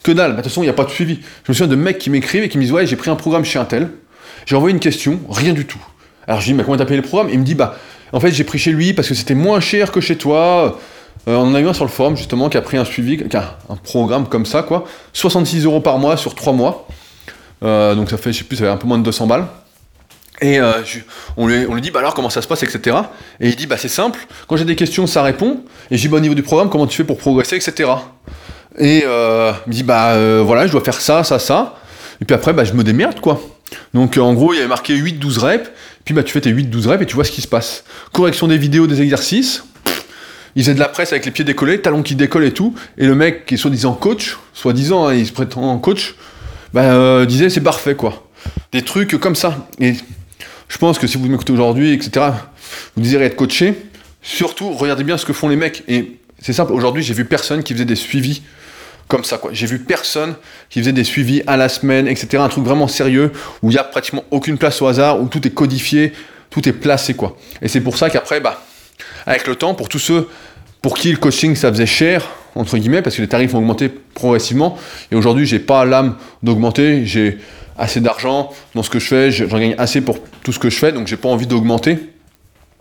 que 0.03 0.11
dalle. 0.11 0.31
De 0.31 0.35
toute 0.37 0.45
façon, 0.45 0.61
il 0.61 0.65
n'y 0.65 0.69
a 0.69 0.73
pas 0.73 0.85
de 0.85 0.89
suivi. 0.89 1.19
Je 1.43 1.51
me 1.51 1.53
souviens 1.53 1.67
de 1.67 1.75
mecs 1.75 1.97
qui 1.97 2.09
m'écrivent 2.09 2.43
et 2.43 2.49
qui 2.49 2.57
me 2.57 2.63
disent 2.63 2.71
Ouais, 2.71 2.85
j'ai 2.85 2.95
pris 2.95 3.09
un 3.09 3.15
programme 3.15 3.43
chez 3.43 3.59
un 3.59 3.65
tel, 3.65 3.89
j'ai 4.45 4.55
envoyé 4.55 4.73
une 4.73 4.79
question, 4.79 5.19
rien 5.29 5.53
du 5.53 5.65
tout. 5.65 5.79
Alors 6.27 6.41
je 6.41 6.45
dis, 6.45 6.53
mais 6.53 6.63
comment 6.63 6.77
t'as 6.77 6.85
payé 6.85 6.97
le 6.97 7.07
programme? 7.07 7.29
Il 7.31 7.39
me 7.39 7.45
dit, 7.45 7.55
bah, 7.55 7.75
en 8.11 8.19
fait, 8.19 8.31
j'ai 8.31 8.43
pris 8.43 8.59
chez 8.59 8.71
lui 8.71 8.93
parce 8.93 9.07
que 9.07 9.15
c'était 9.15 9.35
moins 9.35 9.59
cher 9.59 9.91
que 9.91 10.01
chez 10.01 10.17
toi. 10.17 10.79
Euh, 11.27 11.35
on 11.35 11.47
en 11.47 11.55
a 11.55 11.59
eu 11.59 11.67
un 11.67 11.73
sur 11.73 11.85
le 11.85 11.89
forum, 11.89 12.15
justement, 12.15 12.49
qui 12.49 12.57
a 12.57 12.61
pris 12.61 12.77
un 12.77 12.85
suivi, 12.85 13.21
un 13.69 13.75
programme 13.75 14.27
comme 14.27 14.45
ça, 14.45 14.63
quoi. 14.63 14.85
66 15.13 15.65
euros 15.65 15.81
par 15.81 15.99
mois 15.99 16.17
sur 16.17 16.35
3 16.35 16.53
mois. 16.53 16.87
Euh, 17.63 17.95
donc 17.95 18.09
ça 18.09 18.17
fait, 18.17 18.31
je 18.31 18.39
sais 18.39 18.43
plus, 18.43 18.63
un 18.63 18.77
peu 18.77 18.87
moins 18.87 18.97
de 18.97 19.03
200 19.03 19.27
balles. 19.27 19.47
Et 20.39 20.59
euh, 20.59 20.73
on, 21.35 21.47
lui, 21.47 21.65
on, 21.67 21.73
lui, 21.73 21.81
dit, 21.81 21.89
bah 21.89 21.99
alors 21.99 22.13
comment 22.13 22.29
ça 22.29 22.41
se 22.41 22.47
passe, 22.47 22.61
etc. 22.61 22.95
Et 23.39 23.49
il 23.49 23.55
dit, 23.55 23.65
bah 23.65 23.77
c'est 23.77 23.87
simple, 23.87 24.19
quand 24.47 24.55
j'ai 24.55 24.65
des 24.65 24.75
questions, 24.75 25.07
ça 25.07 25.23
répond. 25.23 25.61
Et 25.89 25.97
je 25.97 26.01
dis, 26.01 26.07
bah 26.07 26.17
au 26.17 26.21
niveau 26.21 26.35
du 26.35 26.43
programme, 26.43 26.69
comment 26.69 26.85
tu 26.85 26.95
fais 26.95 27.03
pour 27.03 27.17
progresser, 27.17 27.55
etc. 27.55 27.89
Et 28.77 28.99
il 28.99 29.05
me 29.05 29.71
dit, 29.71 29.83
bah 29.83 30.41
voilà, 30.43 30.67
je 30.67 30.71
dois 30.71 30.81
faire 30.81 31.01
ça, 31.01 31.23
ça, 31.23 31.39
ça. 31.39 31.77
Et 32.21 32.25
puis 32.25 32.35
après, 32.35 32.53
bah 32.53 32.63
je 32.63 32.73
me 32.73 32.83
démerde, 32.83 33.19
quoi. 33.19 33.41
Donc 33.93 34.17
en 34.17 34.33
gros, 34.33 34.53
il 34.53 34.57
y 34.57 34.59
avait 34.59 34.67
marqué 34.67 34.95
8-12 34.95 35.39
reps. 35.39 35.69
Puis 36.07 36.13
bah, 36.13 36.23
tu 36.23 36.31
fais 36.31 36.39
tes 36.39 36.53
8-12 36.53 36.87
reps 36.87 37.03
et 37.03 37.05
tu 37.05 37.15
vois 37.15 37.25
ce 37.25 37.33
qui 37.33 37.41
se 37.41 37.49
passe. 37.49 37.83
Correction 38.13 38.47
des 38.47 38.57
vidéos, 38.57 38.87
des 38.87 39.01
exercices. 39.01 39.65
Ils 40.55 40.63
faisaient 40.63 40.73
de 40.73 40.79
la 40.79 40.87
presse 40.87 41.11
avec 41.11 41.25
les 41.25 41.31
pieds 41.31 41.43
décollés, 41.43 41.81
talons 41.81 42.01
qui 42.01 42.15
décollent 42.15 42.45
et 42.45 42.53
tout. 42.53 42.73
Et 42.97 43.05
le 43.05 43.13
mec 43.13 43.45
qui 43.45 43.55
est 43.55 43.57
soi-disant 43.57 43.91
coach, 43.91 44.37
soi-disant, 44.53 45.05
hein, 45.05 45.15
il 45.15 45.27
se 45.27 45.33
prétend 45.33 45.77
coach, 45.79 46.15
bah, 46.73 46.93
euh, 46.93 47.25
disait 47.25 47.49
c'est 47.49 47.59
parfait 47.59 47.95
quoi. 47.95 48.25
Des 48.71 48.83
trucs 48.83 49.17
comme 49.19 49.35
ça. 49.35 49.67
Et 49.81 49.95
je 50.69 50.77
pense 50.77 50.97
que 50.97 51.07
si 51.07 51.17
vous 51.17 51.27
m'écoutez 51.27 51.51
aujourd'hui, 51.51 51.91
etc., 51.91 52.27
vous 52.95 53.01
désirez 53.01 53.25
être 53.25 53.35
coaché, 53.35 53.73
surtout 54.21 54.71
regardez 54.71 55.03
bien 55.03 55.17
ce 55.17 55.25
que 55.25 55.33
font 55.33 55.49
les 55.49 55.57
mecs. 55.57 55.83
Et 55.89 56.21
c'est 56.41 56.53
simple, 56.53 56.71
aujourd'hui 56.71 57.03
j'ai 57.03 57.15
vu 57.15 57.25
personne 57.25 57.63
qui 57.63 57.73
faisait 57.73 57.83
des 57.83 57.97
suivis 57.97 58.43
comme 59.07 59.23
ça 59.23 59.37
quoi. 59.37 59.51
J'ai 59.53 59.65
vu 59.65 59.79
personne 59.79 60.35
qui 60.69 60.79
faisait 60.79 60.93
des 60.93 61.03
suivis 61.03 61.43
à 61.47 61.57
la 61.57 61.69
semaine, 61.69 62.07
etc. 62.07 62.37
Un 62.37 62.49
truc 62.49 62.65
vraiment 62.65 62.87
sérieux 62.87 63.31
où 63.61 63.71
il 63.71 63.75
y 63.75 63.77
a 63.77 63.83
pratiquement 63.83 64.23
aucune 64.31 64.57
place 64.57 64.81
au 64.81 64.87
hasard, 64.87 65.21
où 65.21 65.27
tout 65.27 65.45
est 65.47 65.51
codifié, 65.51 66.13
tout 66.49 66.67
est 66.67 66.73
placé 66.73 67.13
quoi. 67.13 67.37
Et 67.61 67.67
c'est 67.67 67.81
pour 67.81 67.97
ça 67.97 68.09
qu'après, 68.09 68.39
bah, 68.39 68.61
avec 69.25 69.47
le 69.47 69.55
temps, 69.55 69.73
pour 69.73 69.89
tous 69.89 69.99
ceux 69.99 70.27
pour 70.81 70.97
qui 70.97 71.11
le 71.11 71.17
coaching 71.17 71.55
ça 71.55 71.71
faisait 71.71 71.85
cher 71.85 72.27
entre 72.55 72.77
guillemets, 72.77 73.01
parce 73.01 73.15
que 73.15 73.21
les 73.21 73.27
tarifs 73.27 73.53
ont 73.53 73.59
augmenté 73.59 73.89
progressivement, 73.89 74.77
et 75.11 75.15
aujourd'hui 75.15 75.45
j'ai 75.45 75.59
pas 75.59 75.85
l'âme 75.85 76.15
d'augmenter, 76.41 77.05
j'ai 77.05 77.37
assez 77.77 78.01
d'argent 78.01 78.51
dans 78.73 78.83
ce 78.83 78.89
que 78.89 78.99
je 78.99 79.07
fais, 79.07 79.31
j'en 79.31 79.59
gagne 79.59 79.75
assez 79.77 80.01
pour 80.01 80.19
tout 80.43 80.51
ce 80.51 80.59
que 80.59 80.69
je 80.69 80.77
fais, 80.77 80.91
donc 80.91 81.07
j'ai 81.07 81.17
pas 81.17 81.29
envie 81.29 81.47
d'augmenter. 81.47 81.99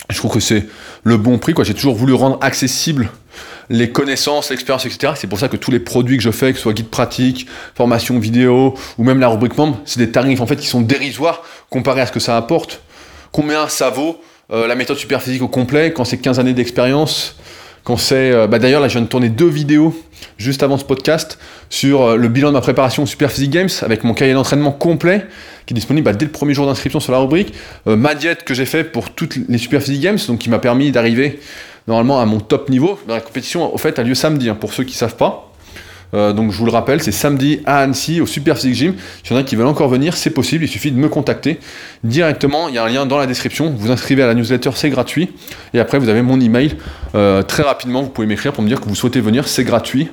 Je 0.08 0.16
trouve 0.16 0.32
que 0.32 0.40
c'est 0.40 0.66
le 1.02 1.16
bon 1.16 1.38
prix, 1.38 1.52
quoi. 1.52 1.64
J'ai 1.64 1.74
toujours 1.74 1.96
voulu 1.96 2.12
rendre 2.14 2.38
accessible 2.40 3.10
les 3.68 3.90
connaissances, 3.90 4.50
l'expérience, 4.50 4.86
etc. 4.86 5.14
C'est 5.16 5.26
pour 5.26 5.38
ça 5.38 5.48
que 5.48 5.56
tous 5.56 5.70
les 5.70 5.80
produits 5.80 6.16
que 6.16 6.22
je 6.22 6.30
fais, 6.30 6.52
que 6.52 6.56
ce 6.56 6.62
soit 6.62 6.72
guide 6.72 6.88
pratique, 6.88 7.46
formation 7.74 8.18
vidéo, 8.18 8.74
ou 8.98 9.04
même 9.04 9.20
la 9.20 9.28
rubrique 9.28 9.56
membre, 9.56 9.80
c'est 9.84 9.98
des 9.98 10.10
tarifs 10.10 10.40
en 10.40 10.46
fait 10.46 10.56
qui 10.56 10.66
sont 10.66 10.80
dérisoires 10.80 11.42
comparés 11.70 12.00
à 12.00 12.06
ce 12.06 12.12
que 12.12 12.20
ça 12.20 12.36
apporte. 12.36 12.80
Combien 13.32 13.68
ça 13.68 13.90
vaut 13.90 14.20
euh, 14.52 14.68
la 14.68 14.76
méthode 14.76 14.96
super 14.96 15.20
physique 15.20 15.42
au 15.42 15.48
complet 15.48 15.92
quand 15.92 16.04
c'est 16.04 16.18
15 16.18 16.38
années 16.38 16.54
d'expérience 16.54 17.34
quand 17.82 17.96
c'est, 17.96 18.30
euh, 18.30 18.46
bah 18.46 18.60
d'ailleurs 18.60 18.80
là 18.80 18.86
je 18.86 18.92
viens 18.92 19.02
de 19.02 19.08
tourner 19.08 19.28
deux 19.28 19.48
vidéos 19.48 19.92
juste 20.38 20.62
avant 20.62 20.78
ce 20.78 20.84
podcast 20.84 21.36
sur 21.68 22.02
euh, 22.02 22.16
le 22.16 22.28
bilan 22.28 22.48
de 22.48 22.52
ma 22.52 22.60
préparation 22.60 23.02
au 23.02 23.06
Super 23.06 23.32
Physique 23.32 23.50
Games 23.50 23.68
avec 23.82 24.04
mon 24.04 24.14
cahier 24.14 24.34
d'entraînement 24.34 24.70
complet 24.70 25.26
qui 25.66 25.74
est 25.74 25.76
disponible 25.76 26.04
bah, 26.04 26.12
dès 26.12 26.26
le 26.26 26.30
premier 26.30 26.54
jour 26.54 26.64
d'inscription 26.64 27.00
sur 27.00 27.10
la 27.10 27.18
rubrique, 27.18 27.54
ma 27.86 28.14
diète 28.14 28.44
que 28.44 28.54
j'ai 28.54 28.66
fait 28.66 28.84
pour 28.84 29.10
toutes 29.10 29.36
les 29.48 29.58
Super 29.58 29.82
Physique 29.82 30.02
Games 30.02 30.18
donc 30.28 30.38
qui 30.38 30.48
m'a 30.48 30.60
permis 30.60 30.92
d'arriver 30.92 31.40
normalement 31.88 32.20
à 32.20 32.26
mon 32.26 32.40
top 32.40 32.68
niveau. 32.68 32.98
La 33.08 33.20
compétition, 33.20 33.72
au 33.72 33.78
fait, 33.78 33.98
a 33.98 34.02
lieu 34.02 34.14
samedi, 34.14 34.48
hein, 34.48 34.56
pour 34.58 34.72
ceux 34.72 34.84
qui 34.84 34.92
ne 34.92 34.98
savent 34.98 35.16
pas. 35.16 35.46
Euh, 36.14 36.32
donc 36.32 36.52
je 36.52 36.56
vous 36.56 36.64
le 36.64 36.70
rappelle, 36.70 37.02
c'est 37.02 37.12
samedi 37.12 37.60
à 37.66 37.78
Annecy 37.78 38.20
au 38.20 38.26
Super 38.26 38.56
Physique 38.56 38.74
Gym. 38.74 38.94
Si 39.24 39.32
y 39.32 39.36
en 39.36 39.40
a 39.40 39.42
qui 39.42 39.56
veulent 39.56 39.66
encore 39.66 39.88
venir, 39.88 40.16
c'est 40.16 40.30
possible, 40.30 40.64
il 40.64 40.68
suffit 40.68 40.92
de 40.92 40.96
me 40.96 41.08
contacter 41.08 41.58
directement. 42.04 42.68
Il 42.68 42.74
y 42.74 42.78
a 42.78 42.84
un 42.84 42.88
lien 42.88 43.06
dans 43.06 43.18
la 43.18 43.26
description. 43.26 43.74
Vous 43.76 43.90
inscrivez 43.90 44.22
à 44.22 44.26
la 44.26 44.34
newsletter, 44.34 44.70
c'est 44.74 44.90
gratuit. 44.90 45.30
Et 45.74 45.80
après, 45.80 45.98
vous 45.98 46.08
avez 46.08 46.22
mon 46.22 46.40
email. 46.40 46.76
Euh, 47.14 47.42
très 47.42 47.62
rapidement, 47.62 48.02
vous 48.02 48.08
pouvez 48.08 48.26
m'écrire 48.26 48.52
pour 48.52 48.62
me 48.62 48.68
dire 48.68 48.80
que 48.80 48.88
vous 48.88 48.94
souhaitez 48.94 49.20
venir, 49.20 49.48
c'est 49.48 49.64
gratuit. 49.64 50.08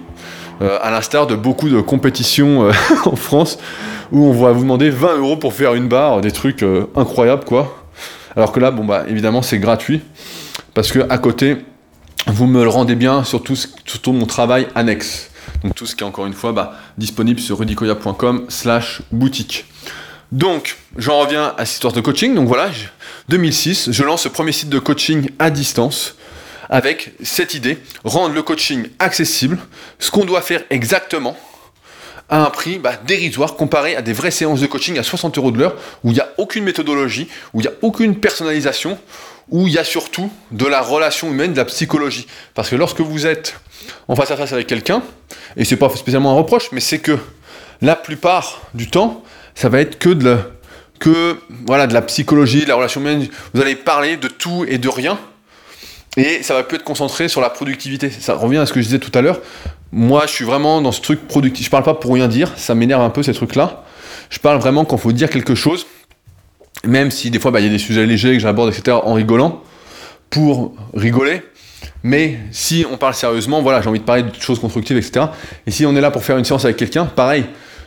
Euh, 0.61 0.78
à 0.82 0.91
l'instar 0.91 1.28
de 1.28 1.36
beaucoup 1.36 1.69
de 1.69 1.82
compétitions 1.82 2.69
en 3.05 3.15
France 3.15 3.57
où 4.11 4.26
on 4.26 4.34
va 4.34 4.51
vous 4.51 4.61
demander 4.61 4.89
20 4.89 5.17
euros 5.17 5.38
pour 5.38 5.53
faire 5.53 5.74
une 5.74 5.88
barre, 5.88 6.21
des 6.21 6.32
trucs 6.32 6.63
incroyables 6.95 7.43
quoi. 7.43 7.84
Alors 8.36 8.51
que 8.51 8.59
là, 8.59 8.71
bon 8.71 8.84
bah 8.84 9.05
évidemment, 9.07 9.41
c'est 9.41 9.57
gratuit 9.57 10.01
parce 10.74 10.91
que 10.91 10.99
à 11.09 11.17
côté, 11.17 11.57
vous 12.28 12.47
me 12.47 12.63
le 12.63 12.69
rendez 12.69 12.95
bien 12.95 13.24
sur 13.24 13.43
tout, 13.43 13.55
mon 14.07 14.26
travail 14.26 14.67
annexe. 14.76 15.30
Donc 15.63 15.76
tout 15.76 15.86
ce 15.86 15.95
qui 15.95 16.03
est 16.03 16.07
encore 16.07 16.26
une 16.26 16.34
fois 16.34 16.51
bah, 16.51 16.74
disponible 16.97 17.39
sur 17.39 17.59
rudicoya.com 17.59 18.45
slash 18.49 19.01
boutique. 19.11 19.65
Donc, 20.32 20.78
j'en 20.97 21.19
reviens 21.19 21.53
à 21.57 21.65
cette 21.65 21.76
histoire 21.76 21.93
de 21.93 22.01
coaching. 22.01 22.34
Donc 22.34 22.47
voilà, 22.47 22.71
2006, 23.30 23.91
je 23.91 24.03
lance 24.03 24.24
ce 24.24 24.30
premier 24.30 24.51
site 24.51 24.69
de 24.69 24.80
coaching 24.80 25.30
à 25.38 25.51
distance 25.51 26.15
avec 26.69 27.13
cette 27.21 27.53
idée, 27.53 27.78
rendre 28.03 28.34
le 28.34 28.41
coaching 28.41 28.88
accessible, 28.97 29.59
ce 29.99 30.09
qu'on 30.09 30.26
doit 30.26 30.41
faire 30.41 30.63
exactement 30.71 31.38
à 32.30 32.43
un 32.43 32.49
prix 32.49 32.80
bah, 32.80 32.93
dérisoire 33.05 33.55
comparé 33.55 33.95
à 33.95 34.01
des 34.01 34.13
vraies 34.13 34.32
séances 34.32 34.61
de 34.61 34.65
coaching 34.65 34.97
à 34.97 35.03
60 35.03 35.38
euros 35.38 35.51
de 35.51 35.59
l'heure 35.59 35.76
où 36.03 36.09
il 36.09 36.13
n'y 36.13 36.19
a 36.19 36.34
aucune 36.38 36.63
méthodologie, 36.63 37.28
où 37.53 37.59
il 37.59 37.63
n'y 37.63 37.67
a 37.67 37.74
aucune 37.84 38.15
personnalisation, 38.15 38.97
où 39.50 39.68
il 39.68 39.74
y 39.74 39.78
a 39.78 39.84
surtout 39.84 40.32
de 40.52 40.66
la 40.66 40.82
relation 40.82 41.30
humaine, 41.30 41.54
de 41.54 41.58
la 41.58 41.66
psychologie. 41.66 42.28
Parce 42.54 42.70
que 42.70 42.76
lorsque 42.76 43.02
vous 43.02 43.26
êtes 43.26 43.60
en 44.08 44.16
face 44.16 44.32
à 44.32 44.38
face 44.38 44.54
avec 44.54 44.68
quelqu'un, 44.68 45.04
et 45.58 45.66
c'est 45.66 45.76
pas 45.76 45.89
spécialement 45.89 46.32
un 46.32 46.36
reproche, 46.36 46.70
mais 46.72 46.80
c'est 46.80 47.00
que 47.00 47.18
la 47.82 47.96
plupart 47.96 48.62
du 48.74 48.89
temps, 48.89 49.24
ça 49.56 49.70
va 49.70 49.82
être 49.82 50.00
que 50.00 50.10
de 50.10 50.26
la, 50.26 50.38
que, 51.00 51.38
voilà, 51.66 51.86
de 51.86 51.94
la 51.94 52.02
psychologie, 52.02 52.64
de 52.64 52.70
la 52.70 52.76
relation 52.76 53.02
humaine. 53.02 53.28
Vous 53.54 53.62
allez 53.62 53.76
parler 53.76 54.18
de 54.18 54.30
tout 54.30 54.66
et 54.68 54.78
de 54.78 54.88
rien. 54.88 55.20
Et 56.16 56.44
ça 56.44 56.54
va 56.54 56.64
plus 56.64 56.78
être 56.78 56.84
concentré 56.84 57.28
sur 57.28 57.41
la 57.41 57.50
productivité. 57.50 58.10
Ça 58.10 58.36
revient 58.36 58.60
à 58.60 58.66
ce 58.66 58.74
que 58.74 58.80
je 58.80 58.86
disais 58.86 59.00
tout 59.00 59.12
à 59.14 59.22
l'heure. 59.22 59.41
Moi, 59.91 60.26
je 60.28 60.32
suis 60.32 60.46
vraiment 60.46 60.82
dans 60.82 60.91
ce 60.91 61.02
truc 61.02 61.28
productif. 61.28 61.66
Je 61.66 61.72
parle 61.72 61.84
pas 61.84 61.96
pour 61.96 62.14
rien 62.14 62.28
dire. 62.28 62.54
Ça 62.56 62.74
m'énerve 62.76 63.02
un 63.02 63.10
peu 63.10 63.22
ces 63.24 63.34
trucs-là. 63.34 63.84
Je 64.30 64.39
parle 64.39 64.60
vraiment 64.60 64.86
quand 64.86 64.98
faut 64.98 65.12
dire 65.12 65.30
quelque 65.30 65.56
chose. 65.56 65.86
Même 66.86 67.11
si 67.11 67.32
des 67.32 67.39
fois, 67.39 67.51
bah, 67.51 67.59
il 67.59 67.65
y 67.65 67.69
a 67.69 67.71
des 67.71 67.78
sujets 67.78 68.05
légers 68.05 68.34
que 68.34 68.39
j'aborde, 68.39 68.74
etc., 68.74 68.97
en 69.03 69.13
rigolant. 69.13 69.61
Pour 70.30 70.74
rigoler. 70.93 71.41
Mais 72.03 72.39
si 72.51 72.86
on 72.91 72.97
parle 72.97 73.13
sérieusement, 73.13 73.61
voilà, 73.61 73.82
j'ai 73.82 73.89
envie 73.89 73.99
de 73.99 74.03
parler 74.03 74.24
de 74.24 74.34
choses 74.39 74.59
constructives, 74.59 74.97
etc. 74.97 75.28
Et 75.65 75.71
si 75.71 75.86
on 75.86 75.95
est 75.95 76.01
là 76.01 76.11
pour 76.11 76.24
faire 76.24 76.38
une 76.38 76.45
séance 76.45 76.65
avec 76.65 76.78
quelqu'un, 76.78 77.05
pareil, 77.05 77.45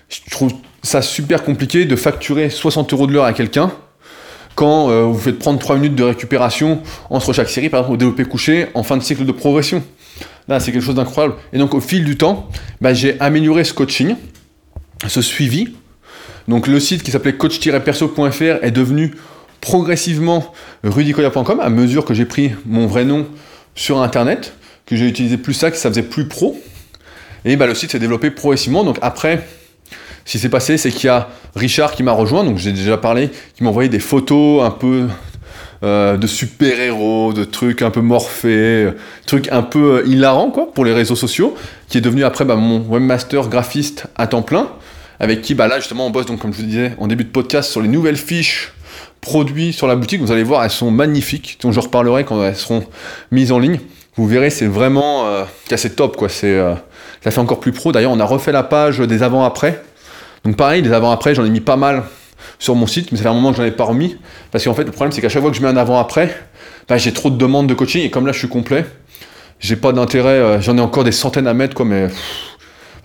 je 0.09 0.20
trouve 0.30 0.53
ça 0.82 1.03
super 1.03 1.43
compliqué 1.43 1.84
de 1.84 1.97
facturer 1.97 2.49
60 2.49 2.93
euros 2.93 3.07
de 3.07 3.12
l'heure 3.12 3.24
à 3.24 3.32
quelqu'un 3.32 3.72
quand 4.55 4.89
euh, 4.89 5.03
vous 5.03 5.18
faites 5.18 5.39
prendre 5.39 5.59
3 5.59 5.76
minutes 5.76 5.95
de 5.95 6.03
récupération 6.03 6.80
entre 7.11 7.32
chaque 7.32 7.51
série, 7.51 7.68
par 7.68 7.80
exemple 7.80 7.95
au 7.95 7.97
développé 7.99 8.24
couché, 8.24 8.68
en 8.74 8.82
fin 8.82 8.97
de 8.97 9.03
cycle 9.03 9.26
de 9.26 9.32
progression. 9.32 9.84
Là, 10.49 10.61
c'est 10.61 10.72
quelque 10.72 10.82
chose 10.82 10.95
d'incroyable. 10.95 11.34
Et 11.53 11.59
donc, 11.59 11.74
au 11.74 11.80
fil 11.80 12.05
du 12.05 12.16
temps, 12.16 12.49
bah, 12.80 12.95
j'ai 12.95 13.20
amélioré 13.20 13.64
ce 13.64 13.74
coaching, 13.74 14.16
ce 15.07 15.20
suivi. 15.20 15.74
Donc, 16.49 16.67
le 16.67 16.81
site 16.81 17.03
qui 17.03 17.11
s'appelait 17.11 17.35
coach-perso.fr 17.35 18.64
est 18.64 18.71
devenu 18.71 19.14
progressivement 19.61 20.53
rudicoya.com 20.85 21.61
à 21.61 21.71
mesure 21.71 22.05
que 22.05 22.14
j'ai 22.14 22.25
pris 22.25 22.53
mon 22.67 22.87
vrai 22.87 23.05
nom 23.05 23.27
sur 23.75 24.01
Internet, 24.01 24.55
que 24.87 24.97
j'ai 24.97 25.07
utilisé 25.07 25.37
plus 25.37 25.55
ça, 25.55 25.71
que 25.71 25.77
ça 25.77 25.89
faisait 25.89 26.03
plus 26.03 26.29
pro. 26.29 26.61
Et 27.45 27.57
bah, 27.57 27.67
le 27.67 27.75
site 27.75 27.93
s'est 27.93 27.99
développé 27.99 28.31
progressivement. 28.31 28.85
Donc, 28.85 28.99
après, 29.03 29.47
ce 30.25 30.33
qui 30.33 30.39
s'est 30.39 30.49
passé, 30.49 30.77
c'est 30.77 30.91
qu'il 30.91 31.07
y 31.07 31.09
a 31.11 31.29
Richard 31.55 31.93
qui 31.93 32.03
m'a 32.03 32.12
rejoint, 32.12 32.45
donc 32.45 32.59
j'ai 32.59 32.73
déjà 32.73 32.97
parlé, 32.97 33.31
qui 33.55 33.62
m'a 33.62 33.71
envoyé 33.71 33.89
des 33.89 34.01
photos 34.01 34.64
un 34.64 34.73
peu 34.73 35.07
euh, 35.85 36.17
de 36.17 36.27
super-héros, 36.27 37.33
de 37.33 37.45
trucs 37.45 37.81
un 37.81 37.91
peu 37.91 38.01
morphés, 38.01 38.89
trucs 39.27 39.53
un 39.53 39.62
peu 39.62 39.99
euh, 39.99 40.07
hilarants 40.07 40.51
quoi, 40.51 40.73
pour 40.73 40.85
les 40.85 40.93
réseaux 40.93 41.14
sociaux, 41.14 41.55
qui 41.89 41.99
est 41.99 42.01
devenu 42.01 42.25
après 42.25 42.45
bah, 42.45 42.57
mon 42.57 42.81
webmaster 42.81 43.49
graphiste 43.49 44.07
à 44.17 44.27
temps 44.27 44.43
plein, 44.43 44.69
avec 45.21 45.43
qui 45.43 45.55
bah, 45.55 45.69
là 45.69 45.79
justement 45.79 46.07
on 46.07 46.11
bosse, 46.11 46.27
donc, 46.27 46.41
comme 46.41 46.53
je 46.53 46.59
vous 46.59 46.67
disais 46.67 46.93
en 46.99 47.07
début 47.07 47.25
de 47.25 47.31
podcast, 47.31 47.71
sur 47.71 47.81
les 47.81 47.89
nouvelles 47.89 48.17
fiches 48.17 48.73
produits 49.21 49.73
sur 49.73 49.87
la 49.87 49.97
boutique. 49.97 50.21
Vous 50.21 50.33
allez 50.33 50.45
voir, 50.45 50.62
elles 50.62 50.71
sont 50.71 50.91
magnifiques, 50.91 51.59
dont 51.61 51.73
je 51.73 51.81
reparlerai 51.81 52.25
quand 52.25 52.43
elles 52.45 52.57
seront 52.57 52.85
mises 53.33 53.51
en 53.51 53.59
ligne. 53.59 53.81
Vous 54.17 54.27
verrez, 54.27 54.51
c'est 54.51 54.67
vraiment 54.67 55.27
euh, 55.27 55.45
assez 55.71 55.91
top, 55.91 56.17
quoi. 56.17 56.29
C'est, 56.29 56.59
ça 57.25 57.31
fait 57.31 57.41
encore 57.41 57.61
plus 57.61 57.73
pro. 57.73 57.93
D'ailleurs, 57.93 58.12
on 58.12 58.21
a 58.21 58.25
refait 58.25 58.53
la 58.53 58.62
page 58.62 58.99
des 58.99 59.23
avant-après 59.23 59.83
donc 60.47 60.57
pareil, 60.57 60.81
les 60.81 60.93
avant-après, 60.93 61.35
j'en 61.35 61.45
ai 61.45 61.51
mis 61.51 61.61
pas 61.61 61.75
mal 61.75 62.05
sur 62.61 62.77
mon 62.77 62.87
site, 62.87 63.11
mais 63.11 63.19
ça 63.19 63.25
fait 63.25 63.29
un 63.31 63.35
moment 63.35 63.51
que 63.51 63.57
j'en 63.57 63.64
ai 63.64 63.73
pas 63.73 63.83
remis. 63.83 64.17
Parce 64.53 64.62
qu'en 64.62 64.75
fait, 64.75 64.85
le 64.85 64.93
problème, 64.93 65.11
c'est 65.11 65.21
qu'à 65.21 65.29
chaque 65.29 65.43
fois 65.43 65.51
que 65.51 65.57
je 65.57 65.62
mets 65.62 65.69
un 65.69 65.77
avant-après, 65.77 66.41
bah, 66.89 66.99
j'ai 66.99 67.12
trop 67.12 67.31
de 67.31 67.37
demandes 67.37 67.67
de 67.67 67.75
coaching, 67.75 68.03
et 68.03 68.11
comme 68.11 68.27
là, 68.27 68.33
je 68.33 68.39
suis 68.39 68.49
complet, 68.49 68.87
j'ai 69.59 69.75
pas 69.75 69.91
d'intérêt, 69.93 70.39
euh, 70.39 70.61
j'en 70.61 70.79
ai 70.79 70.81
encore 70.81 71.03
des 71.03 71.11
centaines 71.11 71.49
à 71.49 71.55
mettre, 71.55 71.75
quoi, 71.75 71.85
mais 71.85 72.07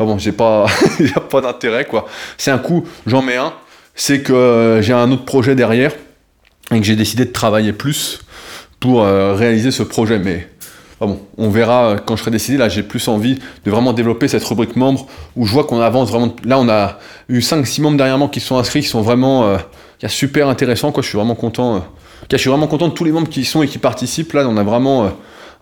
bon, 0.05 0.17
j'ai 0.17 0.31
pas, 0.31 0.65
a 1.15 1.19
pas 1.19 1.41
d'intérêt, 1.41 1.85
quoi. 1.85 2.07
C'est 2.37 2.51
un 2.51 2.57
coup, 2.57 2.85
j'en 3.05 3.21
mets 3.21 3.37
un, 3.37 3.53
c'est 3.95 4.21
que 4.21 4.33
euh, 4.33 4.81
j'ai 4.81 4.93
un 4.93 5.11
autre 5.11 5.25
projet 5.25 5.55
derrière, 5.55 5.93
et 6.71 6.79
que 6.79 6.85
j'ai 6.85 6.95
décidé 6.95 7.25
de 7.25 7.31
travailler 7.31 7.73
plus 7.73 8.21
pour 8.79 9.03
euh, 9.03 9.33
réaliser 9.33 9.71
ce 9.71 9.83
projet, 9.83 10.19
mais 10.19 10.47
ah 11.03 11.07
bon, 11.07 11.19
on 11.39 11.49
verra 11.49 11.85
euh, 11.85 11.97
quand 11.97 12.15
je 12.15 12.21
serai 12.21 12.29
décidé. 12.29 12.57
Là, 12.57 12.69
j'ai 12.69 12.83
plus 12.83 13.07
envie 13.07 13.39
de 13.65 13.71
vraiment 13.71 13.91
développer 13.91 14.27
cette 14.27 14.43
rubrique 14.43 14.75
membres 14.75 15.07
où 15.35 15.47
je 15.47 15.51
vois 15.51 15.63
qu'on 15.63 15.81
avance 15.81 16.11
vraiment. 16.11 16.35
Là, 16.45 16.59
on 16.59 16.69
a 16.69 16.99
eu 17.27 17.39
5-6 17.39 17.81
membres 17.81 17.97
derrière 17.97 18.19
moi 18.19 18.29
qui 18.31 18.39
sont 18.39 18.55
inscrits, 18.57 18.81
qui 18.81 18.87
sont 18.87 19.01
vraiment 19.01 19.45
euh, 19.45 19.57
super 20.07 20.47
intéressants. 20.47 20.91
Quoi. 20.91 21.01
Je 21.01 21.09
suis 21.09 21.17
vraiment 21.17 21.33
content. 21.33 21.83
Je 22.31 22.37
suis 22.37 22.51
vraiment 22.51 22.67
content 22.67 22.87
de 22.87 22.93
tous 22.93 23.03
les 23.03 23.11
membres 23.11 23.29
qui 23.29 23.41
y 23.41 23.45
sont 23.45 23.63
et 23.63 23.67
qui 23.67 23.79
participent. 23.79 24.33
Là, 24.33 24.47
on 24.47 24.57
a 24.57 24.63
vraiment 24.63 25.11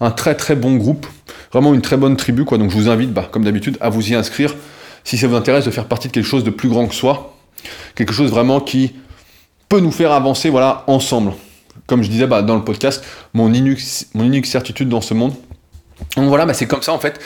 un 0.01 0.11
très 0.11 0.35
très 0.35 0.55
bon 0.55 0.75
groupe, 0.75 1.07
vraiment 1.51 1.73
une 1.73 1.81
très 1.81 1.97
bonne 1.97 2.15
tribu. 2.15 2.45
Quoi. 2.45 2.57
Donc, 2.57 2.71
je 2.71 2.75
vous 2.75 2.89
invite, 2.89 3.11
bah, 3.11 3.27
comme 3.31 3.43
d'habitude, 3.43 3.77
à 3.81 3.89
vous 3.89 4.11
y 4.11 4.15
inscrire 4.15 4.55
si 5.03 5.17
ça 5.17 5.27
vous 5.27 5.35
intéresse 5.35 5.65
de 5.65 5.71
faire 5.71 5.85
partie 5.85 6.07
de 6.07 6.13
quelque 6.13 6.27
chose 6.27 6.43
de 6.43 6.49
plus 6.49 6.69
grand 6.69 6.87
que 6.87 6.95
soi, 6.95 7.35
quelque 7.95 8.13
chose 8.13 8.29
vraiment 8.29 8.59
qui 8.59 8.93
peut 9.69 9.79
nous 9.79 9.91
faire 9.91 10.11
avancer, 10.11 10.49
voilà, 10.49 10.83
ensemble 10.87 11.33
comme 11.89 12.03
je 12.03 12.09
disais 12.09 12.27
bah, 12.27 12.43
dans 12.43 12.55
le 12.55 12.63
podcast, 12.63 13.03
mon 13.33 13.51
unique, 13.51 14.45
certitude 14.45 14.89
dans 14.89 15.01
ce 15.01 15.13
monde. 15.13 15.33
Donc 16.15 16.27
voilà, 16.27 16.45
bah, 16.45 16.53
c'est 16.53 16.67
comme 16.67 16.83
ça 16.83 16.93
en 16.93 16.99
fait. 16.99 17.19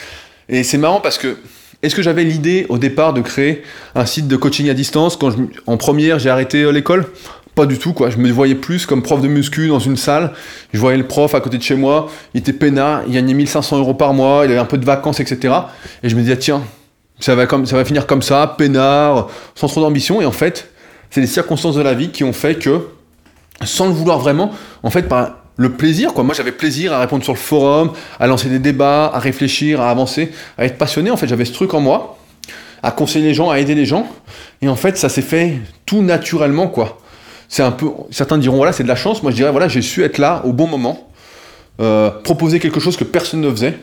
Et 0.48 0.64
c'est 0.64 0.78
marrant 0.78 1.00
parce 1.00 1.18
que, 1.18 1.36
est-ce 1.82 1.94
que 1.94 2.02
j'avais 2.02 2.24
l'idée 2.24 2.66
au 2.70 2.78
départ 2.78 3.12
de 3.12 3.20
créer 3.20 3.62
un 3.94 4.06
site 4.06 4.26
de 4.26 4.36
coaching 4.36 4.70
à 4.70 4.74
distance? 4.74 5.16
Quand 5.16 5.34
en 5.66 5.76
première 5.76 6.18
j'ai 6.18 6.30
arrêté 6.30 6.62
euh, 6.62 6.72
l'école 6.72 7.06
pas 7.54 7.66
du 7.66 7.78
tout 7.78 7.92
quoi, 7.92 8.10
je 8.10 8.18
me 8.18 8.30
voyais 8.30 8.54
plus 8.54 8.86
comme 8.86 9.02
prof 9.02 9.20
de 9.20 9.28
muscu 9.28 9.68
dans 9.68 9.78
une 9.78 9.96
salle, 9.96 10.32
je 10.72 10.78
voyais 10.78 10.98
le 10.98 11.06
prof 11.06 11.34
à 11.34 11.40
côté 11.40 11.58
de 11.58 11.62
chez 11.62 11.76
moi, 11.76 12.08
il 12.34 12.40
était 12.40 12.52
peinard, 12.52 13.02
il 13.06 13.14
gagnait 13.14 13.34
1500 13.34 13.78
euros 13.78 13.94
par 13.94 14.14
mois, 14.14 14.42
il 14.44 14.50
avait 14.50 14.60
un 14.60 14.64
peu 14.64 14.78
de 14.78 14.84
vacances, 14.84 15.20
etc. 15.20 15.54
Et 16.02 16.08
je 16.08 16.16
me 16.16 16.20
disais 16.22 16.36
tiens, 16.36 16.62
ça 17.20 17.34
va, 17.34 17.46
comme, 17.46 17.66
ça 17.66 17.76
va 17.76 17.84
finir 17.84 18.06
comme 18.06 18.22
ça, 18.22 18.54
peinard, 18.58 19.28
sans 19.54 19.68
trop 19.68 19.80
d'ambition, 19.80 20.20
et 20.20 20.26
en 20.26 20.32
fait, 20.32 20.70
c'est 21.10 21.20
les 21.20 21.26
circonstances 21.26 21.76
de 21.76 21.82
la 21.82 21.94
vie 21.94 22.10
qui 22.10 22.24
ont 22.24 22.32
fait 22.32 22.56
que 22.56 22.88
sans 23.62 23.86
le 23.86 23.92
vouloir 23.92 24.18
vraiment, 24.18 24.50
en 24.82 24.90
fait, 24.90 25.02
par 25.02 25.36
le 25.56 25.72
plaisir, 25.72 26.12
quoi. 26.12 26.24
Moi, 26.24 26.34
j'avais 26.34 26.52
plaisir 26.52 26.92
à 26.92 26.98
répondre 26.98 27.22
sur 27.22 27.32
le 27.32 27.38
forum, 27.38 27.92
à 28.18 28.26
lancer 28.26 28.48
des 28.48 28.58
débats, 28.58 29.06
à 29.14 29.20
réfléchir, 29.20 29.80
à 29.80 29.90
avancer, 29.90 30.32
à 30.58 30.64
être 30.64 30.76
passionné. 30.76 31.12
En 31.12 31.16
fait, 31.16 31.28
j'avais 31.28 31.44
ce 31.44 31.52
truc 31.52 31.74
en 31.74 31.80
moi, 31.80 32.18
à 32.82 32.90
conseiller 32.90 33.28
les 33.28 33.34
gens, 33.34 33.50
à 33.50 33.60
aider 33.60 33.76
les 33.76 33.86
gens. 33.86 34.08
Et 34.60 34.68
en 34.68 34.74
fait, 34.74 34.96
ça 34.96 35.08
s'est 35.08 35.22
fait 35.22 35.58
tout 35.86 36.02
naturellement, 36.02 36.66
quoi. 36.66 36.98
C'est 37.48 37.62
un 37.62 37.70
peu, 37.70 37.88
certains 38.10 38.38
diront, 38.38 38.56
voilà, 38.56 38.72
c'est 38.72 38.82
de 38.82 38.88
la 38.88 38.96
chance. 38.96 39.22
Moi, 39.22 39.30
je 39.30 39.36
dirais, 39.36 39.50
voilà, 39.50 39.68
j'ai 39.68 39.82
su 39.82 40.02
être 40.02 40.18
là 40.18 40.42
au 40.44 40.52
bon 40.52 40.66
moment, 40.66 41.08
euh, 41.80 42.10
proposer 42.10 42.60
quelque 42.60 42.80
chose 42.80 42.96
que 42.96 43.04
personne 43.04 43.40
ne 43.40 43.50
faisait. 43.50 43.78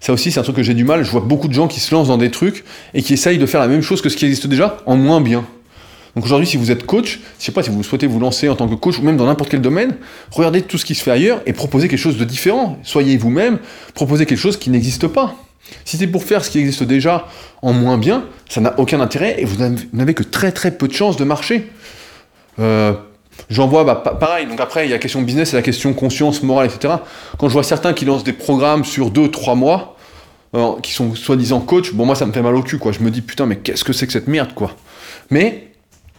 Ça 0.00 0.12
aussi, 0.12 0.30
c'est 0.30 0.40
un 0.40 0.42
truc 0.42 0.56
que 0.56 0.62
j'ai 0.62 0.74
du 0.74 0.84
mal. 0.84 1.04
Je 1.04 1.10
vois 1.10 1.22
beaucoup 1.22 1.48
de 1.48 1.54
gens 1.54 1.68
qui 1.68 1.80
se 1.80 1.94
lancent 1.94 2.08
dans 2.08 2.18
des 2.18 2.30
trucs 2.30 2.64
et 2.92 3.02
qui 3.02 3.14
essayent 3.14 3.38
de 3.38 3.46
faire 3.46 3.60
la 3.60 3.68
même 3.68 3.82
chose 3.82 4.02
que 4.02 4.08
ce 4.08 4.16
qui 4.16 4.26
existe 4.26 4.46
déjà, 4.46 4.76
en 4.86 4.96
moins 4.96 5.20
bien. 5.20 5.44
Donc 6.14 6.24
aujourd'hui, 6.24 6.46
si 6.46 6.56
vous 6.56 6.70
êtes 6.70 6.86
coach, 6.86 7.20
je 7.38 7.44
sais 7.44 7.52
pas 7.52 7.62
si 7.62 7.70
vous 7.70 7.82
souhaitez 7.82 8.06
vous 8.06 8.20
lancer 8.20 8.48
en 8.48 8.54
tant 8.54 8.68
que 8.68 8.74
coach 8.74 8.98
ou 8.98 9.02
même 9.02 9.16
dans 9.16 9.26
n'importe 9.26 9.50
quel 9.50 9.60
domaine, 9.60 9.96
regardez 10.30 10.62
tout 10.62 10.78
ce 10.78 10.84
qui 10.84 10.94
se 10.94 11.02
fait 11.02 11.10
ailleurs 11.10 11.40
et 11.46 11.52
proposez 11.52 11.88
quelque 11.88 11.98
chose 11.98 12.18
de 12.18 12.24
différent. 12.24 12.78
Soyez 12.82 13.16
vous-même, 13.16 13.58
proposez 13.94 14.26
quelque 14.26 14.38
chose 14.38 14.56
qui 14.56 14.70
n'existe 14.70 15.08
pas. 15.08 15.34
Si 15.84 15.96
c'est 15.96 16.06
pour 16.06 16.22
faire 16.22 16.44
ce 16.44 16.50
qui 16.50 16.58
existe 16.58 16.84
déjà 16.84 17.26
en 17.62 17.72
moins 17.72 17.98
bien, 17.98 18.24
ça 18.48 18.60
n'a 18.60 18.78
aucun 18.78 19.00
intérêt 19.00 19.36
et 19.38 19.44
vous 19.44 19.56
n'avez 19.92 20.14
que 20.14 20.22
très 20.22 20.52
très 20.52 20.70
peu 20.70 20.86
de 20.86 20.92
chances 20.92 21.16
de 21.16 21.24
marcher. 21.24 21.70
Euh, 22.58 22.92
J'en 23.50 23.66
vois, 23.66 23.84
bah, 23.84 23.96
pareil, 23.96 24.46
donc 24.46 24.60
après 24.60 24.86
il 24.86 24.90
y 24.90 24.92
a 24.92 24.96
la 24.96 25.00
question 25.00 25.20
business 25.22 25.52
et 25.52 25.56
la 25.56 25.62
question 25.62 25.92
conscience, 25.92 26.42
morale, 26.42 26.66
etc. 26.66 26.94
Quand 27.38 27.48
je 27.48 27.52
vois 27.52 27.62
certains 27.62 27.92
qui 27.92 28.04
lancent 28.04 28.24
des 28.24 28.32
programmes 28.32 28.84
sur 28.84 29.10
2-3 29.10 29.56
mois, 29.56 29.96
euh, 30.54 30.72
qui 30.82 30.92
sont 30.92 31.14
soi-disant 31.14 31.60
coach, 31.60 31.92
bon 31.92 32.06
moi 32.06 32.14
ça 32.14 32.26
me 32.26 32.32
fait 32.32 32.42
mal 32.42 32.54
au 32.54 32.62
cul, 32.62 32.78
quoi. 32.78 32.92
Je 32.92 33.00
me 33.00 33.10
dis 33.10 33.22
putain 33.22 33.46
mais 33.46 33.56
qu'est-ce 33.56 33.84
que 33.84 33.92
c'est 33.92 34.06
que 34.06 34.12
cette 34.12 34.28
merde, 34.28 34.54
quoi? 34.54 34.70
Mais 35.30 35.68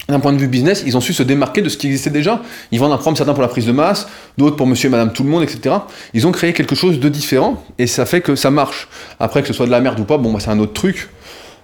d'un 0.07 0.19
point 0.19 0.33
de 0.33 0.37
vue 0.37 0.47
business, 0.47 0.83
ils 0.85 0.95
ont 0.97 1.01
su 1.01 1.13
se 1.13 1.23
démarquer 1.23 1.61
de 1.61 1.69
ce 1.69 1.77
qui 1.77 1.87
existait 1.87 2.11
déjà. 2.11 2.41
Ils 2.71 2.79
vendent 2.79 2.91
un 2.91 2.97
programme 2.97 3.15
certains 3.15 3.33
pour 3.33 3.41
la 3.41 3.47
prise 3.47 3.65
de 3.65 3.71
masse, 3.71 4.07
d'autres 4.37 4.55
pour 4.55 4.67
monsieur 4.67 4.87
et 4.87 4.91
madame 4.91 5.13
tout 5.13 5.23
le 5.23 5.29
monde, 5.29 5.41
etc. 5.41 5.77
Ils 6.13 6.27
ont 6.27 6.31
créé 6.31 6.53
quelque 6.53 6.75
chose 6.75 6.99
de 6.99 7.09
différent 7.09 7.63
et 7.79 7.87
ça 7.87 8.05
fait 8.05 8.21
que 8.21 8.35
ça 8.35 8.51
marche. 8.51 8.87
Après, 9.19 9.41
que 9.41 9.47
ce 9.47 9.53
soit 9.53 9.65
de 9.65 9.71
la 9.71 9.79
merde 9.79 9.99
ou 9.99 10.03
pas, 10.03 10.17
bon, 10.17 10.31
bah, 10.31 10.39
c'est 10.39 10.51
un 10.51 10.59
autre 10.59 10.73
truc. 10.73 11.09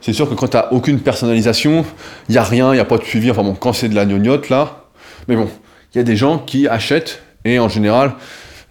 C'est 0.01 0.13
sûr 0.13 0.29
que 0.29 0.33
quand 0.33 0.47
tu 0.47 0.57
n'as 0.57 0.67
aucune 0.71 0.99
personnalisation, 0.99 1.85
il 2.27 2.33
n'y 2.33 2.37
a 2.37 2.43
rien, 2.43 2.71
il 2.71 2.75
n'y 2.75 2.81
a 2.81 2.85
pas 2.85 2.97
de 2.97 3.03
suivi. 3.03 3.31
Enfin 3.31 3.43
bon, 3.43 3.53
quand 3.53 3.73
c'est 3.73 3.89
de 3.89 3.95
la 3.95 4.05
gnognotte 4.05 4.49
là, 4.49 4.85
mais 5.27 5.35
bon, 5.35 5.47
il 5.93 5.97
y 5.97 6.01
a 6.01 6.03
des 6.03 6.15
gens 6.15 6.39
qui 6.39 6.67
achètent 6.67 7.21
et 7.45 7.59
en 7.59 7.69
général, 7.69 8.13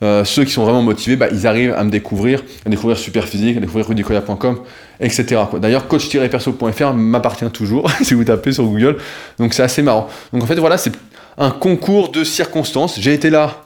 euh, 0.02 0.24
ceux 0.24 0.44
qui 0.44 0.50
sont 0.50 0.64
vraiment 0.64 0.82
motivés, 0.82 1.16
bah, 1.16 1.28
ils 1.30 1.46
arrivent 1.46 1.74
à 1.74 1.84
me 1.84 1.90
découvrir, 1.90 2.42
à 2.64 2.70
découvrir 2.70 2.96
Superphysique, 2.98 3.56
à 3.58 3.60
découvrir 3.60 3.86
rudicoya.com, 3.86 4.60
etc. 4.98 5.42
D'ailleurs, 5.60 5.88
coach-perso.fr 5.88 6.92
m'appartient 6.94 7.50
toujours, 7.50 7.90
si 8.02 8.14
vous 8.14 8.24
tapez 8.24 8.52
sur 8.52 8.64
Google. 8.64 8.96
Donc 9.38 9.52
c'est 9.52 9.62
assez 9.62 9.82
marrant. 9.82 10.08
Donc 10.32 10.42
en 10.42 10.46
fait, 10.46 10.56
voilà, 10.56 10.78
c'est 10.78 10.92
un 11.36 11.50
concours 11.50 12.10
de 12.10 12.24
circonstances. 12.24 12.98
J'ai 12.98 13.12
été 13.12 13.28
là 13.28 13.64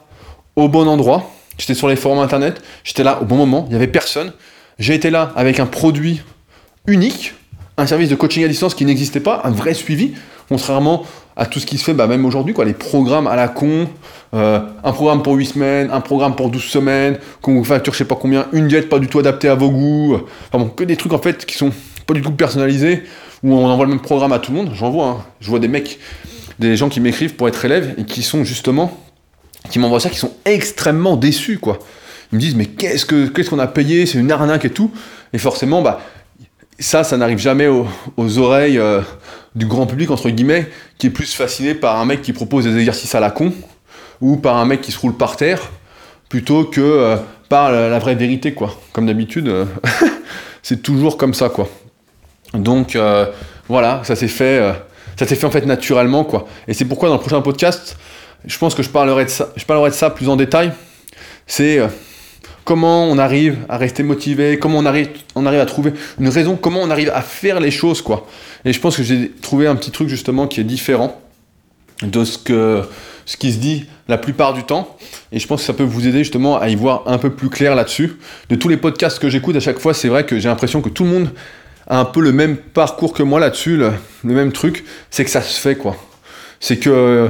au 0.57 0.67
bon 0.67 0.87
endroit, 0.87 1.31
j'étais 1.57 1.73
sur 1.73 1.87
les 1.87 1.95
forums 1.95 2.19
internet, 2.19 2.61
j'étais 2.83 3.03
là 3.03 3.19
au 3.21 3.25
bon 3.25 3.37
moment, 3.37 3.65
il 3.67 3.69
n'y 3.69 3.75
avait 3.75 3.87
personne. 3.87 4.33
J'ai 4.77 4.93
été 4.93 5.09
là 5.09 5.31
avec 5.37 5.61
un 5.61 5.65
produit 5.65 6.21
unique, 6.85 7.33
un 7.77 7.87
service 7.87 8.09
de 8.09 8.15
coaching 8.15 8.43
à 8.43 8.47
distance 8.47 8.73
qui 8.73 8.85
n'existait 8.85 9.19
pas, 9.19 9.41
un 9.43 9.51
vrai 9.51 9.73
suivi, 9.73 10.13
contrairement 10.49 11.03
à 11.35 11.45
tout 11.45 11.59
ce 11.59 11.65
qui 11.65 11.77
se 11.77 11.83
fait, 11.83 11.93
bah, 11.93 12.07
même 12.07 12.25
aujourd'hui, 12.25 12.55
les 12.65 12.73
programmes 12.73 13.27
à 13.27 13.35
la 13.35 13.49
con, 13.49 13.89
euh, 14.33 14.59
un 14.83 14.91
programme 14.93 15.21
pour 15.21 15.33
8 15.33 15.45
semaines, 15.45 15.89
un 15.91 15.99
programme 15.99 16.35
pour 16.35 16.49
12 16.49 16.63
semaines, 16.63 17.19
qu'on 17.41 17.55
vous 17.55 17.63
facture 17.63 17.93
je 17.93 17.97
sais 17.99 18.05
pas 18.05 18.15
combien, 18.15 18.47
une 18.53 18.67
diète 18.67 18.87
pas 18.87 18.99
du 18.99 19.07
tout 19.07 19.19
adaptée 19.19 19.49
à 19.49 19.55
vos 19.55 19.69
goûts, 19.69 20.15
enfin 20.47 20.63
bon, 20.63 20.69
que 20.69 20.85
des 20.85 20.95
trucs 20.95 21.11
en 21.11 21.19
fait 21.19 21.45
qui 21.45 21.57
sont 21.57 21.71
pas 22.07 22.13
du 22.13 22.21
tout 22.21 22.31
personnalisés, 22.31 23.03
où 23.43 23.53
on 23.53 23.65
envoie 23.65 23.85
le 23.85 23.91
même 23.91 24.01
programme 24.01 24.31
à 24.31 24.39
tout 24.39 24.51
le 24.51 24.57
monde, 24.57 24.71
j'en 24.73 24.89
vois, 24.89 25.07
hein. 25.07 25.25
je 25.41 25.49
vois 25.49 25.59
des 25.59 25.67
mecs, 25.67 25.99
des 26.59 26.77
gens 26.77 26.87
qui 26.87 27.01
m'écrivent 27.01 27.35
pour 27.35 27.49
être 27.49 27.65
élèves 27.65 27.95
et 27.97 28.05
qui 28.05 28.23
sont 28.23 28.45
justement, 28.45 28.97
qui 29.69 29.79
m'envoient 29.79 29.99
ça, 29.99 30.09
qui 30.09 30.17
sont 30.17 30.31
extrêmement 30.45 31.17
déçus, 31.17 31.57
quoi. 31.57 31.79
Ils 32.31 32.35
me 32.35 32.41
disent, 32.41 32.55
mais 32.55 32.65
qu'est-ce 32.65 33.05
que 33.05 33.27
qu'est-ce 33.27 33.49
qu'on 33.49 33.59
a 33.59 33.67
payé, 33.67 34.05
c'est 34.05 34.19
une 34.19 34.31
arnaque 34.31 34.65
et 34.65 34.69
tout, 34.69 34.91
et 35.33 35.37
forcément, 35.37 35.81
bah, 35.81 36.01
ça, 36.79 37.03
ça 37.03 37.17
n'arrive 37.17 37.37
jamais 37.37 37.67
aux, 37.67 38.37
oreilles 38.37 38.77
euh, 38.77 39.01
du 39.55 39.65
grand 39.65 39.85
public, 39.85 40.11
entre 40.11 40.29
guillemets, 40.29 40.69
qui 40.97 41.07
est 41.07 41.11
plus 41.11 41.33
fasciné 41.33 41.73
par 41.73 41.99
un 41.99 42.05
mec 42.05 42.21
qui 42.21 42.33
propose 42.33 42.65
des 42.65 42.77
exercices 42.77 43.15
à 43.15 43.19
la 43.19 43.31
con, 43.31 43.53
ou 44.21 44.37
par 44.37 44.57
un 44.57 44.65
mec 44.65 44.81
qui 44.81 44.91
se 44.91 44.99
roule 44.99 45.15
par 45.15 45.37
terre, 45.37 45.71
plutôt 46.29 46.65
que 46.65 46.81
euh, 46.81 47.15
par 47.49 47.71
la, 47.71 47.99
vraie 47.99 48.15
vérité, 48.15 48.53
quoi. 48.53 48.75
Comme 48.91 49.05
d'habitude, 49.05 49.47
euh, 49.47 49.65
c'est 50.63 50.81
toujours 50.81 51.17
comme 51.17 51.33
ça, 51.33 51.49
quoi. 51.49 51.69
Donc, 52.53 52.97
voilà, 53.67 54.01
ça 54.03 54.15
s'est 54.15 54.27
fait, 54.29 54.61
ça 55.17 55.27
s'est 55.27 55.35
fait 55.35 55.45
en 55.45 55.51
fait 55.51 55.65
naturellement, 55.65 56.23
quoi. 56.23 56.47
Et 56.67 56.73
c'est 56.73 56.85
pourquoi 56.85 57.09
dans 57.09 57.15
le 57.15 57.21
prochain 57.21 57.41
podcast, 57.41 57.97
je 58.45 58.57
pense 58.57 58.75
que 58.75 58.83
je 58.83 58.89
parlerai 58.89 59.25
de 59.25 59.29
ça, 59.29 59.49
je 59.57 59.65
parlerai 59.65 59.89
de 59.89 59.95
ça 59.95 60.09
plus 60.09 60.29
en 60.29 60.37
détail. 60.37 60.71
C'est 61.47 61.81
comment 62.65 63.05
on 63.05 63.17
arrive 63.17 63.59
à 63.69 63.77
rester 63.77 64.03
motivé, 64.03 64.59
comment 64.59 64.79
on 64.79 64.85
arrive, 64.85 65.09
à 65.35 65.65
trouver 65.65 65.93
une 66.19 66.27
raison, 66.27 66.57
comment 66.57 66.81
on 66.81 66.89
arrive 66.89 67.11
à 67.13 67.21
faire 67.21 67.59
les 67.59 67.71
choses, 67.71 68.01
quoi. 68.01 68.27
Et 68.65 68.73
je 68.73 68.79
pense 68.81 68.97
que 68.97 69.03
j'ai 69.03 69.31
trouvé 69.41 69.67
un 69.67 69.75
petit 69.75 69.91
truc 69.91 70.09
justement 70.09 70.47
qui 70.47 70.59
est 70.59 70.65
différent 70.65 71.21
de 72.01 72.25
ce, 72.25 72.37
que, 72.39 72.81
ce 73.25 73.37
qui 73.37 73.53
se 73.53 73.59
dit 73.59 73.85
la 74.07 74.17
plupart 74.17 74.53
du 74.53 74.63
temps. 74.63 74.97
Et 75.31 75.39
je 75.39 75.47
pense 75.47 75.61
que 75.61 75.67
ça 75.67 75.73
peut 75.73 75.83
vous 75.83 76.07
aider 76.07 76.19
justement 76.19 76.59
à 76.59 76.67
y 76.67 76.75
voir 76.75 77.03
un 77.05 77.19
peu 77.19 77.29
plus 77.29 77.49
clair 77.49 77.75
là-dessus. 77.75 78.17
De 78.49 78.55
tous 78.55 78.67
les 78.67 78.77
podcasts 78.77 79.19
que 79.19 79.29
j'écoute 79.29 79.55
à 79.55 79.59
chaque 79.59 79.79
fois, 79.79 79.93
c'est 79.93 80.09
vrai 80.09 80.25
que 80.25 80.39
j'ai 80.39 80.49
l'impression 80.49 80.81
que 80.81 80.89
tout 80.89 81.03
le 81.03 81.11
monde 81.11 81.29
a 81.87 81.99
un 81.99 82.05
peu 82.05 82.19
le 82.19 82.31
même 82.31 82.57
parcours 82.57 83.13
que 83.13 83.21
moi 83.21 83.39
là-dessus, 83.39 83.77
le, 83.77 83.93
même 84.23 84.51
truc, 84.51 84.83
c'est 85.11 85.23
que 85.23 85.29
ça 85.29 85.41
se 85.41 85.59
fait, 85.59 85.75
quoi. 85.75 85.95
C'est 86.59 86.77
que 86.77 87.29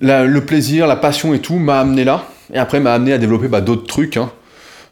le 0.00 0.40
plaisir, 0.40 0.88
la 0.88 0.96
passion 0.96 1.34
et 1.34 1.38
tout 1.38 1.60
m'a 1.60 1.78
amené 1.78 2.02
là 2.02 2.26
et 2.52 2.58
après 2.58 2.80
m'a 2.80 2.92
amené 2.92 3.12
à 3.12 3.18
développer 3.18 3.48
bah, 3.48 3.60
d'autres 3.60 3.86
trucs. 3.86 4.16
Hein. 4.16 4.30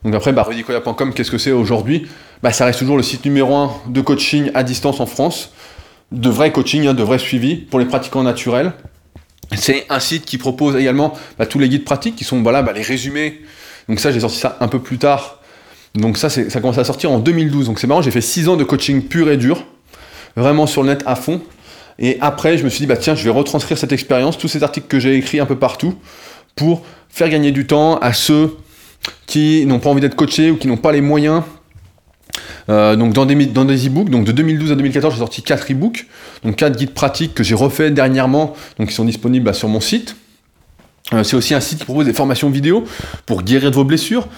Donc 0.05 0.14
après, 0.14 0.32
bah, 0.32 0.48
qu'est-ce 1.14 1.30
que 1.30 1.38
c'est 1.38 1.53
aujourd'hui? 1.53 2.09
Bah, 2.42 2.53
Ça 2.53 2.64
reste 2.64 2.78
toujours 2.78 2.96
le 2.96 3.03
site 3.03 3.24
numéro 3.24 3.55
1 3.55 3.70
de 3.88 4.00
coaching 4.00 4.50
à 4.55 4.62
distance 4.62 5.00
en 5.00 5.07
France, 5.07 5.53
de 6.11 6.28
vrai 6.28 6.53
coaching, 6.53 6.86
hein, 6.86 6.94
de 6.94 7.03
vrai 7.03 7.18
suivi 7.18 7.57
pour 7.57 7.78
les 7.78 7.86
pratiquants 7.86 8.22
naturels. 8.22 8.72
C'est 9.55 9.84
un 9.90 10.00
site 10.00 10.24
qui 10.24 10.38
propose 10.38 10.76
également 10.76 11.12
bah, 11.38 11.46
tous 11.46 11.59
les 11.59 11.68
guides 11.68 11.84
pratiques 11.84 12.16
qui 12.16 12.24
sont 12.24 12.42
les 12.42 12.82
résumés. 12.82 13.42
Donc 13.88 14.00
ça, 14.00 14.11
j'ai 14.11 14.20
sorti 14.20 14.38
ça 14.38 14.57
un 14.61 14.68
peu 14.68 14.80
plus 14.80 14.98
tard. 14.98 15.40
Donc 15.94 16.16
ça, 16.16 16.30
ça 16.30 16.61
commence 16.61 16.78
à 16.78 16.84
sortir 16.84 17.11
en 17.11 17.18
2012. 17.18 17.66
Donc 17.66 17.78
c'est 17.78 17.86
marrant, 17.86 18.03
j'ai 18.03 18.11
fait 18.11 18.20
6 18.20 18.48
ans 18.48 18.57
de 18.57 18.64
coaching 18.64 19.03
pur 19.03 19.30
et 19.30 19.36
dur, 19.36 19.64
vraiment 20.36 20.66
sur 20.66 20.82
le 20.82 20.88
net 20.88 21.03
à 21.07 21.16
fond. 21.16 21.42
Et 21.98 22.16
après, 22.20 22.57
je 22.57 22.64
me 22.64 22.70
suis 22.70 22.86
dit, 22.86 22.92
tiens, 22.98 23.14
je 23.14 23.22
vais 23.24 23.30
retranscrire 23.30 23.76
cette 23.76 23.92
expérience, 23.92 24.38
tous 24.38 24.48
ces 24.48 24.62
articles 24.62 24.86
que 24.88 24.98
j'ai 24.98 25.14
écrits 25.16 25.40
un 25.40 25.46
peu 25.46 25.57
partout, 25.57 25.94
pour 26.57 26.82
faire 27.12 27.28
gagner 27.28 27.52
du 27.52 27.66
temps 27.66 27.98
à 27.98 28.12
ceux 28.12 28.56
qui 29.26 29.64
n'ont 29.66 29.78
pas 29.78 29.90
envie 29.90 30.00
d'être 30.00 30.16
coachés 30.16 30.50
ou 30.50 30.56
qui 30.56 30.66
n'ont 30.66 30.76
pas 30.76 30.90
les 30.90 31.00
moyens. 31.00 31.42
Euh, 32.68 32.96
donc 32.96 33.12
dans 33.12 33.26
des, 33.26 33.46
dans 33.46 33.64
des 33.64 33.86
e-books, 33.86 34.08
donc 34.08 34.24
de 34.24 34.32
2012 34.32 34.72
à 34.72 34.74
2014, 34.76 35.14
j'ai 35.14 35.18
sorti 35.18 35.42
4 35.42 35.72
e-books, 35.72 36.06
donc 36.44 36.56
4 36.56 36.76
guides 36.76 36.94
pratiques 36.94 37.34
que 37.34 37.42
j'ai 37.42 37.54
refait 37.54 37.90
dernièrement, 37.90 38.54
donc 38.78 38.88
qui 38.88 38.94
sont 38.94 39.04
disponibles 39.04 39.44
bah, 39.44 39.52
sur 39.52 39.68
mon 39.68 39.80
site. 39.80 40.16
Euh, 41.12 41.24
c'est 41.24 41.36
aussi 41.36 41.54
un 41.54 41.60
site 41.60 41.80
qui 41.80 41.84
propose 41.84 42.06
des 42.06 42.12
formations 42.12 42.48
vidéo 42.48 42.84
pour 43.26 43.42
guérir 43.42 43.70
de 43.70 43.76
vos 43.76 43.84
blessures, 43.84 44.28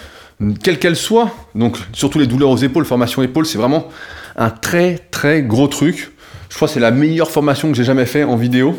quelles 0.63 0.79
qu'elles 0.79 0.97
soient. 0.97 1.31
Donc 1.55 1.79
surtout 1.93 2.19
les 2.19 2.27
douleurs 2.27 2.51
aux 2.51 2.57
épaules, 2.57 2.85
formation 2.85 3.23
épaules, 3.23 3.47
c'est 3.47 3.59
vraiment 3.59 3.89
un 4.37 4.51
très 4.51 4.99
très 5.11 5.43
gros 5.43 5.69
truc. 5.69 6.11
Je 6.49 6.57
crois 6.57 6.67
que 6.67 6.75
c'est 6.75 6.81
la 6.81 6.91
meilleure 6.91 7.31
formation 7.31 7.71
que 7.71 7.77
j'ai 7.77 7.85
jamais 7.85 8.07
fait 8.07 8.25
en 8.25 8.37
vidéo. 8.37 8.77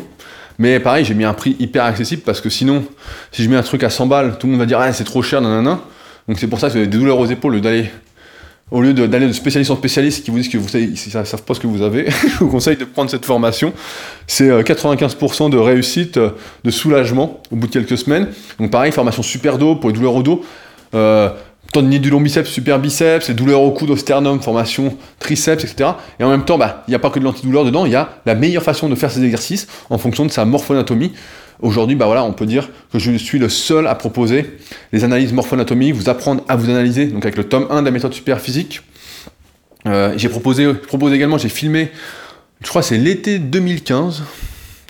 Mais 0.58 0.80
pareil, 0.80 1.04
j'ai 1.04 1.14
mis 1.14 1.24
un 1.24 1.34
prix 1.34 1.56
hyper 1.58 1.84
accessible 1.84 2.22
parce 2.24 2.40
que 2.40 2.48
sinon, 2.48 2.84
si 3.32 3.44
je 3.44 3.50
mets 3.50 3.56
un 3.56 3.62
truc 3.62 3.82
à 3.84 3.90
100 3.90 4.06
balles, 4.06 4.38
tout 4.38 4.46
le 4.46 4.52
monde 4.52 4.60
va 4.60 4.66
dire 4.66 4.80
ah, 4.80 4.92
c'est 4.92 5.04
trop 5.04 5.22
cher, 5.22 5.40
nanana. 5.40 5.80
Donc 6.28 6.38
c'est 6.38 6.48
pour 6.48 6.58
ça 6.58 6.70
que 6.70 6.78
des 6.78 6.86
douleurs 6.86 7.18
aux 7.18 7.26
épaules, 7.26 7.60
d'aller 7.60 7.90
au 8.70 8.82
lieu 8.82 8.92
d'aller 8.92 9.28
de 9.28 9.32
spécialiste 9.32 9.70
en 9.70 9.76
spécialiste 9.76 10.24
qui 10.24 10.30
vous 10.30 10.38
disent 10.38 10.48
que 10.48 10.58
vous 10.58 10.68
savez, 10.68 10.96
savent 10.96 11.42
pas 11.42 11.54
ce 11.54 11.60
que 11.60 11.68
vous 11.68 11.82
avez, 11.82 12.10
je 12.10 12.38
vous 12.38 12.48
conseille 12.48 12.76
de 12.76 12.84
prendre 12.84 13.10
cette 13.10 13.24
formation. 13.24 13.72
C'est 14.26 14.48
95% 14.48 15.46
euh, 15.46 15.48
de 15.50 15.56
réussite, 15.56 16.16
euh, 16.16 16.30
de 16.64 16.70
soulagement 16.70 17.40
au 17.52 17.56
bout 17.56 17.68
de 17.68 17.72
quelques 17.72 17.96
semaines. 17.96 18.28
Donc 18.58 18.70
pareil, 18.70 18.90
formation 18.90 19.22
super 19.22 19.58
dos 19.58 19.76
pour 19.76 19.90
les 19.90 19.94
douleurs 19.94 20.16
au 20.16 20.22
dos. 20.22 20.44
Euh, 20.94 21.30
tendinite 21.72 22.02
du 22.02 22.10
long 22.10 22.20
biceps, 22.20 22.48
super 22.48 22.78
biceps, 22.78 23.28
les 23.28 23.34
douleurs 23.34 23.62
au 23.62 23.70
coude, 23.70 23.90
au 23.90 23.96
sternum, 23.96 24.40
formation 24.40 24.96
triceps, 25.18 25.64
etc. 25.64 25.90
Et 26.20 26.24
en 26.24 26.30
même 26.30 26.44
temps, 26.44 26.58
bah, 26.58 26.84
il 26.86 26.90
n'y 26.90 26.94
a 26.94 26.98
pas 26.98 27.10
que 27.10 27.18
de 27.18 27.24
l'antidouleur 27.24 27.64
dedans, 27.64 27.86
il 27.86 27.92
y 27.92 27.96
a 27.96 28.20
la 28.26 28.34
meilleure 28.34 28.62
façon 28.62 28.88
de 28.88 28.94
faire 28.94 29.10
ces 29.10 29.24
exercices 29.24 29.66
en 29.90 29.98
fonction 29.98 30.24
de 30.24 30.30
sa 30.30 30.44
morphoanatomie. 30.44 31.12
Aujourd'hui, 31.60 31.96
bah 31.96 32.06
on 32.22 32.32
peut 32.32 32.44
dire 32.44 32.68
que 32.92 32.98
je 32.98 33.12
suis 33.12 33.38
le 33.38 33.48
seul 33.48 33.86
à 33.86 33.94
proposer 33.94 34.58
les 34.92 35.04
analyses 35.04 35.32
morpho-anatomiques, 35.32 35.94
vous 35.94 36.10
apprendre 36.10 36.44
à 36.48 36.56
vous 36.56 36.68
analyser, 36.68 37.06
donc 37.06 37.24
avec 37.24 37.36
le 37.36 37.44
tome 37.44 37.66
1 37.70 37.80
de 37.80 37.86
la 37.86 37.90
méthode 37.90 38.12
super 38.12 38.40
physique. 38.40 38.82
Euh, 39.86 40.12
j'ai 40.16 40.28
proposé, 40.28 40.68
également, 41.14 41.38
j'ai 41.38 41.48
filmé, 41.48 41.90
je 42.62 42.68
crois 42.68 42.82
que 42.82 42.88
c'est 42.88 42.98
l'été 42.98 43.38
2015, 43.38 44.22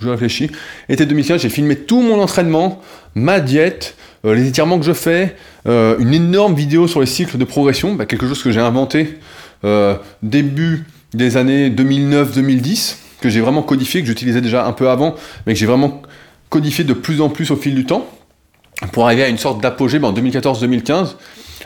je 0.03 0.09
réfléchis, 0.09 0.51
été 0.89 1.07
2015, 1.07 1.43
j'ai 1.43 1.51
filmé 1.51 1.77
tout 1.77 2.01
mon 2.01 2.21
entraînement, 2.21 2.83
ma 3.15 3.39
diète, 3.39 3.97
euh, 4.27 4.35
les 4.35 4.47
étirements 4.49 4.79
que 4.79 4.85
je 4.85 4.93
fais, 4.93 5.37
euh, 5.69 5.97
une 5.99 6.13
énorme 6.13 6.55
vidéo 6.55 6.89
sur 6.89 7.01
les 7.01 7.07
cycles 7.07 7.39
de 7.39 7.45
progression, 7.45 7.95
bah, 7.95 8.07
quelque 8.07 8.27
chose 8.27 8.43
que 8.43 8.51
j'ai 8.51 8.61
inventé 8.61 9.19
euh, 9.65 9.97
début 10.23 10.85
des 11.15 11.37
années 11.37 11.71
2009-2010, 11.71 12.97
que 13.21 13.29
j'ai 13.29 13.41
vraiment 13.41 13.63
codifié, 13.63 14.01
que 14.01 14.07
j'utilisais 14.07 14.41
déjà 14.41 14.67
un 14.67 14.73
peu 14.73 14.91
avant, 14.91 15.15
mais 15.47 15.55
que 15.55 15.59
j'ai 15.59 15.67
vraiment 15.67 16.03
codifié 16.51 16.85
de 16.85 16.93
plus 16.93 17.21
en 17.21 17.29
plus 17.29 17.51
au 17.51 17.57
fil 17.57 17.75
du 17.75 17.87
temps, 17.87 18.07
pour 18.93 19.07
arriver 19.07 19.23
à 19.23 19.29
une 19.29 19.39
sorte 19.39 19.63
d'apogée 19.63 19.99
bah, 19.99 20.09
en 20.09 20.13
2014-2015, 20.13 21.15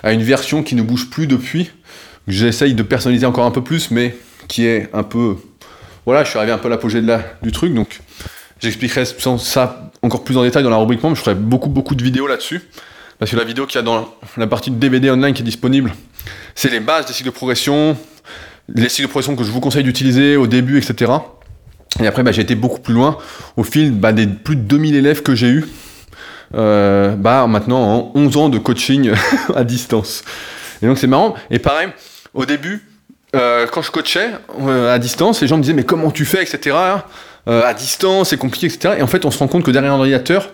à 0.02 0.12
une 0.12 0.22
version 0.22 0.62
qui 0.62 0.74
ne 0.74 0.82
bouge 0.82 1.08
plus 1.08 1.26
depuis, 1.26 1.70
que 2.26 2.32
j'essaye 2.32 2.74
de 2.74 2.82
personnaliser 2.82 3.26
encore 3.26 3.46
un 3.46 3.50
peu 3.50 3.62
plus, 3.62 3.90
mais 3.90 4.14
qui 4.48 4.66
est 4.66 4.90
un 4.92 5.02
peu... 5.02 5.36
Voilà, 6.04 6.24
je 6.24 6.30
suis 6.30 6.38
arrivé 6.38 6.52
un 6.52 6.58
peu 6.58 6.66
à 6.66 6.70
l'apogée 6.70 7.02
du 7.42 7.52
truc, 7.52 7.72
donc 7.74 8.00
j'expliquerai 8.60 9.04
ça 9.04 9.89
encore 10.02 10.24
plus 10.24 10.36
en 10.36 10.42
détail 10.42 10.62
dans 10.62 10.70
la 10.70 10.76
rubrique 10.76 11.02
membre, 11.02 11.16
je 11.16 11.22
ferai 11.22 11.34
beaucoup 11.34 11.68
beaucoup 11.68 11.94
de 11.94 12.02
vidéos 12.02 12.26
là-dessus. 12.26 12.62
Parce 13.18 13.30
que 13.30 13.36
la 13.36 13.44
vidéo 13.44 13.66
qu'il 13.66 13.76
y 13.76 13.78
a 13.78 13.82
dans 13.82 14.08
la 14.38 14.46
partie 14.46 14.70
DVD 14.70 15.10
online 15.10 15.34
qui 15.34 15.42
est 15.42 15.44
disponible, 15.44 15.92
c'est 16.54 16.70
les 16.70 16.80
bases 16.80 17.04
des 17.04 17.12
cycles 17.12 17.28
de 17.28 17.34
progression, 17.34 17.96
les 18.74 18.88
cycles 18.88 19.08
de 19.08 19.10
progression 19.10 19.36
que 19.36 19.44
je 19.44 19.50
vous 19.50 19.60
conseille 19.60 19.84
d'utiliser 19.84 20.36
au 20.36 20.46
début, 20.46 20.78
etc. 20.78 21.12
Et 22.00 22.06
après, 22.06 22.22
bah, 22.22 22.32
j'ai 22.32 22.40
été 22.40 22.54
beaucoup 22.54 22.80
plus 22.80 22.94
loin 22.94 23.18
au 23.58 23.62
fil 23.62 23.92
bah, 23.92 24.12
des 24.12 24.26
plus 24.26 24.56
de 24.56 24.62
2000 24.62 24.94
élèves 24.94 25.22
que 25.22 25.34
j'ai 25.34 25.48
eu. 25.48 25.66
Euh, 26.54 27.14
bah, 27.14 27.46
maintenant 27.46 27.80
en 27.80 28.12
11 28.14 28.36
ans 28.36 28.48
de 28.48 28.58
coaching 28.58 29.12
à 29.54 29.64
distance. 29.64 30.24
Et 30.82 30.86
donc 30.86 30.98
c'est 30.98 31.06
marrant. 31.06 31.34
Et 31.50 31.58
pareil, 31.58 31.88
au 32.34 32.46
début, 32.46 32.82
euh, 33.36 33.66
quand 33.70 33.82
je 33.82 33.90
coachais 33.90 34.30
euh, 34.60 34.92
à 34.92 34.98
distance, 34.98 35.40
les 35.40 35.46
gens 35.46 35.56
me 35.56 35.62
disaient 35.62 35.74
mais 35.74 35.84
comment 35.84 36.10
tu 36.10 36.24
fais, 36.24 36.42
etc. 36.42 36.76
à 37.46 37.74
distance, 37.74 38.30
c'est 38.30 38.36
compliqué, 38.36 38.66
etc. 38.66 38.94
Et 38.98 39.02
en 39.02 39.06
fait, 39.06 39.24
on 39.24 39.30
se 39.30 39.38
rend 39.38 39.48
compte 39.48 39.64
que 39.64 39.70
derrière 39.70 39.92
un 39.92 39.98
ordinateur, 39.98 40.50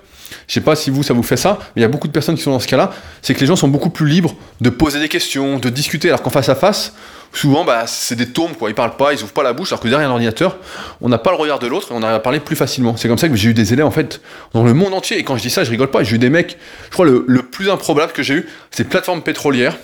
je 0.49 0.55
sais 0.55 0.61
pas 0.61 0.77
si 0.77 0.91
vous, 0.91 1.03
ça 1.03 1.15
vous 1.15 1.23
fait 1.23 1.37
ça, 1.37 1.59
mais 1.61 1.81
il 1.81 1.83
y 1.83 1.85
a 1.85 1.89
beaucoup 1.89 2.09
de 2.09 2.13
personnes 2.13 2.37
qui 2.37 2.43
sont 2.43 2.51
dans 2.51 2.61
ce 2.61 2.69
cas-là, 2.69 2.93
c'est 3.23 3.35
que 3.35 3.41
les 3.41 3.47
gens 3.47 3.57
sont 3.57 3.69
beaucoup 3.69 3.91
plus 3.91 4.09
libres 4.09 4.35
de 4.61 4.71
poser 4.71 5.01
des 5.01 5.09
questions, 5.09 5.59
de 5.59 5.69
discuter, 5.69 6.09
alors 6.09 6.23
qu'en 6.23 6.31
face 6.31 6.49
à 6.49 6.55
face, 6.55 6.95
souvent, 7.33 7.65
bah, 7.65 7.85
c'est 7.87 8.17
des 8.17 8.29
tomes, 8.29 8.55
quoi. 8.55 8.71
Ils 8.71 8.75
parlent 8.75 8.97
pas, 8.97 9.13
ils 9.13 9.23
ouvrent 9.23 9.33
pas 9.33 9.43
la 9.43 9.53
bouche, 9.53 9.73
alors 9.73 9.81
que 9.81 9.89
derrière 9.89 10.09
un 10.09 10.13
ordinateur, 10.13 10.59
on 11.01 11.09
n'a 11.09 11.19
pas 11.19 11.31
le 11.31 11.37
regard 11.37 11.59
de 11.59 11.67
l'autre 11.67 11.93
et 11.93 11.95
on 11.95 12.03
arrive 12.03 12.17
à 12.17 12.21
parler 12.21 12.41
plus 12.41 12.57
facilement. 12.57 12.97
C'est 12.97 13.09
comme 13.09 13.19
ça 13.19 13.29
que 13.29 13.37
j'ai 13.37 13.51
eu 13.51 13.55
des 13.55 13.73
élèves, 13.73 13.87
en 13.87 13.91
fait, 13.91 14.21
dans 14.53 14.65
le 14.65 14.75
monde 14.75 14.95
entier. 14.95 15.19
Et 15.19 15.25
quand 15.25 15.37
je 15.37 15.43
dis 15.43 15.51
ça, 15.51 15.65
je 15.65 15.71
rigole 15.71 15.91
pas. 15.91 16.03
J'ai 16.03 16.17
eu 16.17 16.19
des 16.19 16.31
mecs, 16.31 16.59
je 16.87 16.91
crois, 16.91 17.07
le, 17.07 17.43
plus 17.43 17.71
improbable 17.71 18.13
que 18.13 18.23
j'ai 18.23 18.35
eu, 18.35 18.49
c'est 18.71 18.85
plateforme 18.85 19.23
pétrolière, 19.23 19.77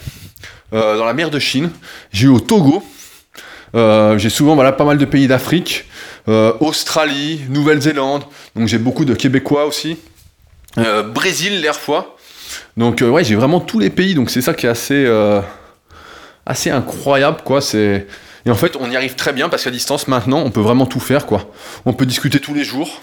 euh, 0.73 0.97
dans 0.97 1.05
la 1.05 1.15
mer 1.15 1.31
de 1.31 1.39
Chine. 1.39 1.71
J'ai 2.13 2.27
eu 2.27 2.31
au 2.31 2.41
Togo. 2.41 2.85
Euh, 3.75 4.19
j'ai 4.19 4.31
souvent, 4.31 4.55
voilà, 4.55 4.73
pas 4.73 4.85
mal 4.85 4.99
de 4.99 5.05
pays 5.05 5.27
d'Afrique. 5.27 5.87
Euh, 6.29 6.53
Australie, 6.61 7.41
Nouvelle-Zélande. 7.49 8.25
Donc 8.55 8.69
j'ai 8.69 8.79
beaucoup 8.79 9.05
de 9.05 9.15
Québécois 9.15 9.67
aussi. 9.67 9.97
Euh, 10.79 11.03
Brésil, 11.03 11.61
l'air 11.61 11.77
fois. 11.77 12.17
Donc 12.77 13.03
euh, 13.03 13.09
ouais, 13.09 13.25
j'ai 13.25 13.35
vraiment 13.35 13.61
tous 13.61 13.79
les 13.79 13.91
pays, 13.91 14.15
donc 14.15 14.31
c'est 14.31 14.43
ça 14.43 14.55
qui 14.55 14.67
est 14.67 14.69
assez, 14.69 15.09
assez 16.47 16.71
incroyable, 16.71 17.39
quoi. 17.45 17.61
C'est 17.61 18.07
et 18.45 18.51
en 18.51 18.57
fait, 18.57 18.77
on 18.81 18.91
y 18.91 18.97
arrive 18.97 19.15
très 19.15 19.33
bien 19.33 19.49
parce 19.49 19.63
qu'à 19.63 19.71
distance, 19.71 20.09
maintenant, 20.09 20.41
on 20.41 20.51
peut 20.51 20.61
vraiment 20.61 20.87
tout 20.87 20.99
faire, 20.99 21.27
quoi. 21.27 21.49
On 21.85 21.93
peut 21.93 22.07
discuter 22.07 22.41
tous 22.41 22.55
les 22.55 22.65
jours. 22.65 23.03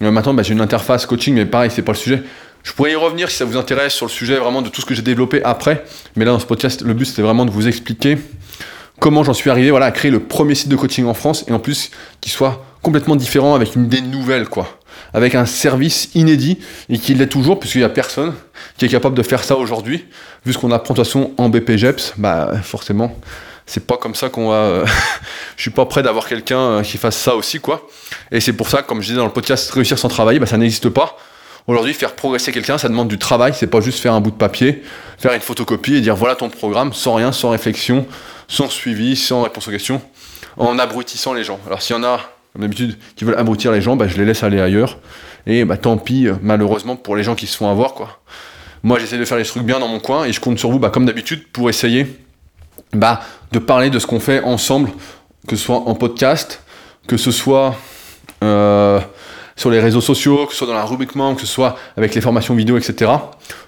maintenant, 0.00 0.32
bah, 0.32 0.42
j'ai 0.42 0.54
une 0.54 0.62
interface 0.62 1.04
coaching, 1.04 1.34
mais 1.34 1.44
pareil, 1.44 1.70
c'est 1.70 1.82
pas 1.82 1.92
le 1.92 1.98
sujet. 1.98 2.22
Je 2.62 2.72
pourrais 2.72 2.92
y 2.92 2.96
revenir 2.96 3.30
si 3.30 3.36
ça 3.36 3.44
vous 3.44 3.58
intéresse 3.58 3.92
sur 3.92 4.06
le 4.06 4.10
sujet 4.10 4.36
vraiment 4.36 4.62
de 4.62 4.70
tout 4.70 4.80
ce 4.80 4.86
que 4.86 4.94
j'ai 4.94 5.02
développé 5.02 5.42
après. 5.44 5.84
Mais 6.16 6.24
là, 6.24 6.32
dans 6.32 6.38
ce 6.38 6.46
podcast, 6.46 6.80
le 6.80 6.94
but 6.94 7.04
c'était 7.04 7.20
vraiment 7.20 7.44
de 7.44 7.50
vous 7.50 7.68
expliquer 7.68 8.16
comment 9.04 9.22
j'en 9.22 9.34
suis 9.34 9.50
arrivé 9.50 9.68
voilà, 9.68 9.84
à 9.84 9.90
créer 9.90 10.10
le 10.10 10.18
premier 10.18 10.54
site 10.54 10.70
de 10.70 10.76
coaching 10.76 11.04
en 11.04 11.12
France 11.12 11.44
et 11.46 11.52
en 11.52 11.58
plus 11.58 11.90
qui 12.22 12.30
soit 12.30 12.64
complètement 12.80 13.16
différent 13.16 13.54
avec 13.54 13.76
une 13.76 13.84
idée 13.84 14.00
nouvelle, 14.00 14.48
quoi. 14.48 14.78
Avec 15.12 15.34
un 15.34 15.44
service 15.44 16.08
inédit 16.14 16.58
et 16.88 16.98
qui 16.98 17.12
l'est 17.12 17.26
toujours 17.26 17.60
puisqu'il 17.60 17.80
n'y 17.80 17.84
a 17.84 17.90
personne 17.90 18.32
qui 18.78 18.86
est 18.86 18.88
capable 18.88 19.14
de 19.14 19.22
faire 19.22 19.44
ça 19.44 19.56
aujourd'hui. 19.56 20.06
Vu 20.46 20.54
ce 20.54 20.58
qu'on 20.58 20.70
apprend 20.70 20.94
de 20.94 21.00
façon 21.00 21.32
en 21.36 21.50
BPGEPS, 21.50 22.14
bah 22.16 22.52
forcément, 22.62 23.14
c'est 23.66 23.86
pas 23.86 23.98
comme 23.98 24.14
ça 24.14 24.30
qu'on 24.30 24.48
va. 24.48 24.54
Euh, 24.54 24.86
je 25.56 25.60
suis 25.60 25.70
pas 25.70 25.84
prêt 25.84 26.02
d'avoir 26.02 26.26
quelqu'un 26.26 26.58
euh, 26.58 26.82
qui 26.82 26.96
fasse 26.96 27.18
ça 27.18 27.36
aussi, 27.36 27.60
quoi. 27.60 27.86
Et 28.32 28.40
c'est 28.40 28.54
pour 28.54 28.70
ça, 28.70 28.80
comme 28.80 29.02
je 29.02 29.08
disais 29.08 29.18
dans 29.18 29.26
le 29.26 29.32
podcast, 29.32 29.70
réussir 29.70 29.98
sans 29.98 30.08
travailler, 30.08 30.38
bah, 30.38 30.46
ça 30.46 30.56
n'existe 30.56 30.88
pas. 30.88 31.18
Aujourd'hui, 31.66 31.92
faire 31.92 32.14
progresser 32.14 32.52
quelqu'un, 32.52 32.78
ça 32.78 32.88
demande 32.88 33.08
du 33.08 33.18
travail. 33.18 33.52
C'est 33.54 33.66
pas 33.66 33.82
juste 33.82 33.98
faire 33.98 34.14
un 34.14 34.22
bout 34.22 34.30
de 34.30 34.36
papier, 34.36 34.82
faire 35.18 35.34
une 35.34 35.42
photocopie 35.42 35.96
et 35.96 36.00
dire 36.00 36.16
voilà 36.16 36.36
ton 36.36 36.48
programme, 36.48 36.94
sans 36.94 37.14
rien, 37.14 37.32
sans 37.32 37.50
réflexion, 37.50 38.06
sans 38.48 38.68
suivi, 38.68 39.16
sans 39.16 39.42
réponse 39.42 39.68
aux 39.68 39.70
questions, 39.70 40.00
en 40.56 40.78
abrutissant 40.78 41.32
les 41.32 41.44
gens. 41.44 41.58
Alors 41.66 41.82
s'il 41.82 41.96
y 41.96 41.98
en 41.98 42.04
a, 42.04 42.20
comme 42.52 42.62
d'habitude, 42.62 42.98
qui 43.16 43.24
veulent 43.24 43.38
abrutir 43.38 43.72
les 43.72 43.80
gens, 43.80 43.96
bah, 43.96 44.06
je 44.08 44.16
les 44.16 44.24
laisse 44.24 44.42
aller 44.42 44.60
ailleurs. 44.60 44.98
Et 45.46 45.64
bah, 45.64 45.76
tant 45.76 45.96
pis, 45.96 46.28
euh, 46.28 46.34
malheureusement, 46.42 46.96
pour 46.96 47.16
les 47.16 47.22
gens 47.22 47.34
qui 47.34 47.46
se 47.46 47.56
font 47.56 47.70
avoir, 47.70 47.94
quoi. 47.94 48.20
Moi, 48.82 48.98
j'essaie 48.98 49.18
de 49.18 49.24
faire 49.24 49.38
les 49.38 49.44
trucs 49.44 49.62
bien 49.62 49.78
dans 49.78 49.88
mon 49.88 49.98
coin 49.98 50.24
et 50.24 50.32
je 50.32 50.40
compte 50.40 50.58
sur 50.58 50.70
vous, 50.70 50.78
bah, 50.78 50.90
comme 50.90 51.06
d'habitude, 51.06 51.48
pour 51.52 51.68
essayer 51.70 52.06
bah, 52.92 53.20
de 53.52 53.58
parler 53.58 53.90
de 53.90 53.98
ce 53.98 54.06
qu'on 54.06 54.20
fait 54.20 54.42
ensemble, 54.42 54.90
que 55.48 55.56
ce 55.56 55.64
soit 55.64 55.76
en 55.76 55.94
podcast, 55.94 56.62
que 57.06 57.16
ce 57.16 57.30
soit 57.30 57.76
euh, 58.42 59.00
sur 59.56 59.70
les 59.70 59.80
réseaux 59.80 60.00
sociaux, 60.00 60.46
que 60.46 60.52
ce 60.52 60.58
soit 60.58 60.66
dans 60.66 60.74
la 60.74 60.84
rubrique 60.84 61.14
membre, 61.14 61.36
que 61.36 61.46
ce 61.46 61.52
soit 61.52 61.76
avec 61.96 62.14
les 62.14 62.20
formations 62.20 62.54
vidéo, 62.54 62.76
etc. 62.76 63.10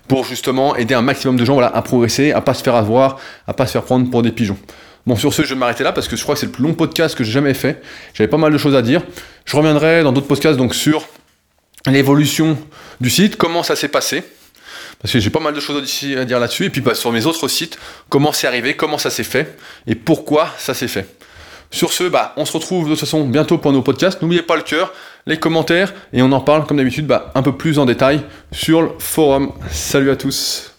Pour 0.08 0.24
justement 0.24 0.76
aider 0.76 0.94
un 0.94 1.02
maximum 1.02 1.36
de 1.36 1.44
gens 1.44 1.58
à 1.60 1.82
progresser, 1.82 2.32
à 2.32 2.40
pas 2.40 2.54
se 2.54 2.62
faire 2.62 2.74
avoir, 2.74 3.18
à 3.46 3.54
pas 3.54 3.66
se 3.66 3.72
faire 3.72 3.82
prendre 3.82 4.10
pour 4.10 4.22
des 4.22 4.32
pigeons. 4.32 4.58
Bon, 5.06 5.14
sur 5.14 5.32
ce, 5.32 5.42
je 5.44 5.54
vais 5.54 5.60
m'arrêter 5.60 5.84
là 5.84 5.92
parce 5.92 6.08
que 6.08 6.16
je 6.16 6.22
crois 6.22 6.34
que 6.34 6.40
c'est 6.40 6.46
le 6.46 6.52
plus 6.52 6.64
long 6.64 6.74
podcast 6.74 7.16
que 7.16 7.22
j'ai 7.22 7.30
jamais 7.30 7.54
fait. 7.54 7.80
J'avais 8.14 8.28
pas 8.28 8.38
mal 8.38 8.52
de 8.52 8.58
choses 8.58 8.74
à 8.74 8.82
dire. 8.82 9.02
Je 9.44 9.56
reviendrai 9.56 10.02
dans 10.02 10.12
d'autres 10.12 10.26
podcasts 10.26 10.58
donc 10.58 10.74
sur 10.74 11.06
l'évolution 11.86 12.58
du 13.00 13.10
site, 13.10 13.36
comment 13.36 13.62
ça 13.62 13.76
s'est 13.76 13.88
passé, 13.88 14.24
parce 15.00 15.12
que 15.12 15.20
j'ai 15.20 15.30
pas 15.30 15.40
mal 15.40 15.54
de 15.54 15.60
choses 15.60 15.76
à 16.16 16.24
dire 16.24 16.40
là-dessus, 16.40 16.64
et 16.64 16.70
puis 16.70 16.80
bah, 16.80 16.94
sur 16.94 17.12
mes 17.12 17.26
autres 17.26 17.46
sites, 17.46 17.78
comment 18.08 18.32
c'est 18.32 18.48
arrivé, 18.48 18.74
comment 18.74 18.98
ça 18.98 19.10
s'est 19.10 19.22
fait, 19.22 19.56
et 19.86 19.94
pourquoi 19.94 20.50
ça 20.58 20.74
s'est 20.74 20.88
fait. 20.88 21.06
Sur 21.70 21.92
ce, 21.92 22.04
bah, 22.04 22.32
on 22.36 22.44
se 22.44 22.52
retrouve 22.52 22.86
de 22.86 22.90
toute 22.90 23.00
façon 23.00 23.24
bientôt 23.24 23.58
pour 23.58 23.72
nos 23.72 23.82
podcasts. 23.82 24.22
N'oubliez 24.22 24.42
pas 24.42 24.56
le 24.56 24.62
cœur, 24.62 24.92
les 25.26 25.38
commentaires, 25.38 25.92
et 26.12 26.22
on 26.22 26.32
en 26.32 26.40
parle 26.40 26.66
comme 26.66 26.76
d'habitude 26.76 27.06
bah, 27.06 27.32
un 27.34 27.42
peu 27.42 27.52
plus 27.52 27.78
en 27.78 27.84
détail 27.84 28.22
sur 28.52 28.82
le 28.82 28.90
forum. 28.98 29.52
Salut 29.70 30.10
à 30.10 30.16
tous 30.16 30.75